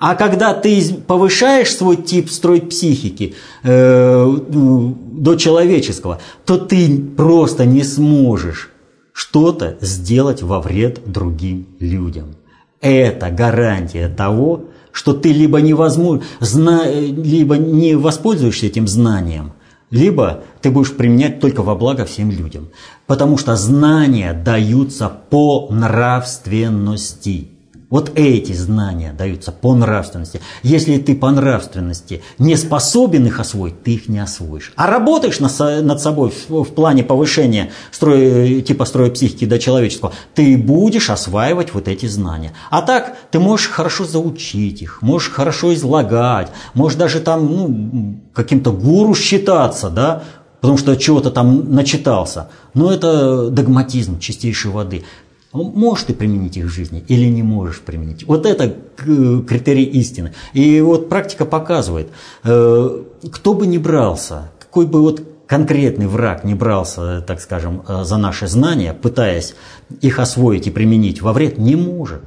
а 0.00 0.14
когда 0.14 0.54
ты 0.54 0.82
повышаешь 0.94 1.76
свой 1.76 1.96
тип 1.96 2.30
строй 2.30 2.62
психики 2.62 3.34
э, 3.62 4.24
ну, 4.24 4.96
до 5.12 5.34
человеческого, 5.34 6.20
то 6.46 6.56
ты 6.56 6.98
просто 6.98 7.66
не 7.66 7.84
сможешь 7.84 8.70
что-то 9.12 9.76
сделать 9.82 10.40
во 10.40 10.62
вред 10.62 11.02
другим 11.04 11.66
людям. 11.80 12.34
Это 12.80 13.28
гарантия 13.30 14.08
того, 14.08 14.70
что 14.90 15.12
ты 15.12 15.32
либо, 15.32 15.60
невозможно, 15.60 16.24
зна, 16.40 16.90
либо 16.90 17.58
не 17.58 17.94
воспользуешься 17.94 18.66
этим 18.66 18.88
знанием, 18.88 19.52
либо 19.90 20.44
ты 20.60 20.70
будешь 20.70 20.96
применять 20.96 21.40
только 21.40 21.62
во 21.62 21.74
благо 21.74 22.04
всем 22.04 22.30
людям. 22.30 22.68
Потому 23.06 23.36
что 23.36 23.56
знания 23.56 24.32
даются 24.32 25.08
по 25.08 25.68
нравственности. 25.70 27.48
Вот 27.90 28.12
эти 28.14 28.52
знания 28.52 29.12
даются 29.12 29.50
по 29.50 29.74
нравственности. 29.74 30.40
Если 30.62 30.96
ты 30.98 31.16
по 31.16 31.28
нравственности 31.32 32.22
не 32.38 32.54
способен 32.54 33.26
их 33.26 33.40
освоить, 33.40 33.82
ты 33.82 33.94
их 33.94 34.08
не 34.08 34.20
освоишь. 34.20 34.72
А 34.76 34.86
работаешь 34.86 35.40
над 35.40 36.00
собой 36.00 36.32
в, 36.48 36.64
плане 36.66 37.02
повышения 37.02 37.72
строя, 37.90 38.60
типа 38.60 38.84
строя 38.84 39.10
психики 39.10 39.44
до 39.44 39.58
человеческого, 39.58 40.12
ты 40.36 40.56
будешь 40.56 41.10
осваивать 41.10 41.74
вот 41.74 41.88
эти 41.88 42.06
знания. 42.06 42.52
А 42.70 42.82
так 42.82 43.16
ты 43.32 43.40
можешь 43.40 43.68
хорошо 43.68 44.04
заучить 44.04 44.82
их, 44.82 45.02
можешь 45.02 45.30
хорошо 45.30 45.74
излагать, 45.74 46.52
можешь 46.74 46.96
даже 46.96 47.18
там 47.18 47.46
ну, 47.46 48.20
каким-то 48.32 48.70
гуру 48.70 49.16
считаться, 49.16 49.90
да, 49.90 50.22
потому 50.60 50.78
что 50.78 50.94
чего-то 50.94 51.32
там 51.32 51.74
начитался. 51.74 52.50
Но 52.72 52.92
это 52.92 53.50
догматизм 53.50 54.20
чистейшей 54.20 54.70
воды. 54.70 55.02
Можешь 55.52 56.04
ты 56.04 56.14
применить 56.14 56.56
их 56.56 56.66
в 56.66 56.68
жизни 56.68 57.04
или 57.08 57.26
не 57.26 57.42
можешь 57.42 57.80
применить. 57.80 58.24
Вот 58.24 58.46
это 58.46 58.76
критерий 58.96 59.84
истины. 59.84 60.32
И 60.52 60.80
вот 60.80 61.08
практика 61.08 61.44
показывает, 61.44 62.08
э, 62.44 63.02
кто 63.32 63.54
бы 63.54 63.66
ни 63.66 63.78
брался, 63.78 64.52
какой 64.60 64.86
бы 64.86 65.00
вот 65.00 65.24
конкретный 65.48 66.06
враг 66.06 66.44
не 66.44 66.54
брался, 66.54 67.22
так 67.22 67.40
скажем, 67.40 67.82
э, 67.88 68.04
за 68.04 68.16
наши 68.16 68.46
знания, 68.46 68.94
пытаясь 68.94 69.56
их 70.00 70.20
освоить 70.20 70.68
и 70.68 70.70
применить 70.70 71.20
во 71.20 71.32
вред, 71.32 71.58
не 71.58 71.74
может. 71.74 72.22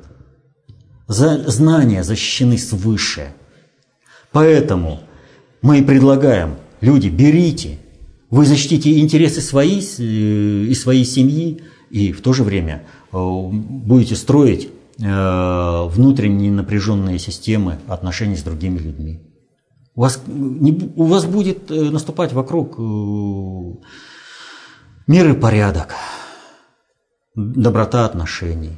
За 1.07 1.49
знания 1.49 2.03
защищены 2.03 2.57
свыше. 2.57 3.33
Поэтому 4.33 4.99
мы 5.61 5.79
и 5.79 5.83
предлагаем, 5.83 6.55
люди, 6.81 7.07
берите, 7.07 7.79
вы 8.29 8.45
защитите 8.45 8.99
интересы 8.99 9.39
свои 9.39 9.79
э, 9.79 10.03
и 10.03 10.75
своей 10.75 11.05
семьи, 11.05 11.61
и 11.89 12.11
в 12.11 12.19
то 12.21 12.33
же 12.33 12.43
время 12.43 12.83
будете 13.13 14.15
строить 14.15 14.69
э, 14.99 15.85
внутренние 15.87 16.51
напряженные 16.51 17.19
системы 17.19 17.77
отношений 17.87 18.35
с 18.35 18.43
другими 18.43 18.79
людьми. 18.79 19.21
У 19.95 20.01
вас, 20.01 20.21
не, 20.27 20.91
у 20.95 21.05
вас 21.05 21.25
будет 21.25 21.69
э, 21.71 21.89
наступать 21.91 22.33
вокруг 22.33 22.77
мир 25.07 25.29
и 25.29 25.33
порядок, 25.33 25.95
доброта 27.35 28.05
отношений. 28.05 28.77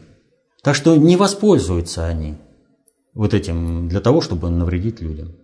Так 0.62 0.76
что 0.76 0.96
не 0.96 1.16
воспользуются 1.16 2.06
они 2.06 2.36
вот 3.14 3.34
этим 3.34 3.88
для 3.88 4.02
того, 4.02 4.22
чтобы 4.22 4.50
навредить 4.50 5.02
людям. 5.02 5.36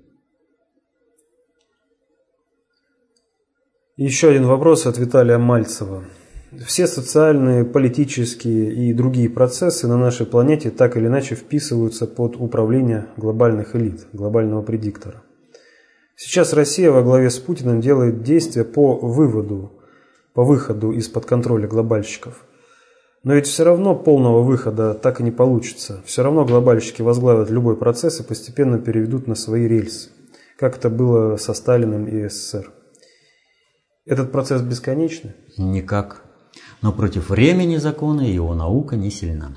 Еще 3.97 4.29
один 4.29 4.45
вопрос 4.45 4.87
от 4.87 4.97
Виталия 4.97 5.37
Мальцева. 5.37 6.03
Все 6.59 6.85
социальные, 6.85 7.63
политические 7.63 8.73
и 8.73 8.93
другие 8.93 9.29
процессы 9.29 9.87
на 9.87 9.97
нашей 9.97 10.25
планете 10.25 10.69
так 10.69 10.97
или 10.97 11.07
иначе 11.07 11.35
вписываются 11.35 12.07
под 12.07 12.35
управление 12.35 13.07
глобальных 13.15 13.73
элит, 13.73 14.07
глобального 14.11 14.61
предиктора. 14.61 15.23
Сейчас 16.17 16.51
Россия 16.51 16.91
во 16.91 17.03
главе 17.03 17.29
с 17.29 17.39
Путиным 17.39 17.79
делает 17.79 18.23
действия 18.23 18.65
по 18.65 18.97
выводу, 18.97 19.71
по 20.33 20.43
выходу 20.43 20.91
из-под 20.91 21.25
контроля 21.25 21.69
глобальщиков. 21.69 22.45
Но 23.23 23.35
ведь 23.35 23.47
все 23.47 23.63
равно 23.63 23.95
полного 23.95 24.41
выхода 24.41 24.93
так 24.93 25.21
и 25.21 25.23
не 25.23 25.31
получится. 25.31 26.01
Все 26.05 26.21
равно 26.21 26.43
глобальщики 26.43 27.01
возглавят 27.01 27.49
любой 27.49 27.77
процесс 27.77 28.19
и 28.19 28.23
постепенно 28.23 28.77
переведут 28.77 29.25
на 29.25 29.35
свои 29.35 29.69
рельсы, 29.69 30.09
как 30.57 30.77
это 30.77 30.89
было 30.89 31.37
со 31.37 31.53
Сталиным 31.53 32.07
и 32.07 32.27
СССР. 32.27 32.71
Этот 34.05 34.33
процесс 34.33 34.61
бесконечный? 34.61 35.31
Никак 35.57 36.30
но 36.81 36.91
против 36.91 37.29
времени 37.29 37.77
закона 37.77 38.21
его 38.21 38.53
наука 38.53 38.95
не 38.95 39.11
сильна. 39.11 39.51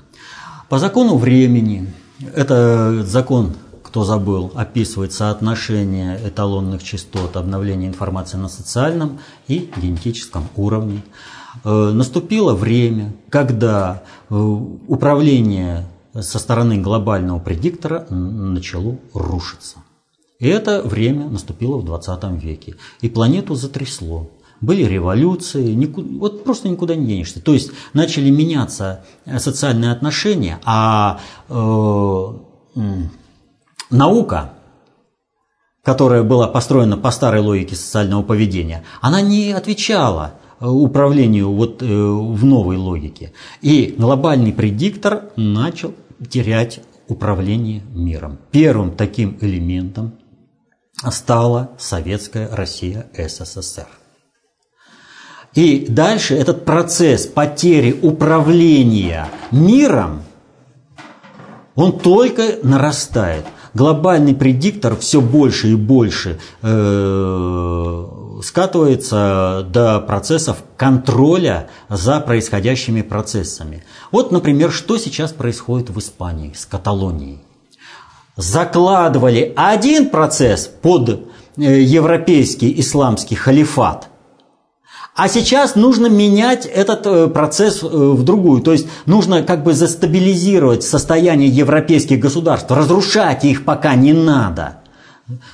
По 0.69 0.79
закону 0.79 1.17
времени, 1.17 1.93
это 2.33 3.03
закон, 3.03 3.53
кто 3.83 4.03
забыл, 4.03 4.51
описывает 4.55 5.13
соотношение 5.13 6.19
эталонных 6.25 6.83
частот 6.83 7.37
обновления 7.37 7.87
информации 7.87 8.37
на 8.37 8.49
социальном 8.49 9.19
и 9.47 9.71
генетическом 9.77 10.47
уровне. 10.55 11.03
Э, 11.63 11.91
наступило 11.93 12.55
время, 12.55 13.13
когда 13.29 14.03
э, 14.29 14.35
управление 14.35 15.87
со 16.19 16.39
стороны 16.39 16.77
глобального 16.77 17.39
предиктора 17.39 18.07
начало 18.09 18.97
рушиться. 19.13 19.79
И 20.39 20.47
это 20.47 20.81
время 20.81 21.29
наступило 21.29 21.77
в 21.77 21.85
20 21.85 22.23
веке. 22.43 22.75
И 23.01 23.09
планету 23.09 23.55
затрясло 23.55 24.29
были 24.65 24.83
революции, 24.83 25.73
никуда, 25.73 26.07
вот 26.17 26.43
просто 26.43 26.69
никуда 26.69 26.95
не 26.95 27.05
денешься. 27.05 27.41
То 27.41 27.53
есть 27.53 27.71
начали 27.93 28.29
меняться 28.29 29.05
э, 29.25 29.39
социальные 29.39 29.91
отношения, 29.91 30.59
а 30.65 31.19
э, 31.49 32.33
наука, 33.89 34.53
которая 35.83 36.23
была 36.23 36.47
построена 36.47 36.97
по 36.97 37.11
старой 37.11 37.41
логике 37.41 37.75
социального 37.75 38.23
поведения, 38.23 38.83
она 39.01 39.21
не 39.21 39.51
отвечала 39.51 40.33
э, 40.59 40.67
управлению 40.67 41.51
вот 41.51 41.81
э, 41.81 41.85
в 41.85 42.43
новой 42.43 42.77
логике. 42.77 43.33
И 43.61 43.95
глобальный 43.97 44.53
предиктор 44.53 45.29
начал 45.35 45.93
терять 46.29 46.81
управление 47.07 47.83
миром. 47.93 48.39
Первым 48.51 48.91
таким 48.91 49.37
элементом 49.41 50.13
стала 51.11 51.71
Советская 51.77 52.49
Россия 52.55 53.07
СССР. 53.13 53.87
И 55.55 55.85
дальше 55.87 56.35
этот 56.35 56.65
процесс 56.65 57.25
потери 57.25 57.97
управления 58.01 59.27
миром, 59.51 60.23
он 61.75 61.97
только 61.99 62.59
нарастает. 62.63 63.45
Глобальный 63.73 64.33
предиктор 64.33 64.95
все 64.95 65.19
больше 65.19 65.69
и 65.69 65.75
больше 65.75 66.39
э, 66.61 68.05
скатывается 68.43 69.67
до 69.69 69.99
процессов 69.99 70.57
контроля 70.77 71.67
за 71.89 72.21
происходящими 72.21 73.01
процессами. 73.01 73.83
Вот, 74.11 74.31
например, 74.31 74.71
что 74.71 74.97
сейчас 74.97 75.33
происходит 75.33 75.89
в 75.89 75.99
Испании 75.99 76.53
с 76.55 76.65
Каталонией 76.65 77.41
закладывали 78.35 79.53
один 79.55 80.09
процесс 80.09 80.67
под 80.67 81.09
э, 81.09 81.81
европейский 81.81 82.79
исламский 82.79 83.35
халифат, 83.35 84.09
а 85.15 85.29
сейчас 85.29 85.75
нужно 85.75 86.07
менять 86.07 86.65
этот 86.65 87.05
э, 87.05 87.27
процесс 87.27 87.81
э, 87.81 87.87
в 87.87 88.23
другую. 88.23 88.61
То 88.61 88.73
есть 88.73 88.87
нужно 89.05 89.43
как 89.43 89.63
бы 89.63 89.73
застабилизировать 89.73 90.83
состояние 90.83 91.47
европейских 91.47 92.19
государств, 92.19 92.69
разрушать 92.69 93.45
их 93.45 93.63
пока 93.63 93.95
не 93.95 94.11
надо. 94.11 94.79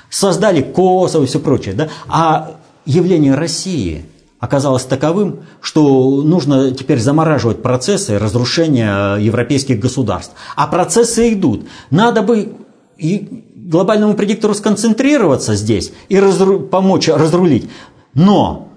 Создали 0.10 0.62
Косово 0.62 1.24
и 1.24 1.28
все 1.28 1.40
прочее. 1.40 1.76
Да? 1.76 1.90
А 2.08 2.56
явление 2.88 3.36
России 3.36 4.08
оказалось 4.40 4.84
таковым, 4.84 5.42
что 5.62 6.24
нужно 6.24 6.72
теперь 6.72 7.00
замораживать 7.00 7.62
процессы 7.62 8.18
разрушения 8.18 9.18
европейских 9.18 9.80
государств. 9.80 10.34
А 10.56 10.66
процессы 10.66 11.34
идут. 11.34 11.68
Надо 11.92 12.24
бы 12.24 12.56
и 12.98 13.46
глобальному 13.56 14.16
предиктору 14.16 14.56
сконцентрироваться 14.56 15.54
здесь 15.54 15.94
и 16.10 16.20
разру, 16.20 16.62
помочь 16.62 17.10
разрулить. 17.10 17.70
Но 18.16 18.71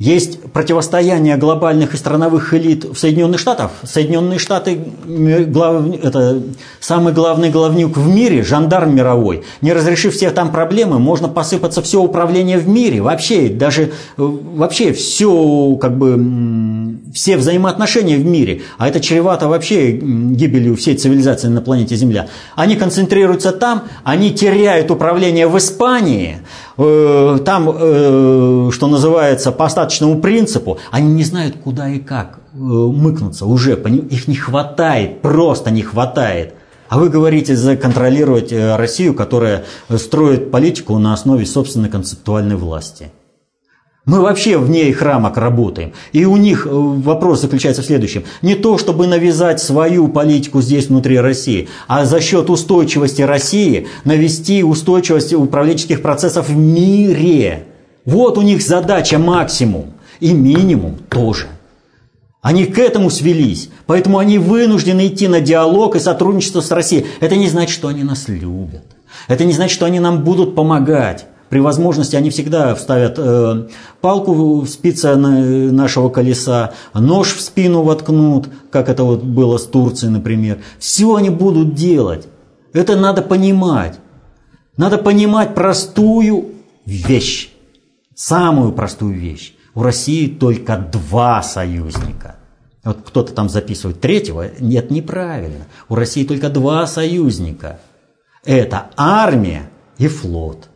есть 0.00 0.40
противостояние 0.54 1.36
глобальных 1.36 1.92
и 1.92 1.98
страновых 1.98 2.54
элит 2.54 2.84
в 2.84 2.96
Соединенных 2.96 3.38
Штатах. 3.38 3.70
Соединенные 3.82 4.38
Штаты 4.38 4.80
глав, 5.06 5.84
это 6.02 6.42
самый 6.80 7.12
главный 7.12 7.50
главнюк 7.50 7.98
в 7.98 8.08
мире, 8.08 8.42
жандарм 8.42 8.94
мировой. 8.94 9.42
Не 9.60 9.74
разрешив 9.74 10.14
все 10.14 10.30
там 10.30 10.52
проблемы, 10.52 10.98
можно 10.98 11.28
посыпаться 11.28 11.82
все 11.82 12.00
управление 12.00 12.56
в 12.56 12.66
мире. 12.66 13.02
Вообще, 13.02 13.50
даже 13.50 13.92
вообще 14.16 14.94
все, 14.94 15.76
как 15.78 15.98
бы, 15.98 16.96
все 17.12 17.36
взаимоотношения 17.36 18.16
в 18.16 18.24
мире. 18.24 18.62
А 18.78 18.88
это 18.88 19.00
чревато 19.00 19.48
вообще 19.48 19.90
гибелью 19.92 20.76
всей 20.76 20.96
цивилизации 20.96 21.48
на 21.48 21.60
планете 21.60 21.94
Земля. 21.94 22.28
Они 22.56 22.74
концентрируются 22.74 23.52
там, 23.52 23.82
они 24.02 24.32
теряют 24.32 24.90
управление 24.90 25.46
в 25.46 25.58
Испании– 25.58 26.38
Э, 26.76 27.38
там, 27.44 27.70
э, 27.72 28.70
что 28.72 28.86
называется, 28.86 29.52
по 29.52 29.66
остаточному 29.66 30.20
принципу, 30.20 30.78
они 30.90 31.12
не 31.12 31.24
знают, 31.24 31.56
куда 31.62 31.88
и 31.88 31.98
как 31.98 32.40
э, 32.52 32.56
мыкнуться 32.56 33.46
уже, 33.46 33.72
их 33.74 34.28
не 34.28 34.36
хватает, 34.36 35.22
просто 35.22 35.70
не 35.70 35.82
хватает. 35.82 36.54
А 36.88 36.98
вы 36.98 37.08
говорите 37.08 37.54
законтролировать 37.54 38.52
Россию, 38.52 39.14
которая 39.14 39.64
строит 39.96 40.50
политику 40.50 40.98
на 40.98 41.12
основе 41.12 41.46
собственной 41.46 41.88
концептуальной 41.88 42.56
власти– 42.56 43.12
мы 44.10 44.22
вообще 44.22 44.58
вне 44.58 44.88
их 44.88 45.02
рамок 45.02 45.36
работаем. 45.36 45.92
И 46.10 46.24
у 46.24 46.36
них 46.36 46.66
э, 46.66 46.68
вопрос 46.72 47.42
заключается 47.42 47.82
в 47.82 47.84
следующем. 47.84 48.24
Не 48.42 48.56
то, 48.56 48.76
чтобы 48.76 49.06
навязать 49.06 49.60
свою 49.60 50.08
политику 50.08 50.60
здесь 50.60 50.88
внутри 50.88 51.20
России, 51.20 51.68
а 51.86 52.04
за 52.04 52.20
счет 52.20 52.50
устойчивости 52.50 53.22
России 53.22 53.86
навести 54.02 54.64
устойчивость 54.64 55.32
управленческих 55.32 56.02
процессов 56.02 56.48
в 56.48 56.56
мире. 56.56 57.66
Вот 58.04 58.36
у 58.36 58.42
них 58.42 58.62
задача 58.62 59.16
максимум. 59.16 59.92
И 60.18 60.32
минимум 60.32 60.96
тоже. 61.08 61.46
Они 62.42 62.64
к 62.64 62.80
этому 62.80 63.10
свелись. 63.10 63.70
Поэтому 63.86 64.18
они 64.18 64.38
вынуждены 64.38 65.06
идти 65.06 65.28
на 65.28 65.40
диалог 65.40 65.94
и 65.94 66.00
сотрудничество 66.00 66.60
с 66.60 66.72
Россией. 66.72 67.06
Это 67.20 67.36
не 67.36 67.48
значит, 67.48 67.72
что 67.72 67.86
они 67.86 68.02
нас 68.02 68.26
любят. 68.26 68.82
Это 69.28 69.44
не 69.44 69.52
значит, 69.52 69.72
что 69.72 69.86
они 69.86 70.00
нам 70.00 70.24
будут 70.24 70.56
помогать 70.56 71.26
при 71.50 71.58
возможности 71.58 72.14
они 72.14 72.30
всегда 72.30 72.76
вставят 72.76 73.16
э, 73.18 73.68
палку 74.00 74.60
в 74.60 74.68
спице 74.68 75.16
нашего 75.16 76.08
колеса, 76.08 76.72
нож 76.94 77.34
в 77.34 77.40
спину 77.40 77.82
воткнут, 77.82 78.48
как 78.70 78.88
это 78.88 79.02
вот 79.02 79.24
было 79.24 79.58
с 79.58 79.66
Турцией, 79.66 80.12
например. 80.12 80.62
Все 80.78 81.12
они 81.16 81.28
будут 81.28 81.74
делать. 81.74 82.28
Это 82.72 82.94
надо 82.94 83.20
понимать. 83.20 83.98
Надо 84.76 84.96
понимать 84.96 85.56
простую 85.56 86.52
вещь. 86.86 87.50
Самую 88.14 88.72
простую 88.72 89.18
вещь. 89.18 89.54
У 89.74 89.82
России 89.82 90.28
только 90.28 90.76
два 90.76 91.42
союзника. 91.42 92.36
Вот 92.84 92.98
кто-то 93.04 93.32
там 93.32 93.48
записывает 93.48 94.00
третьего. 94.00 94.46
Нет, 94.60 94.92
неправильно. 94.92 95.66
У 95.88 95.96
России 95.96 96.24
только 96.24 96.48
два 96.48 96.86
союзника. 96.86 97.80
Это 98.44 98.86
армия 98.96 99.68
и 99.98 100.06
флот. 100.06 100.69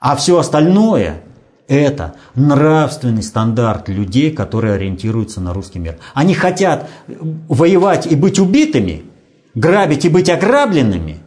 А 0.00 0.16
все 0.16 0.38
остальное– 0.38 1.22
это 1.68 2.14
нравственный 2.34 3.22
стандарт 3.22 3.88
людей, 3.88 4.32
которые 4.32 4.74
ориентируются 4.74 5.40
на 5.40 5.52
русский 5.54 5.78
мир. 5.78 5.98
Они 6.14 6.34
хотят 6.34 6.88
воевать 7.06 8.06
и 8.06 8.16
быть 8.16 8.38
убитыми, 8.38 9.04
грабить 9.54 10.04
и 10.04 10.08
быть 10.08 10.30
ограбленными, 10.30 11.18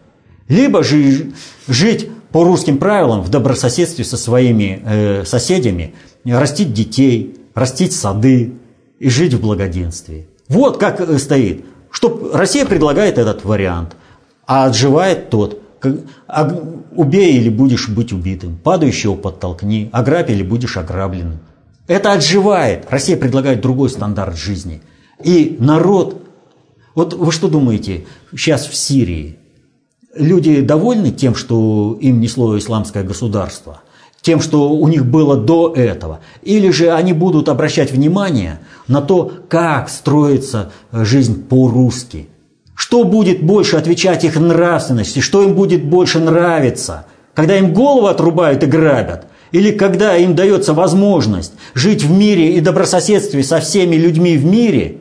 либо 0.48 0.84
же 0.84 1.32
жить 1.68 2.10
по 2.32 2.44
русским 2.44 2.80
правилам 2.80 3.22
в 3.22 3.30
добрососедстве 3.30 4.04
со 4.04 4.18
своими 4.18 4.82
э, 4.84 5.24
соседями, 5.26 5.94
растить 6.26 6.74
детей, 6.74 7.38
растить 7.54 7.94
сады 7.94 8.54
и 9.00 9.10
жить 9.10 9.36
в 9.36 9.42
благоденствии. 9.42 10.28
Вот 10.50 10.78
как 10.78 11.00
э, 11.00 11.20
стоит. 11.20 11.64
Что 11.92 12.32
Россия 12.34 12.66
предлагает 12.66 13.20
этот 13.20 13.46
вариант, 13.46 13.96
а 14.48 14.66
отживает 14.66 15.30
тот. 15.30 15.62
Убей 16.96 17.38
или 17.38 17.50
будешь 17.50 17.90
быть 17.90 18.14
убитым, 18.14 18.58
падающего 18.58 19.16
подтолкни, 19.16 19.90
ограбь 19.92 20.30
или 20.30 20.44
будешь 20.44 20.78
ограбленным. 20.78 21.40
Это 21.88 22.14
отживает. 22.14 22.86
Россия 22.90 23.18
предлагает 23.18 23.62
другой 23.62 23.90
стандарт 23.90 24.38
жизни. 24.38 24.82
И 25.24 25.58
народ, 25.60 26.22
вот 26.96 27.14
вы 27.14 27.32
что 27.32 27.50
думаете, 27.50 28.06
сейчас 28.32 28.68
в 28.68 28.76
Сирии 28.76 29.38
люди 30.16 30.62
довольны 30.62 31.12
тем, 31.12 31.36
что 31.36 31.98
им 32.00 32.20
несло 32.20 32.58
исламское 32.58 33.04
государство, 33.04 33.82
тем, 34.22 34.40
что 34.40 34.72
у 34.72 34.88
них 34.88 35.06
было 35.06 35.36
до 35.36 35.74
этого, 35.76 36.22
или 36.42 36.70
же 36.70 36.92
они 36.92 37.12
будут 37.12 37.50
обращать 37.50 37.92
внимание 37.92 38.60
на 38.88 39.02
то, 39.02 39.32
как 39.50 39.90
строится 39.90 40.72
жизнь 40.92 41.44
по-русски– 41.44 42.30
что 42.94 43.06
будет 43.06 43.42
больше 43.42 43.78
отвечать 43.78 44.24
их 44.24 44.36
нравственности, 44.36 45.18
что 45.18 45.42
им 45.42 45.56
будет 45.56 45.84
больше 45.84 46.20
нравиться, 46.20 47.08
когда 47.34 47.58
им 47.58 47.74
голову 47.74 48.06
отрубают 48.06 48.62
и 48.62 48.68
грабят, 48.68 49.26
или 49.52 49.72
когда 49.72 50.16
им 50.16 50.36
дается 50.36 50.76
возможность 50.76 51.54
жить 51.74 52.04
в 52.04 52.12
мире 52.12 52.56
и 52.56 52.62
добрососедстве 52.62 53.42
со 53.42 53.62
всеми 53.62 53.96
людьми 53.96 54.38
в 54.38 54.46
мире, 54.46 55.00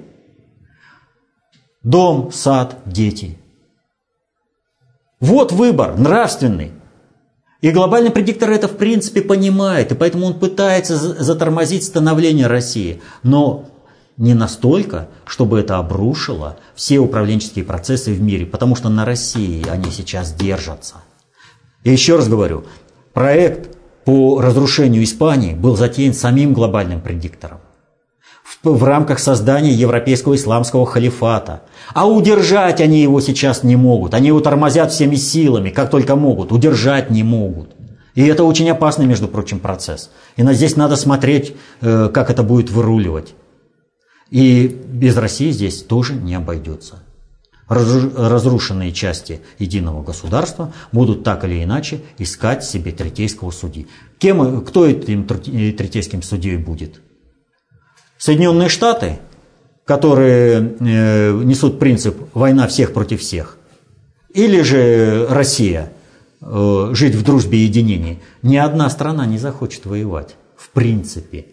дом, 1.83 2.33
сад, 2.33 2.79
дети. 2.87 3.37
Вот 5.21 5.53
выбор 5.53 5.99
нравственный. 5.99 6.73
И 7.61 7.71
глобальный 7.73 8.11
предиктор 8.11 8.53
это 8.53 8.69
в 8.69 8.79
принципе 8.79 9.21
понимает, 9.21 9.93
и 9.93 9.95
поэтому 9.95 10.25
он 10.25 10.39
пытается 10.39 10.97
затормозить 10.97 11.85
становление 11.85 12.47
России. 12.47 13.03
Но 13.23 13.67
не 14.23 14.35
настолько, 14.35 15.09
чтобы 15.27 15.59
это 15.59 15.79
обрушило 15.79 16.57
все 16.77 17.01
управленческие 17.01 17.65
процессы 17.65 18.13
в 18.13 18.23
мире, 18.23 18.47
потому 18.47 18.77
что 18.77 18.89
на 18.89 19.05
России 19.05 19.67
они 19.69 19.91
сейчас 19.91 20.33
держатся. 20.33 20.95
И 21.83 21.91
еще 21.91 22.15
раз 22.15 22.29
говорю, 22.29 22.65
проект 23.13 23.77
по 24.05 24.41
разрушению 24.41 25.03
Испании 25.03 25.55
был 25.55 25.77
затеян 25.77 26.15
самим 26.15 26.53
глобальным 26.53 27.01
предиктором 27.01 27.59
в, 28.63 28.69
в 28.69 28.85
рамках 28.85 29.19
создания 29.19 29.73
европейского 29.73 30.37
исламского 30.37 30.87
халифата. 30.87 31.63
А 31.93 32.07
удержать 32.07 32.81
они 32.81 33.03
его 33.03 33.21
сейчас 33.21 33.65
не 33.65 33.75
могут. 33.75 34.15
Они 34.15 34.29
его 34.29 34.39
тормозят 34.39 34.93
всеми 34.93 35.17
силами, 35.17 35.71
как 35.71 35.91
только 35.91 36.15
могут. 36.15 36.53
Удержать 36.53 37.11
не 37.11 37.25
могут. 37.25 37.71
И 38.15 38.25
это 38.25 38.45
очень 38.45 38.71
опасный, 38.71 39.07
между 39.07 39.27
прочим, 39.27 39.59
процесс. 39.59 40.11
И 40.37 40.45
на 40.45 40.55
здесь 40.55 40.77
надо 40.77 40.95
смотреть, 40.95 41.57
э, 41.81 42.09
как 42.15 42.31
это 42.31 42.45
будет 42.45 42.71
выруливать. 42.71 43.35
И 44.33 44.67
без 44.67 45.19
России 45.19 45.51
здесь 45.51 45.83
тоже 45.83 46.15
не 46.15 46.35
обойдется. 46.35 47.03
Разрушенные 47.69 48.91
части 48.91 49.43
единого 49.59 50.03
государства 50.03 50.73
будут 50.91 51.23
так 51.23 51.45
или 51.45 51.63
иначе 51.63 52.01
искать 52.17 52.65
себе 52.65 52.93
третейского 52.93 53.51
судьи. 53.51 53.89
Кем, 54.19 54.65
кто 54.65 54.87
этим 54.87 55.27
третейским 55.27 56.23
судьей 56.23 56.57
будет? 56.57 57.03
Соединенные 58.17 58.71
Штаты, 58.71 59.19
которые 59.85 60.77
э, 60.81 61.33
несут 61.45 61.79
принцип 61.79 62.17
«война 62.33 62.67
всех 62.69 62.95
против 62.95 63.21
всех», 63.21 63.59
или 64.33 64.63
же 64.63 65.27
Россия, 65.29 65.93
э, 66.41 66.91
жить 66.95 67.17
в 67.17 67.23
дружбе 67.23 67.59
и 67.59 67.65
единении. 67.65 68.23
Ни 68.41 68.57
одна 68.57 68.89
страна 68.89 69.27
не 69.27 69.37
захочет 69.37 69.85
воевать, 69.85 70.37
в 70.57 70.71
принципе. 70.71 71.49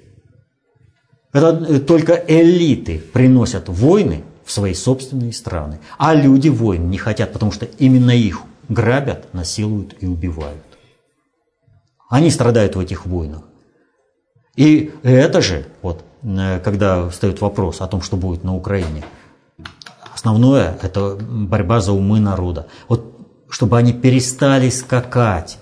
Это 1.32 1.80
только 1.80 2.14
элиты 2.14 3.00
приносят 3.00 3.70
войны 3.70 4.24
в 4.44 4.52
свои 4.52 4.74
собственные 4.74 5.34
страны. 5.34 5.80
А 5.98 6.16
люди 6.16 6.50
войн 6.50 6.90
не 6.90 6.98
хотят, 6.98 7.34
потому 7.34 7.52
что 7.52 7.66
именно 7.66 8.12
их 8.12 8.42
грабят, 8.68 9.32
насилуют 9.34 9.96
и 10.00 10.08
убивают. 10.08 10.64
Они 12.10 12.32
страдают 12.32 12.76
в 12.76 12.80
этих 12.80 13.06
войнах. 13.06 13.44
И 14.56 14.92
это 15.04 15.42
же, 15.42 15.68
вот, 15.84 16.04
э, 16.24 16.60
когда 16.60 17.08
встает 17.10 17.40
вопрос 17.40 17.82
о 17.82 17.88
том, 17.88 18.02
что 18.02 18.18
будет 18.18 18.44
на 18.44 18.56
Украине, 18.56 19.06
основное– 20.14 20.78
это 20.82 21.16
борьба 21.16 21.80
за 21.80 21.92
умы 21.92 22.20
народа. 22.20 22.68
Вот 22.88 23.16
чтобы 23.50 23.78
они 23.78 23.94
перестали 23.94 24.70
скакать 24.70 25.60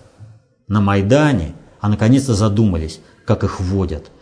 на 0.68 0.82
Майдане, 0.82 1.53
а 1.80 1.89
наконец-то 1.89 2.34
задумались, 2.34 3.01
как 3.26 3.43
их 3.43 3.59
вводят– 3.59 4.11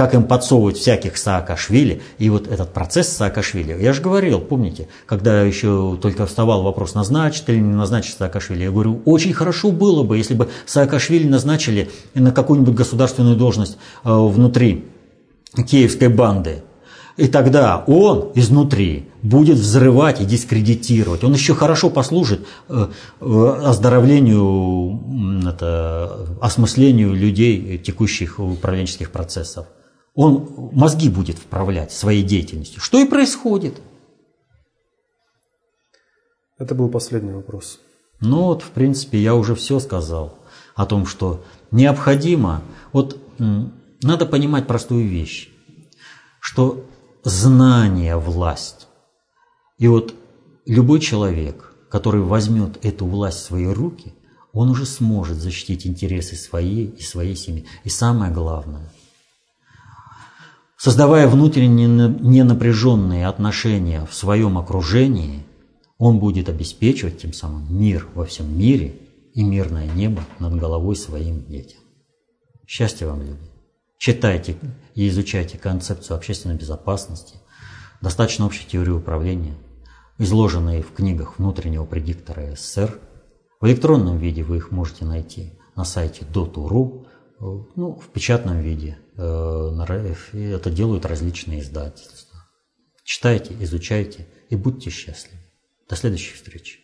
как 0.00 0.14
им 0.14 0.22
подсовывать 0.22 0.78
всяких 0.78 1.18
Саакашвили. 1.18 2.00
И 2.16 2.30
вот 2.30 2.46
этот 2.46 2.72
процесс 2.72 3.10
Саакашвили, 3.10 3.76
я 3.78 3.92
же 3.92 4.00
говорил, 4.00 4.40
помните, 4.40 4.88
когда 5.04 5.42
еще 5.42 5.98
только 6.00 6.24
вставал 6.24 6.62
вопрос, 6.62 6.94
назначить 6.94 7.44
или 7.48 7.58
не 7.58 7.74
назначить 7.74 8.16
Саакашвили, 8.16 8.62
я 8.62 8.70
говорю, 8.70 9.02
очень 9.04 9.34
хорошо 9.34 9.70
было 9.70 10.02
бы, 10.02 10.16
если 10.16 10.32
бы 10.32 10.48
Саакашвили 10.64 11.28
назначили 11.28 11.90
на 12.14 12.32
какую-нибудь 12.32 12.74
государственную 12.74 13.36
должность 13.36 13.76
э, 14.02 14.10
внутри 14.10 14.86
киевской 15.68 16.08
банды. 16.08 16.62
И 17.18 17.28
тогда 17.28 17.84
он 17.86 18.32
изнутри 18.34 19.06
будет 19.20 19.58
взрывать 19.58 20.22
и 20.22 20.24
дискредитировать. 20.24 21.24
Он 21.24 21.34
еще 21.34 21.54
хорошо 21.54 21.90
послужит 21.90 22.46
э, 22.70 22.86
оздоровлению, 23.20 25.44
это, 25.46 26.26
осмыслению 26.40 27.12
людей, 27.12 27.76
текущих 27.76 28.38
управленческих 28.38 29.10
процессов 29.10 29.66
он 30.14 30.70
мозги 30.72 31.08
будет 31.08 31.38
вправлять 31.38 31.92
своей 31.92 32.22
деятельностью. 32.22 32.80
Что 32.80 32.98
и 32.98 33.06
происходит. 33.06 33.80
Это 36.58 36.74
был 36.74 36.88
последний 36.88 37.32
вопрос. 37.32 37.80
Ну 38.20 38.44
вот, 38.44 38.62
в 38.62 38.70
принципе, 38.70 39.18
я 39.18 39.34
уже 39.34 39.54
все 39.54 39.78
сказал 39.78 40.38
о 40.74 40.84
том, 40.84 41.06
что 41.06 41.42
необходимо, 41.70 42.62
вот 42.92 43.18
надо 43.38 44.26
понимать 44.26 44.66
простую 44.66 45.08
вещь, 45.08 45.48
что 46.40 46.84
знание– 47.24 48.16
власть. 48.18 48.88
И 49.78 49.88
вот 49.88 50.14
любой 50.66 51.00
человек, 51.00 51.74
который 51.88 52.20
возьмет 52.20 52.84
эту 52.84 53.06
власть 53.06 53.38
в 53.38 53.44
свои 53.44 53.66
руки, 53.66 54.14
он 54.52 54.68
уже 54.68 54.84
сможет 54.84 55.38
защитить 55.38 55.86
интересы 55.86 56.36
своей 56.36 56.86
и 56.88 57.00
своей 57.00 57.36
семьи. 57.36 57.66
И 57.84 57.88
самое 57.88 58.32
главное– 58.32 58.92
Создавая 60.82 61.28
внутренне 61.28 61.86
ненапряженные 61.86 63.26
отношения 63.26 64.06
в 64.06 64.14
своем 64.14 64.56
окружении, 64.56 65.44
он 65.98 66.18
будет 66.18 66.48
обеспечивать 66.48 67.18
тем 67.18 67.34
самым 67.34 67.66
мир 67.78 68.08
во 68.14 68.24
всем 68.24 68.58
мире 68.58 68.98
и 69.34 69.44
мирное 69.44 69.86
небо 69.86 70.22
над 70.38 70.54
головой 70.54 70.96
своим 70.96 71.44
детям. 71.44 71.80
Счастья 72.66 73.06
вам, 73.08 73.20
люди! 73.20 73.50
Читайте 73.98 74.56
и 74.94 75.06
изучайте 75.10 75.58
концепцию 75.58 76.16
общественной 76.16 76.56
безопасности, 76.56 77.36
достаточно 78.00 78.46
общей 78.46 78.66
теории 78.66 78.92
управления, 78.92 79.56
изложенные 80.16 80.80
в 80.80 80.94
книгах 80.94 81.38
внутреннего 81.38 81.84
предиктора 81.84 82.54
СССР. 82.56 82.98
В 83.60 83.66
электронном 83.66 84.16
виде 84.16 84.42
вы 84.42 84.56
их 84.56 84.70
можете 84.70 85.04
найти 85.04 85.52
на 85.76 85.84
сайте 85.84 86.24
dotu.ru, 86.24 87.04
ну, 87.76 88.00
в 88.02 88.08
печатном 88.08 88.60
виде– 88.60 88.96
Э, 89.20 89.70
это 90.32 90.70
делают 90.70 91.04
различные 91.04 91.60
издательства. 91.60 92.48
Читайте, 93.04 93.54
изучайте 93.60 94.26
и 94.48 94.56
будьте 94.56 94.88
счастливы. 94.88 95.42
До 95.88 95.96
следующей 95.96 96.34
встречи. 96.34 96.79